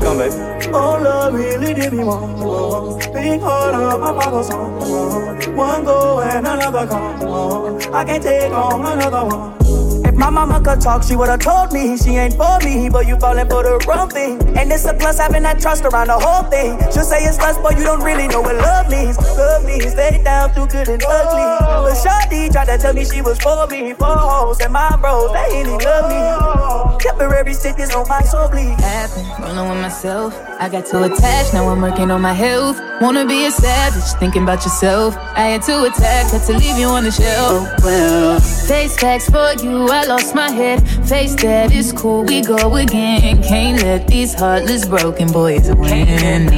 Come 0.01 0.17
back. 0.17 0.31
Oh, 0.73 0.99
love 1.03 1.33
really 1.33 1.73
did 1.73 1.93
me 1.93 2.03
wrong. 2.03 2.97
Big 3.13 3.41
heart 3.41 3.75
of 3.75 3.99
my 3.99 4.13
father's 4.13 4.47
son. 4.47 5.55
One 5.55 5.83
go 5.83 6.21
and 6.21 6.47
another 6.47 6.87
come. 6.87 7.93
I 7.93 8.05
can't 8.05 8.23
take 8.23 8.51
on 8.51 8.85
another 8.85 9.25
one. 9.25 9.90
If 10.11 10.17
my 10.17 10.29
mama 10.29 10.59
could 10.59 10.81
talk, 10.81 11.03
she 11.03 11.15
would've 11.15 11.39
told 11.39 11.71
me 11.71 11.95
she 11.95 12.17
ain't 12.17 12.33
for 12.33 12.59
me, 12.65 12.89
but 12.89 13.07
you 13.07 13.15
falling 13.17 13.47
for 13.47 13.63
the 13.63 13.81
wrong 13.87 14.09
thing. 14.09 14.41
And 14.57 14.69
it's 14.69 14.83
a 14.83 14.93
plus 14.93 15.17
having 15.17 15.43
that 15.43 15.61
trust 15.61 15.85
around 15.85 16.07
the 16.07 16.19
whole 16.19 16.43
thing. 16.51 16.77
She'll 16.91 17.07
say 17.07 17.23
it's 17.23 17.37
lust, 17.37 17.61
but 17.63 17.77
you 17.77 17.85
don't 17.85 18.03
really 18.03 18.27
know 18.27 18.41
what 18.41 18.57
love 18.57 18.89
means. 18.89 19.17
Love 19.17 19.63
means 19.63 19.91
stay 19.91 20.21
down 20.21 20.49
through 20.49 20.67
good 20.67 20.89
and 20.89 21.01
ugly. 21.01 21.47
But 21.87 21.95
Shawty 21.95 22.51
tried 22.51 22.65
to 22.65 22.77
tell 22.77 22.93
me 22.93 23.05
she 23.05 23.21
was 23.21 23.39
for 23.39 23.65
me, 23.67 23.93
for 23.93 24.05
hoes 24.05 24.59
and 24.59 24.73
my 24.73 24.97
bros, 24.97 25.31
they 25.31 25.59
ain't 25.59 25.69
even 25.69 25.79
love 25.79 26.11
me. 26.11 26.99
Temporary 26.99 27.53
sickness 27.53 27.95
on 27.95 28.05
my 28.09 28.21
soul 28.21 28.49
bleed. 28.49 28.77
Happen, 28.81 29.23
rolling 29.41 29.69
with 29.69 29.81
myself. 29.81 30.37
I 30.59 30.67
got 30.67 30.85
too 30.87 31.03
attached, 31.03 31.53
now 31.53 31.69
I'm 31.69 31.81
working 31.81 32.11
on 32.11 32.21
my 32.21 32.33
health. 32.33 32.77
Wanna 33.01 33.25
be 33.25 33.45
a 33.45 33.51
savage, 33.51 34.19
thinking 34.19 34.43
about 34.43 34.63
yourself. 34.63 35.15
I 35.17 35.55
had 35.55 35.63
to 35.63 35.85
attack, 35.85 36.31
had 36.31 36.43
to 36.47 36.53
leave 36.53 36.77
you 36.77 36.87
on 36.87 37.05
the 37.05 37.11
shelf. 37.11 37.49
Oh, 37.49 37.75
well. 37.83 38.39
Face 38.39 38.95
facts 38.97 39.29
for 39.29 39.53
you, 39.63 39.89
I 39.89 40.00
lost 40.05 40.35
my 40.35 40.49
head. 40.49 40.81
Face 41.07 41.35
that 41.35 41.71
is 41.71 41.91
cool, 41.93 42.23
we 42.23 42.41
go 42.41 42.75
again. 42.75 43.41
Can't 43.43 43.81
let 43.83 44.07
these 44.07 44.33
heartless 44.33 44.85
broken 44.85 45.31
boys 45.31 45.67
win. 45.75 46.49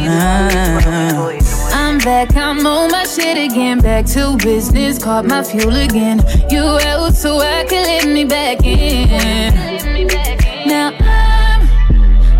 I'm 1.74 1.98
back, 2.00 2.36
I'm 2.36 2.66
on 2.66 2.92
my 2.92 3.04
shit 3.06 3.38
again. 3.38 3.80
Back 3.80 4.06
to 4.08 4.38
business, 4.38 4.98
caught 5.04 5.26
my 5.26 5.44
fuel 5.44 5.76
again. 5.76 6.22
You 6.50 6.62
out 6.62 7.14
so 7.14 7.40
I 7.40 7.66
can 7.66 7.84
let 7.86 8.06
me 8.08 8.26
back 8.26 8.64
in. 8.64 9.10
Now 10.68 10.92
I'm, 11.00 11.62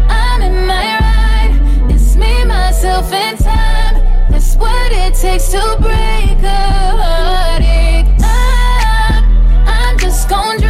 I'm 0.10 0.42
in 0.42 0.66
my 0.66 0.98
ride. 1.00 1.92
It's 1.92 2.16
me, 2.16 2.46
myself, 2.46 3.12
and 3.12 3.38
time. 3.38 4.32
That's 4.32 4.56
what 4.56 4.92
it 4.92 5.14
takes 5.14 5.50
to 5.50 5.78
break 5.80 6.42
a 6.42 6.64
heartache. 7.02 8.08
I'm, 8.24 9.24
I'm 9.68 9.98
just 10.00 10.30
gon' 10.30 10.58
drive. 10.58 10.62
Just 10.62 10.62
me, 10.62 10.63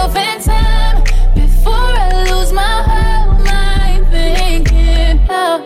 myself, 0.00 0.16
and 0.16 0.42
time. 0.42 1.34
Before 1.34 1.72
I 1.74 2.30
lose 2.30 2.52
my 2.52 2.82
whole 2.88 3.34
mind 3.44 4.06
thinking 4.08 5.18
how, 5.26 5.58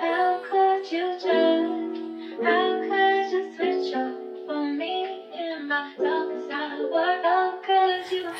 how 0.00 0.40
could 0.48 0.90
you 0.90 1.18
turn? 1.20 2.42
How 2.42 2.80
could 2.88 3.32
you 3.32 3.52
switch 3.56 3.94
up 3.94 4.14
for 4.46 4.72
me 4.72 5.22
in 5.34 5.68
my 5.68 5.92
darkest 5.98 6.50
hour? 6.50 7.22
How 7.22 7.58
could 7.64 8.12
you? 8.12 8.30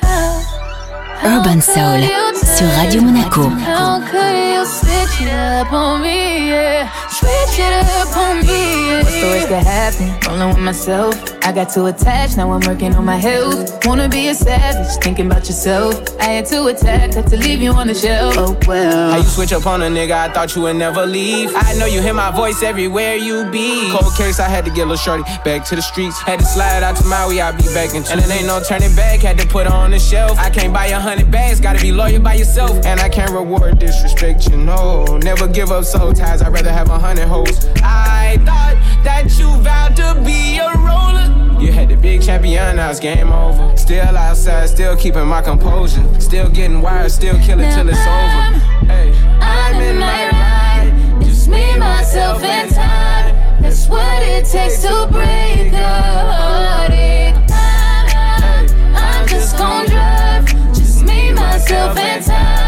Urban 1.23 1.61
Soul 1.61 2.01
sur 2.33 2.67
Radio 2.77 3.01
Monaco. 3.01 3.49
How 3.49 3.99
could 3.99 4.37
you 4.53 4.65
switch 4.65 5.27
it 5.27 5.33
up 5.33 5.73
on 5.73 6.01
me? 6.01 6.49
Yeah, 6.49 6.89
switch 7.17 7.59
it 7.59 7.73
up 7.99 8.15
on 8.17 8.39
me. 8.45 8.87
Yeah. 8.87 9.03
What's 9.03 9.19
the 9.21 9.27
worst 9.27 9.49
that 9.49 9.65
happen? 9.65 10.07
Rolling 10.29 10.49
with 10.55 10.63
myself. 10.63 11.15
I 11.43 11.51
got 11.53 11.69
too 11.73 11.85
attached, 11.85 12.35
now 12.35 12.51
I'm 12.51 12.59
working 12.67 12.93
on 12.95 13.05
my 13.05 13.15
health. 13.15 13.85
Wanna 13.85 14.09
be 14.09 14.27
a 14.27 14.35
savage, 14.35 14.91
thinking 15.01 15.27
about 15.27 15.47
yourself. 15.47 15.93
I 16.19 16.25
had 16.25 16.45
to 16.47 16.65
attack, 16.67 17.13
had 17.13 17.27
to 17.27 17.37
leave 17.37 17.61
you 17.61 17.71
on 17.71 17.87
the 17.87 17.93
shelf. 17.95 18.35
Oh 18.37 18.57
well. 18.67 19.11
How 19.11 19.17
you 19.17 19.23
switch 19.23 19.53
up 19.53 19.65
on 19.65 19.81
a 19.81 19.85
nigga, 19.85 20.11
I 20.11 20.33
thought 20.33 20.55
you 20.55 20.63
would 20.63 20.75
never 20.75 21.05
leave. 21.05 21.51
I 21.55 21.73
know 21.75 21.85
you 21.85 22.01
hear 22.01 22.13
my 22.13 22.31
voice 22.31 22.61
everywhere 22.63 23.15
you 23.15 23.49
be. 23.49 23.89
Cold 23.91 24.13
case, 24.17 24.39
I 24.41 24.49
had 24.49 24.65
to 24.65 24.71
get 24.71 24.87
little 24.89 24.97
shorty 24.97 25.23
back 25.45 25.63
to 25.69 25.75
the 25.77 25.81
streets. 25.81 26.19
Had 26.19 26.39
to 26.39 26.45
slide 26.45 26.83
out 26.83 26.97
to 26.97 27.05
Maui, 27.05 27.39
I'll 27.39 27.55
be 27.55 27.63
back 27.73 27.95
in. 27.95 28.03
two. 28.03 28.11
And 28.11 28.19
it 28.19 28.29
ain't 28.29 28.45
no 28.45 28.59
turning 28.61 28.93
back, 28.95 29.21
had 29.21 29.37
to 29.39 29.47
put 29.47 29.67
her 29.67 29.73
on 29.73 29.91
the 29.91 29.99
shelf. 29.99 30.37
I 30.37 30.49
can't 30.49 30.73
buy 30.73 30.87
a 30.87 30.99
hundred 30.99 31.31
bags, 31.31 31.61
gotta 31.61 31.79
be 31.79 31.93
loyal 31.93 32.21
by 32.21 32.33
yourself. 32.33 32.85
And 32.85 32.99
I 32.99 33.07
can't 33.07 33.31
reward 33.31 33.79
disrespect, 33.79 34.49
you 34.49 34.57
know. 34.57 35.17
Never 35.23 35.47
give 35.47 35.71
up 35.71 35.85
soul 35.85 36.11
ties, 36.11 36.41
I'd 36.41 36.51
rather 36.51 36.73
have 36.73 36.89
a 36.89 36.99
hundred 36.99 37.06
hoes. 37.15 37.65
I 37.81 38.37
thought 38.43 38.75
that 39.03 39.39
you 39.39 39.49
vowed 39.61 39.95
to 39.95 40.21
be 40.25 40.57
a 40.57 40.73
roller. 40.75 41.61
You 41.61 41.71
had 41.71 41.87
the 41.89 41.95
big 41.95 42.21
champion, 42.21 42.75
now 42.75 42.89
it's 42.89 42.99
game 42.99 43.31
over. 43.31 43.75
Still 43.77 44.17
outside, 44.17 44.67
still 44.67 44.97
keeping 44.97 45.25
my 45.25 45.41
composure. 45.41 46.03
Still 46.19 46.49
getting 46.49 46.81
wired, 46.81 47.11
still 47.11 47.39
killing 47.39 47.71
till 47.71 47.87
it's 47.87 47.99
over. 47.99 48.59
Hey, 48.91 49.13
I'm 49.39 49.81
in 49.81 49.97
my 49.97 50.29
ride. 50.31 51.21
Just 51.23 51.47
me, 51.47 51.77
myself, 51.77 52.43
and 52.43 52.69
time. 52.73 53.61
That's 53.61 53.87
what 53.87 54.21
it 54.23 54.45
takes 54.45 54.81
to 54.81 55.07
break 55.09 55.71
a 55.71 55.77
heartache. 55.77 57.35
I'm, 57.49 58.95
I'm 58.95 59.27
just 59.27 59.57
gon' 59.57 59.85
drive. 59.85 60.45
Just 60.73 61.03
me, 61.03 61.31
myself, 61.31 61.97
and 61.97 62.25
time. 62.25 62.66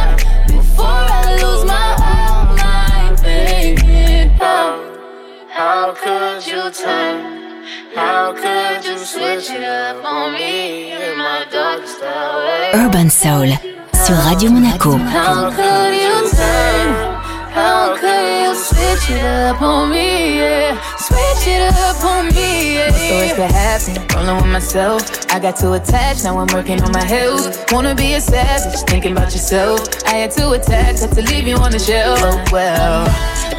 How 5.60 5.91
could 5.91 6.47
you 6.47 6.72
turn? 6.72 7.18
How 7.93 8.32
could 8.32 8.86
you 8.86 8.97
switch 8.97 9.49
it 9.51 9.64
up 9.64 10.05
on 10.05 10.34
me 10.34 10.93
in 10.93 11.18
my 11.18 11.45
darkest 11.51 12.01
hour? 12.01 12.86
Urban 12.86 13.10
Soul 13.10 13.49
sur 14.05 14.16
Radio 14.30 14.51
Monaco. 14.51 14.91
How 14.95 15.51
could 15.60 15.93
you 16.05 16.18
turn? 16.32 16.89
How 17.60 17.97
could 18.01 18.32
you 18.43 18.55
switch 18.55 19.10
it 19.18 19.26
up 19.26 19.62
on 19.62 19.89
me? 19.89 20.39
Yeah, 20.39 20.80
switch 21.40 21.54
it 21.54 21.74
up 21.76 22.04
on 22.04 22.28
me. 22.28 22.76
Yeah. 22.76 22.92
The 22.92 23.16
worst 23.16 23.38
that 23.38 23.52
happened? 23.52 24.14
Rolling 24.14 24.36
with 24.38 24.52
myself. 24.52 25.32
I 25.32 25.40
got 25.40 25.58
too 25.58 25.74
attached, 25.74 26.24
now 26.24 26.38
I'm 26.38 26.48
working 26.54 26.82
on 26.82 26.92
my 26.92 27.04
health. 27.04 27.72
Wanna 27.72 27.96
be 27.96 28.14
a 28.14 28.22
savage, 28.22 28.80
thinking 28.88 29.12
about 29.14 29.32
yourself. 29.32 29.82
I 30.06 30.16
had 30.16 30.32
to 30.32 30.52
attack, 30.52 31.00
had 31.00 31.12
to 31.12 31.22
leave 31.22 31.48
you 31.48 31.58
on 31.58 31.72
the 31.72 31.80
shelf. 31.80 32.20
Oh 32.22 32.44
well, 32.52 33.06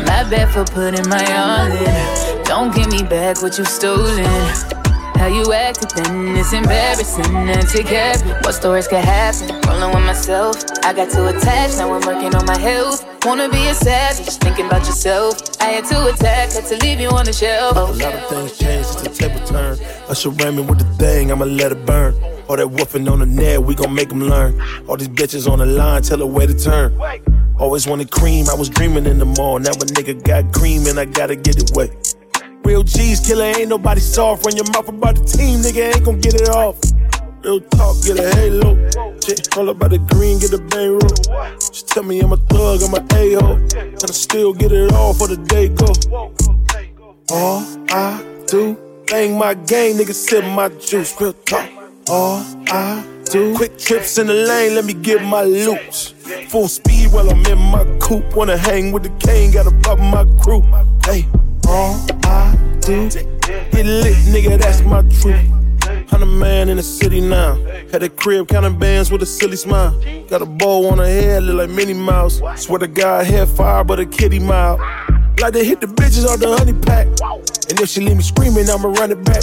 my 0.00 0.28
bad 0.28 0.52
for 0.52 0.64
putting 0.64 1.08
my 1.08 1.24
all 1.36 1.70
in. 1.70 2.44
Don't 2.44 2.74
give 2.74 2.90
me 2.90 3.02
back 3.02 3.42
what 3.42 3.56
you 3.58 3.64
stolen. 3.64 4.79
How 5.20 5.26
you 5.26 5.44
then, 5.44 6.34
it's 6.34 6.54
embarrassing. 6.54 7.36
And 7.36 7.68
take 7.68 7.88
the 7.88 8.68
worst 8.70 8.88
could 8.88 9.04
happen? 9.04 9.50
Rolling 9.68 9.94
with 9.94 10.06
myself. 10.06 10.56
I 10.82 10.94
got 10.94 11.10
too 11.10 11.26
attached, 11.26 11.76
now 11.76 11.92
I'm 11.92 12.00
working 12.06 12.34
on 12.34 12.46
my 12.46 12.56
health. 12.56 13.04
Wanna 13.26 13.50
be 13.50 13.66
a 13.66 13.74
savage, 13.74 14.32
thinking 14.38 14.64
about 14.64 14.86
yourself. 14.86 15.34
I 15.60 15.64
had 15.76 15.84
to 15.88 16.06
attack, 16.06 16.52
had 16.52 16.64
to 16.68 16.76
leave 16.78 17.00
you 17.00 17.10
on 17.10 17.26
the 17.26 17.34
shelf. 17.34 17.76
A 17.76 17.80
lot 18.02 18.14
of 18.14 18.28
things 18.30 18.56
change 18.56 18.86
since 18.86 19.02
the 19.02 19.10
table 19.10 19.46
turn. 19.46 19.76
Usher 20.08 20.30
ran 20.30 20.56
me 20.56 20.62
with 20.62 20.78
the 20.78 20.88
thing, 20.96 21.30
I'ma 21.30 21.44
let 21.44 21.72
it 21.72 21.84
burn. 21.84 22.14
All 22.48 22.56
that 22.56 22.68
woofing 22.68 23.06
on 23.12 23.18
the 23.18 23.26
net, 23.26 23.62
we 23.62 23.74
gon' 23.74 23.94
make 23.94 24.08
them 24.08 24.22
learn. 24.22 24.58
All 24.88 24.96
these 24.96 25.08
bitches 25.08 25.46
on 25.46 25.58
the 25.58 25.66
line, 25.66 26.00
tell 26.00 26.20
her 26.20 26.26
where 26.26 26.46
to 26.46 26.58
turn. 26.58 26.98
Always 27.58 27.86
wanted 27.86 28.10
cream, 28.10 28.48
I 28.48 28.54
was 28.54 28.70
dreaming 28.70 29.04
in 29.04 29.18
the 29.18 29.26
mall. 29.26 29.58
Now 29.58 29.72
a 29.72 29.84
nigga 29.84 30.24
got 30.24 30.50
cream 30.54 30.86
and 30.86 30.98
I 30.98 31.04
gotta 31.04 31.36
get 31.36 31.62
it 31.62 31.72
wet. 31.74 32.09
Real 32.64 32.82
G's, 32.82 33.20
killer, 33.20 33.44
ain't 33.44 33.68
nobody 33.68 34.00
soft. 34.00 34.44
Run 34.44 34.56
your 34.56 34.66
mouth 34.72 34.88
about 34.88 35.16
the 35.16 35.24
team, 35.24 35.60
nigga, 35.60 35.94
ain't 35.94 36.04
gon' 36.04 36.20
get 36.20 36.34
it 36.34 36.48
off. 36.48 36.76
Real 37.42 37.60
talk, 37.60 37.96
get 38.04 38.18
a 38.18 38.34
halo. 38.36 38.76
Shit, 39.20 39.56
all 39.56 39.68
about 39.70 39.90
the 39.90 39.98
green, 39.98 40.38
get 40.38 40.52
a 40.52 40.58
bang 40.58 40.90
roll. 40.90 41.58
She 41.72 41.84
tell 41.84 42.02
me 42.02 42.20
I'm 42.20 42.32
a 42.32 42.36
thug, 42.36 42.82
I'm 42.82 42.94
a 42.94 42.98
a-hole. 42.98 43.56
And 43.56 44.04
I 44.04 44.12
still 44.12 44.52
get 44.52 44.72
it 44.72 44.92
all 44.92 45.14
for 45.14 45.26
the 45.26 45.36
day 45.36 45.68
go. 45.68 45.86
All 47.30 47.64
I 47.90 48.22
do, 48.46 48.76
bang 49.06 49.38
my 49.38 49.54
game, 49.54 49.96
nigga, 49.96 50.12
sip 50.12 50.44
my 50.44 50.68
juice. 50.68 51.18
Real 51.20 51.32
talk. 51.32 51.68
All 52.08 52.44
I 52.68 53.04
do, 53.24 53.54
quick 53.56 53.78
trips 53.78 54.18
in 54.18 54.26
the 54.26 54.34
lane, 54.34 54.74
let 54.74 54.84
me 54.84 54.92
get 54.92 55.22
my 55.22 55.42
loops. 55.42 56.14
Full 56.48 56.68
speed 56.68 57.12
while 57.12 57.30
I'm 57.30 57.44
in 57.46 57.58
my 57.58 57.84
coupe. 58.00 58.34
Wanna 58.34 58.56
hang 58.56 58.92
with 58.92 59.04
the 59.04 59.26
king, 59.26 59.52
gotta 59.52 59.70
pop 59.82 59.98
my 59.98 60.24
crew. 60.42 60.62
Hey, 61.04 61.26
all 61.70 62.06
I 62.24 62.56
do, 62.80 63.08
get 63.08 63.86
lit, 63.86 64.16
nigga, 64.32 64.58
that's 64.58 64.82
my 64.82 65.02
truth. 65.20 65.60
Hundred 66.10 66.26
man 66.26 66.68
in 66.68 66.76
the 66.76 66.82
city 66.82 67.20
now. 67.20 67.54
Had 67.92 68.02
a 68.02 68.08
crib 68.08 68.48
counting 68.48 68.78
bands 68.78 69.10
with 69.10 69.22
a 69.22 69.26
silly 69.26 69.56
smile. 69.56 69.92
Got 70.28 70.42
a 70.42 70.46
bow 70.46 70.90
on 70.90 70.98
her 70.98 71.06
head, 71.06 71.44
look 71.44 71.56
like 71.56 71.70
Minnie 71.70 71.94
Mouse. 71.94 72.40
Swear 72.56 72.80
to 72.80 72.88
God, 72.88 73.26
hair 73.26 73.46
fire, 73.46 73.84
but 73.84 74.00
a 74.00 74.06
kitty 74.06 74.38
mile. 74.38 74.78
Like 75.40 75.54
to 75.54 75.64
hit 75.64 75.80
the 75.80 75.86
bitches 75.86 76.26
off 76.26 76.40
the 76.40 76.54
honey 76.56 76.74
pack. 76.74 77.06
And 77.70 77.80
if 77.80 77.88
she 77.88 78.00
leave 78.00 78.16
me 78.16 78.22
screaming, 78.22 78.68
I'ma 78.68 78.88
run 78.88 79.12
it 79.12 79.24
back. 79.24 79.42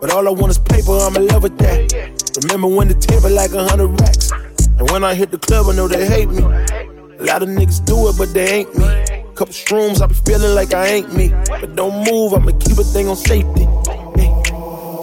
But 0.00 0.12
all 0.12 0.28
I 0.28 0.30
want 0.30 0.50
is 0.50 0.58
paper, 0.58 0.92
I'm 0.92 1.16
in 1.16 1.26
love 1.26 1.42
with 1.42 1.58
that. 1.58 2.44
Remember 2.44 2.68
when 2.68 2.88
the 2.88 2.94
table 2.94 3.30
like 3.30 3.52
a 3.52 3.66
hundred 3.66 3.88
racks. 4.00 4.30
And 4.78 4.90
when 4.90 5.02
I 5.04 5.14
hit 5.14 5.30
the 5.30 5.38
club, 5.38 5.66
I 5.68 5.74
know 5.74 5.88
they 5.88 6.06
hate 6.06 6.28
me. 6.28 6.42
A 6.42 7.24
lot 7.24 7.42
of 7.42 7.48
niggas 7.48 7.84
do 7.84 8.08
it, 8.08 8.18
but 8.18 8.34
they 8.34 8.60
ain't 8.60 8.76
me. 8.76 9.23
Couple 9.34 9.52
shrooms, 9.52 10.00
I 10.00 10.06
be 10.06 10.14
feeling 10.14 10.54
like 10.54 10.74
I 10.74 10.86
ain't 10.86 11.12
me. 11.12 11.34
But 11.48 11.74
don't 11.74 12.04
move, 12.08 12.34
I'ma 12.34 12.52
keep 12.52 12.78
a 12.78 12.84
thing 12.84 13.08
on 13.08 13.16
safety. 13.16 13.66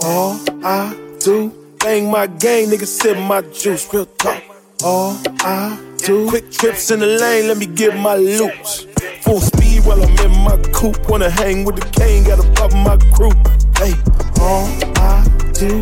All 0.04 0.40
I 0.64 0.96
do, 1.20 1.52
bang 1.80 2.10
my 2.10 2.28
game, 2.28 2.70
nigga, 2.70 2.86
sip 2.86 3.18
my 3.18 3.42
juice, 3.42 3.94
real 3.94 4.06
talk. 4.06 4.42
All 4.86 5.18
I 5.42 5.78
do, 5.98 6.30
quick 6.30 6.50
trips 6.50 6.92
in 6.92 7.00
the 7.02 7.08
lane, 7.08 7.50
let 7.50 7.58
me 7.58 7.66
get 7.66 7.94
my 7.98 8.16
loops. 8.16 8.86
Full 9.20 9.42
speed 9.42 9.86
while 9.86 10.02
I'm 10.02 10.18
in 10.26 10.32
my 10.46 10.56
coupe, 10.72 11.10
wanna 11.10 11.30
hang 11.30 11.66
with 11.66 11.76
the 11.76 11.86
king, 11.92 12.24
gotta 12.24 12.50
pop 12.54 12.72
my 12.72 12.96
crew. 13.14 13.32
Hey, 13.76 13.94
all 14.40 14.66
I 14.96 15.28
do, 15.52 15.82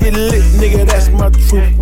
get 0.00 0.12
lit, 0.12 0.42
nigga, 0.58 0.84
that's 0.86 1.08
my 1.10 1.30
truth. 1.48 1.72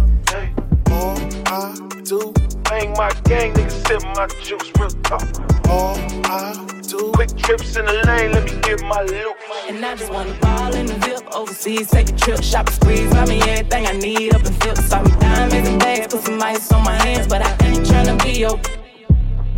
All 0.91 1.17
I 1.47 1.75
do, 2.05 2.35
bang 2.75 2.93
my 2.97 3.11
gang, 3.25 3.53
nigga, 3.55 3.71
sip 3.87 4.03
my 4.17 4.27
juice, 4.43 4.71
real 4.79 4.91
talk. 5.03 5.23
All 5.69 5.97
I 6.25 6.81
do, 6.89 7.13
quick 7.13 7.35
trips 7.37 7.77
in 7.77 7.85
the 7.85 7.93
lane, 8.07 8.33
let 8.33 8.45
me 8.45 8.61
get 8.63 8.83
my 8.83 9.03
loops. 9.03 9.43
And 9.69 9.85
I 9.85 9.95
just 9.95 10.13
wanna 10.13 10.35
ball 10.41 10.75
in 10.75 10.87
the 10.87 10.95
VIP 10.95 11.25
overseas, 11.35 11.91
take 11.91 12.09
a 12.11 12.13
trip, 12.13 12.43
shop 12.43 12.67
and 12.67 12.77
squeeze, 12.77 13.11
buy 13.13 13.27
me 13.27 13.41
everything 13.43 13.87
I 13.87 13.93
need 13.93 14.35
up 14.35 14.45
in 14.45 14.53
flip. 14.55 14.77
Saw 14.77 15.03
me 15.03 15.13
diamonds 15.21 15.69
and 15.69 15.81
bags, 15.81 16.15
put 16.15 16.25
some 16.25 16.43
ice 16.43 16.73
on 16.73 16.85
my 16.85 16.97
hands, 17.05 17.27
but 17.29 17.43
I 17.43 17.51
ain't 17.67 17.87
tryna 17.87 18.23
be 18.23 18.33
your 18.41 18.59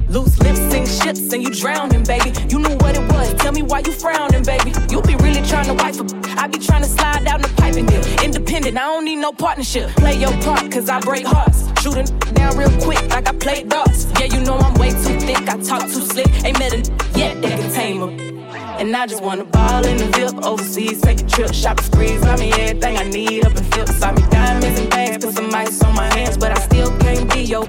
Loose 0.09 0.39
lips 0.39 0.61
sink 0.71 0.87
ships 0.87 1.33
and 1.33 1.43
you 1.43 1.51
drowning, 1.51 2.05
baby. 2.05 2.33
You 2.49 2.61
knew 2.61 2.77
what 2.77 2.97
it 2.97 3.13
was. 3.13 3.35
Tell 3.35 3.53
me 3.53 3.63
why 3.63 3.81
you 3.81 3.93
frowning, 3.93 4.45
baby. 4.45 4.73
You 4.91 5.03
be 5.03 5.17
really 5.17 5.43
trying 5.43 5.67
to 5.67 5.75
wife 5.75 6.01
a 6.01 6.07
I 6.41 6.47
be 6.47 6.59
trying 6.59 6.83
to 6.83 6.89
slide 6.89 7.25
down 7.25 7.43
the 7.43 7.49
pipe 7.49 7.75
and 7.75 7.89
get 7.89 8.23
independent. 8.23 8.77
I 8.77 8.83
don't 8.83 9.05
need 9.05 9.17
no 9.17 9.33
partnership. 9.33 9.91
Play 9.97 10.17
your 10.17 10.33
part, 10.43 10.71
cause 10.71 10.89
I 10.89 11.01
break 11.01 11.27
hearts. 11.27 11.69
Shooting 11.83 12.07
down 12.35 12.57
real 12.57 12.71
quick 12.81 13.03
like 13.11 13.29
I 13.29 13.33
play 13.33 13.65
darts. 13.65 14.07
Yeah, 14.21 14.27
you 14.27 14.41
know 14.41 14.57
I'm 14.57 14.75
way 14.75 14.91
too 14.91 15.19
thick. 15.21 15.49
I 15.49 15.57
talk 15.59 15.83
too 15.83 16.05
slick. 16.13 16.29
Ain't 16.45 16.59
met 16.59 16.73
a 16.73 16.79
yet 17.19 17.43
that 17.43 17.59
can 17.59 17.73
tame 17.73 18.03
'em. 18.03 18.37
And 18.79 18.95
I 18.95 19.07
just 19.07 19.23
wanna 19.23 19.45
ball 19.45 19.85
in 19.87 19.97
the 19.97 20.05
VIP 20.05 20.45
overseas, 20.45 21.01
take 21.01 21.21
a 21.21 21.25
trip, 21.25 21.53
shop 21.55 21.81
sprees, 21.81 22.21
buy 22.21 22.37
me 22.37 22.53
everything 22.53 22.99
I 22.99 23.05
need 23.05 23.45
up 23.47 23.57
in 23.57 23.65
flip. 23.65 23.89
Saw 23.89 24.13
me 24.13 24.23
diamonds 24.31 24.79
and 24.79 24.91
bags, 24.91 25.25
put 25.25 25.35
some 25.35 25.53
ice 25.55 25.83
on 25.83 25.95
my 25.95 26.13
hands, 26.15 26.37
but 26.37 26.53
I 26.53 26.61
still 26.61 26.91
can't 26.99 27.33
be 27.33 27.41
your. 27.41 27.67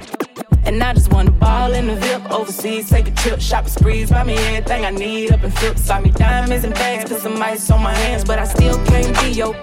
And 0.67 0.83
I 0.83 0.93
just 0.93 1.13
wanna 1.13 1.31
ball 1.31 1.71
in 1.71 1.87
the 1.87 1.95
VIP 1.95 2.29
overseas, 2.29 2.89
take 2.89 3.07
a 3.07 3.11
trip, 3.11 3.39
shop 3.39 3.63
and 3.63 3.71
sprees, 3.71 4.09
buy 4.09 4.25
me 4.25 4.35
everything 4.35 4.83
I 4.83 4.89
need 4.89 5.31
up 5.31 5.41
in 5.41 5.49
flip. 5.49 5.77
Saw 5.77 6.01
me 6.01 6.11
diamonds 6.11 6.65
and 6.65 6.73
bags, 6.73 7.09
put 7.09 7.21
some 7.21 7.41
ice 7.41 7.71
on 7.71 7.81
my 7.81 7.93
hands, 7.93 8.25
but 8.25 8.37
I 8.37 8.43
still 8.43 8.77
can't 8.85 9.17
be 9.21 9.31
your. 9.31 9.55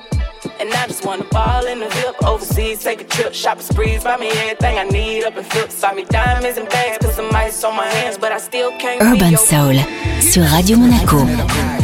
And 0.59 0.73
I 0.73 0.87
just 0.87 1.05
wanna 1.05 1.25
ball 1.25 1.67
in 1.67 1.81
the 1.81 1.91
VIP 1.91 2.25
overseas, 2.25 2.83
take 2.83 3.03
a 3.03 3.05
trip, 3.05 3.35
shop 3.35 3.59
and 3.59 3.67
sprees, 3.67 4.03
buy 4.03 4.17
me 4.17 4.31
everything 4.31 4.79
I 4.79 4.85
need 4.85 5.25
up 5.25 5.37
in 5.37 5.45
flip. 5.45 5.71
Saw 5.71 5.93
me 5.93 6.07
diamonds 6.07 6.57
and 6.57 6.71
bags, 6.71 6.97
put 7.05 7.15
some 7.15 7.29
ice 7.35 7.63
on 7.65 7.77
my 7.77 7.87
hands, 7.87 8.17
but 8.17 8.33
I 8.33 8.39
still 8.39 8.71
can't 8.79 9.01
be 9.01 9.07
Urban 9.07 9.33
your. 9.33 9.39
Soul 9.39 9.77
sur 10.23 10.43
Radio 10.45 10.79
Monaco. 10.79 11.84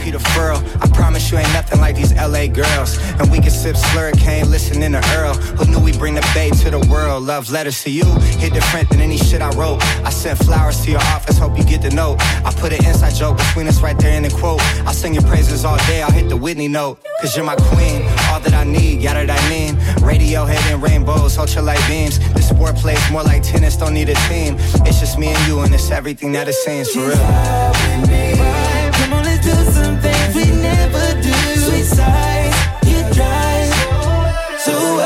RP 0.00 0.12
the 0.12 0.18
furl. 0.30 0.56
I 0.80 0.88
promise 0.88 1.30
you 1.30 1.38
ain't 1.38 1.52
nothing 1.52 1.80
like 1.80 1.96
these 1.96 2.12
LA 2.14 2.46
girls. 2.46 2.98
And 3.18 3.30
we 3.30 3.38
can 3.38 3.50
sip 3.50 3.76
slurricane, 3.76 4.48
listening 4.50 4.92
to 4.92 5.02
Earl. 5.16 5.34
Who 5.34 5.70
knew 5.70 5.80
we 5.80 5.92
bring 5.92 6.14
the 6.14 6.28
bay 6.34 6.50
to 6.50 6.70
the 6.70 6.80
world? 6.90 7.24
Love 7.24 7.50
letters 7.50 7.82
to 7.84 7.90
you, 7.90 8.04
hit 8.38 8.52
different 8.52 8.88
than 8.90 9.00
any 9.00 9.16
shit 9.16 9.42
I 9.42 9.50
wrote. 9.50 9.82
I 10.04 10.10
sent 10.10 10.38
flowers 10.38 10.80
to 10.84 10.90
your 10.90 11.00
office, 11.00 11.38
hope 11.38 11.56
you 11.56 11.64
get 11.64 11.82
the 11.82 11.90
note. 11.90 12.16
I 12.44 12.52
put 12.56 12.72
an 12.72 12.84
inside 12.84 13.14
joke 13.14 13.38
between 13.38 13.68
us 13.68 13.80
right 13.82 13.98
there 13.98 14.16
in 14.16 14.22
the 14.22 14.30
quote. 14.30 14.60
I'll 14.86 14.94
sing 14.94 15.14
your 15.14 15.24
praises 15.24 15.64
all 15.64 15.76
day, 15.86 16.02
I'll 16.02 16.12
hit 16.12 16.28
the 16.28 16.36
Whitney 16.36 16.68
note. 16.68 16.98
Cause 17.20 17.36
you're 17.36 17.44
my 17.44 17.56
queen, 17.56 18.02
all 18.30 18.40
that 18.40 18.54
I 18.54 18.64
need, 18.64 19.02
yada 19.02 19.26
that 19.26 19.42
I 19.42 19.48
mean. 19.50 19.76
Radiohead 20.00 20.72
and 20.72 20.82
rainbows, 20.82 21.36
ultra 21.36 21.62
light 21.62 21.82
beams. 21.86 22.18
This 22.32 22.48
sport 22.48 22.76
plays 22.76 23.00
more 23.10 23.22
like 23.22 23.42
tennis, 23.42 23.76
don't 23.76 23.94
need 23.94 24.08
a 24.08 24.14
team. 24.28 24.56
It's 24.86 25.00
just 25.00 25.18
me 25.18 25.28
and 25.28 25.46
you, 25.46 25.60
and 25.60 25.74
it's 25.74 25.90
everything 25.90 26.32
that 26.32 26.48
it 26.48 26.54
seems 26.54 26.90
for 26.90 27.00
real. 27.00 28.29
Do 29.42 29.54
some 29.72 29.98
things 29.98 30.34
we 30.34 30.44
never 30.60 31.20
do. 31.22 31.32
Sweet 31.32 31.84
side, 31.84 32.52
you 32.84 33.00
drive. 33.14 33.72
So 34.58 34.99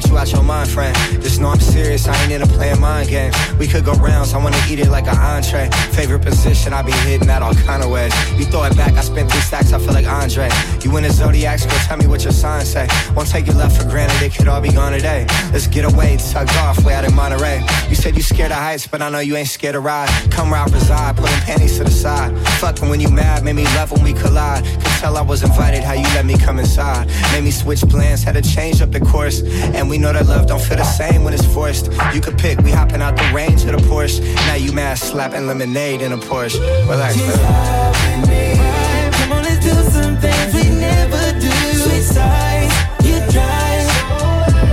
get 0.00 0.10
you 0.10 0.18
out 0.18 0.30
your 0.30 0.42
mind, 0.42 0.70
friend. 0.70 0.94
Just 1.22 1.40
know 1.40 1.48
I'm 1.48 1.58
serious, 1.58 2.06
I 2.06 2.14
ain't 2.22 2.32
into 2.32 2.46
playing 2.46 2.80
mind 2.80 3.08
games. 3.08 3.34
We 3.58 3.66
could 3.66 3.84
go 3.84 3.94
rounds, 3.94 4.32
I 4.32 4.38
wanna 4.38 4.60
eat 4.70 4.78
it 4.78 4.88
like 4.88 5.08
an 5.08 5.16
entree. 5.16 5.68
Favorite 5.92 6.22
position, 6.22 6.72
I 6.72 6.82
be 6.82 6.92
hitting 6.92 7.26
that 7.26 7.42
all 7.42 7.54
kind 7.54 7.82
of 7.82 7.90
ways. 7.90 8.12
You 8.38 8.44
throw 8.44 8.62
it 8.64 8.76
back, 8.76 8.92
I 8.92 9.00
spent 9.00 9.30
three 9.30 9.40
stacks, 9.40 9.72
I 9.72 9.78
feel 9.78 9.92
like 9.92 10.06
Andre. 10.06 10.50
You 10.82 10.96
in 10.96 11.02
the 11.02 11.10
Zodiac, 11.10 11.60
go 11.60 11.76
tell 11.86 11.96
me 11.96 12.06
what 12.06 12.22
your 12.22 12.32
sign 12.32 12.64
say. 12.64 12.86
Won't 13.16 13.28
take 13.28 13.46
your 13.46 13.56
love 13.56 13.76
for 13.76 13.84
granted, 13.88 14.22
it 14.22 14.34
could 14.34 14.46
all 14.46 14.60
be 14.60 14.70
gone 14.70 14.92
today. 14.92 15.26
Let's 15.52 15.66
get 15.66 15.84
away, 15.84 16.18
tugged 16.30 16.56
off, 16.58 16.84
way 16.84 16.94
out 16.94 17.04
in 17.04 17.14
Monterey. 17.14 17.64
You 17.88 17.96
said 17.96 18.14
you 18.14 18.22
scared 18.22 18.52
of 18.52 18.58
heights, 18.58 18.86
but 18.86 19.02
I 19.02 19.10
know 19.10 19.18
you 19.18 19.34
ain't 19.36 19.48
scared 19.48 19.74
to 19.74 19.80
ride. 19.80 20.10
Come 20.30 20.52
round, 20.52 20.72
reside, 20.72 21.16
putting 21.16 21.40
panties 21.40 21.78
to 21.78 21.84
the 21.84 21.90
side. 21.90 22.30
Fucking 22.60 22.88
when 22.88 23.00
you 23.00 23.08
mad, 23.08 23.44
made 23.44 23.56
me 23.56 23.64
love 23.76 23.90
when 23.90 24.04
we 24.04 24.12
collide. 24.12 24.62
Could 24.64 24.94
tell 25.00 25.16
I 25.16 25.22
was 25.22 25.42
invited, 25.42 25.82
how 25.82 25.94
you 25.94 26.08
let 26.14 26.24
me 26.24 26.38
come 26.38 26.60
inside. 26.60 27.08
Made 27.32 27.42
me 27.42 27.50
switch 27.50 27.82
plans, 27.82 28.22
had 28.22 28.34
to 28.34 28.42
change 28.42 28.80
up 28.80 28.92
the 28.92 29.00
course. 29.00 29.42
And 29.74 29.87
we 29.88 29.98
know 29.98 30.12
that 30.12 30.26
love 30.26 30.46
don't 30.46 30.60
feel 30.60 30.76
the 30.76 30.84
same 30.84 31.24
when 31.24 31.32
it's 31.32 31.46
forced. 31.46 31.90
You 32.12 32.20
could 32.20 32.36
pick, 32.38 32.60
we 32.60 32.70
hopping 32.70 33.00
out 33.00 33.16
the 33.16 33.30
range 33.34 33.64
of 33.64 33.72
the 33.72 33.78
Porsche. 33.88 34.20
Now 34.46 34.54
you 34.54 34.72
mad, 34.72 34.98
slapping 34.98 35.46
lemonade 35.46 36.02
in 36.02 36.12
a 36.12 36.18
Porsche. 36.18 36.60
Relax, 36.88 37.16
man. 37.16 39.12
Come 39.12 39.32
on, 39.32 39.42
let's 39.44 39.64
do 39.64 39.74
some 39.90 40.16
things 40.18 40.54
we 40.54 40.68
never 40.78 41.40
do. 41.40 41.50
Sweet 41.82 42.02
side, 42.02 42.70
you 43.02 43.18
drive. 43.32 43.88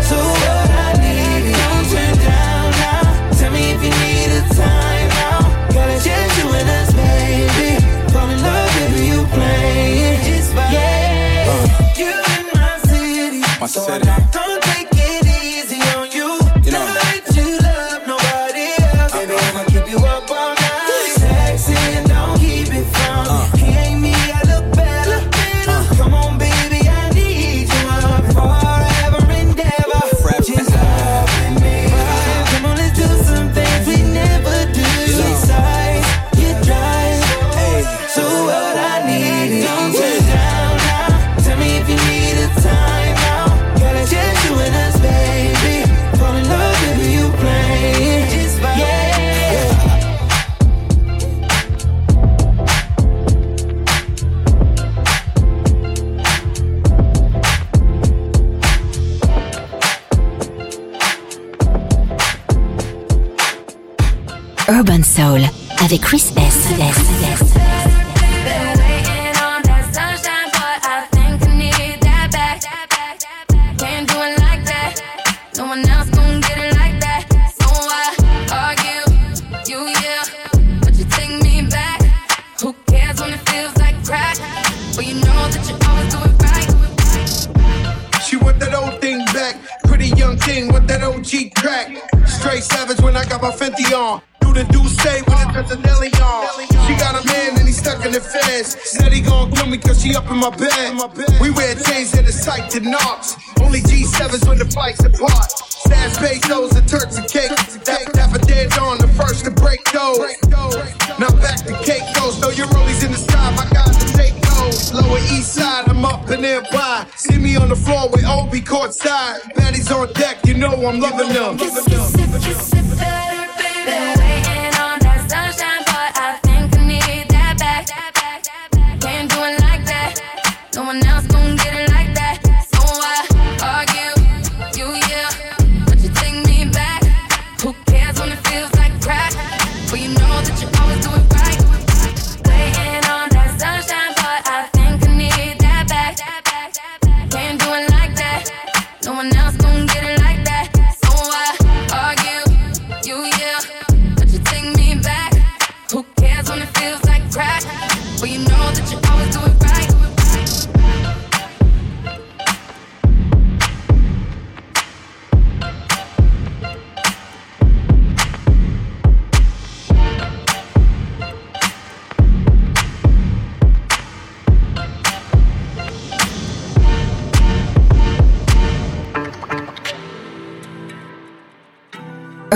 So 0.03 0.18
what 0.18 0.70
I 0.70 0.93
need 0.99 1.53
don't 1.53 1.86
turn 1.89 2.16
down 2.20 2.72
now. 2.84 3.32
Tell 3.39 3.51
me 3.51 3.72
if 3.72 3.82
you 3.84 3.93
need 4.03 4.32
a 4.36 4.43
time 4.53 5.11
out. 5.32 5.74
Got 5.74 5.89
a 5.89 6.03
chance 6.03 6.38
you 6.39 6.47
and 6.49 6.70
us, 6.78 6.91
baby. 6.93 7.80
Fall 8.11 8.30
in 8.30 8.41
love, 8.41 8.70
baby, 8.76 9.05
you 9.07 9.24
play. 9.32 10.18
It's 10.36 10.51
fine. 10.51 10.74
Yeah, 10.74 11.55
you 11.95 12.11
in 12.36 12.45
my 12.53 12.78
city. 12.84 13.41
My 13.61 13.68
so 13.68 13.82
city. 13.82 14.45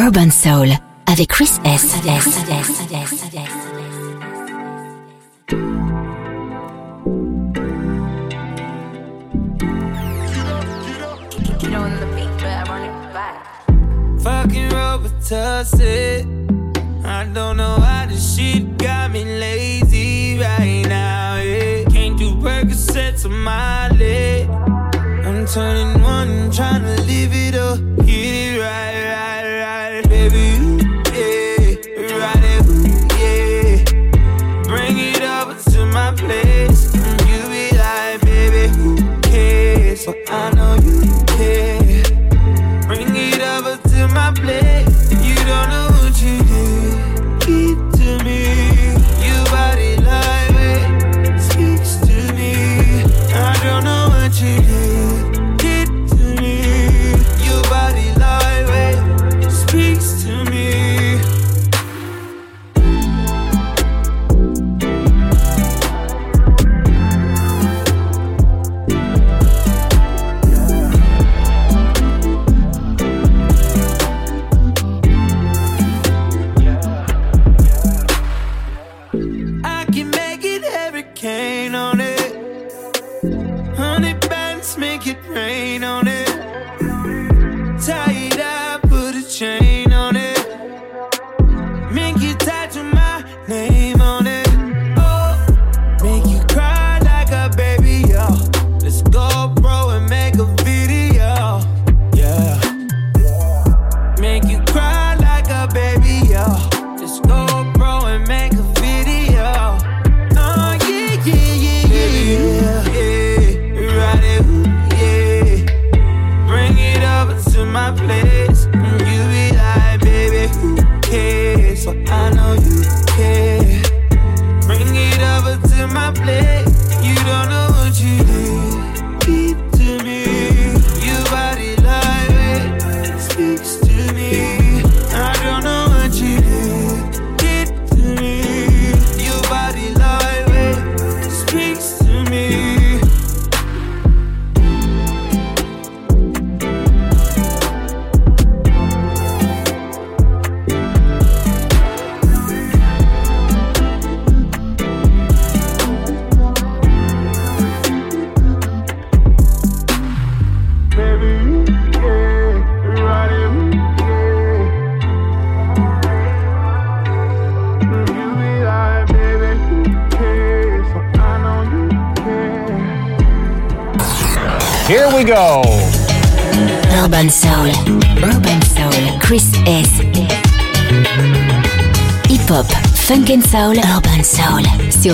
Urban 0.10 0.32
Soul 0.32 0.70
avec 1.06 1.30
Chris 1.30 1.52
S. 1.64 1.94
Fucking. 14.20 14.74
I 17.06 17.26
don't 17.32 17.58
know 17.58 17.78
why 17.78 18.08
this 18.10 18.36
shit 18.36 18.80
got 18.80 19.12
me 19.12 19.26
lazy 19.26 20.40
right 20.40 20.88
now. 20.88 21.38
Yeah. 21.38 21.84
Can't 21.84 22.18
do 22.18 22.34
Percocets 22.42 23.26
on 23.26 23.44
my 23.44 23.90
leg. 23.90 24.50
I'm 24.50 25.46
turning 25.46 26.02
one, 26.02 26.50
trying 26.50 26.82
to 26.82 27.00
live 27.04 27.32
it 27.32 27.54
up. 27.54 27.80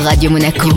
Radio 0.05 0.29
Monaco, 0.29 0.74